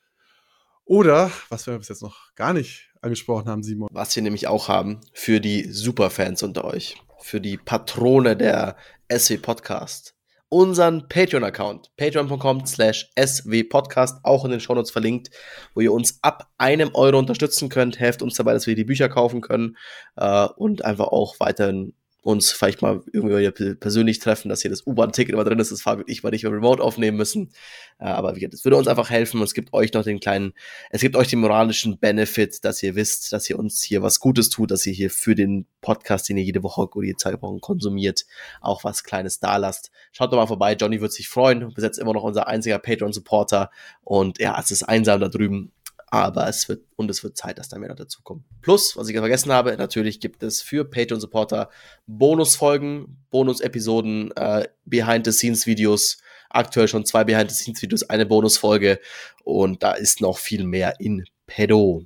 Oder, 0.87 1.31
was 1.49 1.67
wir 1.67 1.77
bis 1.77 1.89
jetzt 1.89 2.01
noch 2.01 2.33
gar 2.35 2.53
nicht 2.53 2.89
angesprochen 3.01 3.49
haben, 3.49 3.61
Simon. 3.61 3.89
Was 3.91 4.15
wir 4.15 4.23
nämlich 4.23 4.47
auch 4.47 4.69
haben 4.69 5.01
für 5.13 5.41
die 5.41 5.69
Superfans 5.69 6.43
unter 6.43 6.63
euch, 6.63 6.95
für 7.19 7.41
die 7.41 7.57
Patrone 7.57 8.37
der 8.37 8.77
SW 9.11 9.37
Podcast 9.37 10.17
unseren 10.49 11.09
Patreon-Account, 11.09 11.91
patreon.com 11.97 12.65
slash 12.65 13.11
swpodcast, 13.19 14.23
auch 14.23 14.45
in 14.45 14.51
den 14.51 14.61
Shownotes 14.61 14.91
verlinkt, 14.91 15.29
wo 15.73 15.81
ihr 15.81 15.91
uns 15.91 16.19
ab 16.21 16.49
einem 16.57 16.91
Euro 16.93 17.19
unterstützen 17.19 17.67
könnt, 17.69 17.99
helft 17.99 18.21
uns 18.21 18.35
dabei, 18.35 18.53
dass 18.53 18.67
wir 18.67 18.75
die 18.75 18.85
Bücher 18.85 19.09
kaufen 19.09 19.41
können 19.41 19.75
äh, 20.15 20.47
und 20.55 20.85
einfach 20.85 21.07
auch 21.07 21.39
weiterhin 21.39 21.93
uns 22.27 22.51
vielleicht 22.51 22.81
mal 22.81 23.01
irgendwie 23.13 23.75
persönlich 23.75 24.19
treffen, 24.19 24.49
dass 24.49 24.61
hier 24.61 24.69
das 24.69 24.85
U-Bahn-Ticket 24.85 25.33
immer 25.33 25.45
drin 25.45 25.59
ist, 25.59 25.71
das 25.71 25.81
Fabi 25.81 26.01
und 26.01 26.09
ich 26.09 26.23
mal 26.23 26.29
nicht 26.29 26.43
mehr 26.43 26.51
remote 26.51 26.83
aufnehmen 26.83 27.15
müssen. 27.15 27.53
Äh, 27.99 28.07
aber 28.07 28.35
wie 28.35 28.41
gesagt, 28.41 28.53
es 28.53 28.65
würde 28.65 28.75
uns 28.75 28.89
einfach 28.89 29.09
helfen. 29.09 29.37
Und 29.37 29.45
es 29.45 29.53
gibt 29.53 29.73
euch 29.73 29.93
noch 29.93 30.03
den 30.03 30.19
kleinen, 30.19 30.51
es 30.89 30.99
gibt 30.99 31.15
euch 31.15 31.29
den 31.29 31.39
moralischen 31.39 31.99
Benefit, 31.99 32.65
dass 32.65 32.83
ihr 32.83 32.95
wisst, 32.95 33.31
dass 33.31 33.49
ihr 33.49 33.57
uns 33.57 33.81
hier 33.81 34.01
was 34.01 34.19
Gutes 34.19 34.49
tut, 34.49 34.71
dass 34.71 34.85
ihr 34.85 34.91
hier 34.91 35.09
für 35.09 35.35
den 35.35 35.67
Podcast, 35.79 36.27
den 36.27 36.35
ihr 36.35 36.43
jede 36.43 36.63
Woche 36.63 36.89
oder 36.89 37.05
jede 37.05 37.15
zwei 37.15 37.41
Wochen 37.41 37.61
konsumiert, 37.61 38.25
auch 38.59 38.83
was 38.83 39.05
Kleines 39.05 39.39
da 39.39 39.55
lasst. 39.55 39.89
Schaut 40.11 40.33
doch 40.33 40.37
mal 40.37 40.47
vorbei, 40.47 40.73
Johnny 40.73 40.99
wird 40.99 41.13
sich 41.13 41.29
freuen, 41.29 41.73
bis 41.73 41.85
jetzt 41.85 41.97
immer 41.97 42.11
noch 42.11 42.23
unser 42.23 42.47
einziger 42.49 42.77
Patreon-Supporter. 42.77 43.71
Und 44.03 44.37
ja, 44.39 44.59
es 44.59 44.69
ist 44.71 44.83
einsam 44.83 45.21
da 45.21 45.29
drüben 45.29 45.71
aber 46.09 46.47
es 46.47 46.69
wird, 46.69 46.85
und 46.95 47.11
es 47.11 47.23
wird 47.23 47.37
Zeit, 47.37 47.59
dass 47.59 47.69
da 47.69 47.77
mehr 47.77 47.89
noch 47.89 47.95
dazukommen. 47.95 48.45
Plus, 48.61 48.95
was 48.95 49.09
ich 49.09 49.17
vergessen 49.17 49.51
habe, 49.51 49.75
natürlich 49.77 50.19
gibt 50.19 50.41
es 50.41 50.61
für 50.61 50.85
Patreon-Supporter 50.85 51.69
Bonusfolgen, 52.07 53.25
Bonus-Episoden, 53.29 54.31
äh, 54.35 54.67
Behind-the-Scenes-Videos, 54.85 56.17
aktuell 56.49 56.87
schon 56.87 57.05
zwei 57.05 57.23
Behind-the-Scenes-Videos, 57.25 58.03
eine 58.03 58.25
Bonusfolge 58.25 58.99
und 59.43 59.83
da 59.83 59.91
ist 59.91 60.21
noch 60.21 60.37
viel 60.37 60.63
mehr 60.63 60.99
in 60.99 61.25
pedo. 61.45 62.05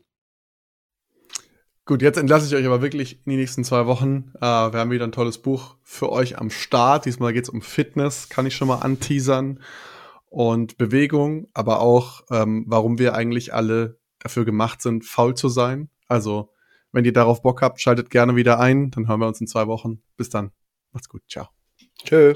Gut, 1.86 2.02
jetzt 2.02 2.18
entlasse 2.18 2.46
ich 2.48 2.56
euch 2.56 2.66
aber 2.66 2.82
wirklich 2.82 3.20
in 3.26 3.32
die 3.32 3.38
nächsten 3.38 3.64
zwei 3.64 3.86
Wochen. 3.86 4.32
Äh, 4.38 4.42
wir 4.42 4.80
haben 4.80 4.92
wieder 4.92 5.06
ein 5.06 5.12
tolles 5.12 5.40
Buch 5.40 5.76
für 5.84 6.12
euch 6.12 6.38
am 6.38 6.50
Start. 6.50 7.06
Diesmal 7.06 7.34
geht 7.34 7.44
es 7.44 7.50
um 7.50 7.62
Fitness, 7.62 8.30
kann 8.30 8.46
ich 8.46 8.56
schon 8.56 8.68
mal 8.68 8.80
anteasern 8.80 9.60
und 10.32 10.78
Bewegung, 10.78 11.50
aber 11.54 11.82
auch, 11.82 12.24
ähm, 12.32 12.64
warum 12.66 12.98
wir 12.98 13.14
eigentlich 13.14 13.54
alle 13.54 14.00
dafür 14.18 14.46
gemacht 14.46 14.82
sind, 14.82 15.06
faul 15.06 15.36
zu 15.36 15.50
sein. 15.50 15.90
Also, 16.08 16.54
wenn 16.94 17.04
ihr 17.06 17.14
darauf 17.14 17.42
Bock 17.42 17.62
habt, 17.62 17.82
schaltet 17.82 18.10
gerne 18.10 18.36
wieder 18.36 18.60
ein. 18.60 18.92
Dann 18.92 19.08
hören 19.08 19.20
wir 19.20 19.28
uns 19.28 19.42
in 19.42 19.48
zwei 19.48 19.68
Wochen. 19.68 20.02
Bis 20.16 20.30
dann. 20.30 20.52
Macht's 20.94 21.10
gut. 21.10 21.24
Ciao. 21.28 21.50
Tschö. 22.06 22.34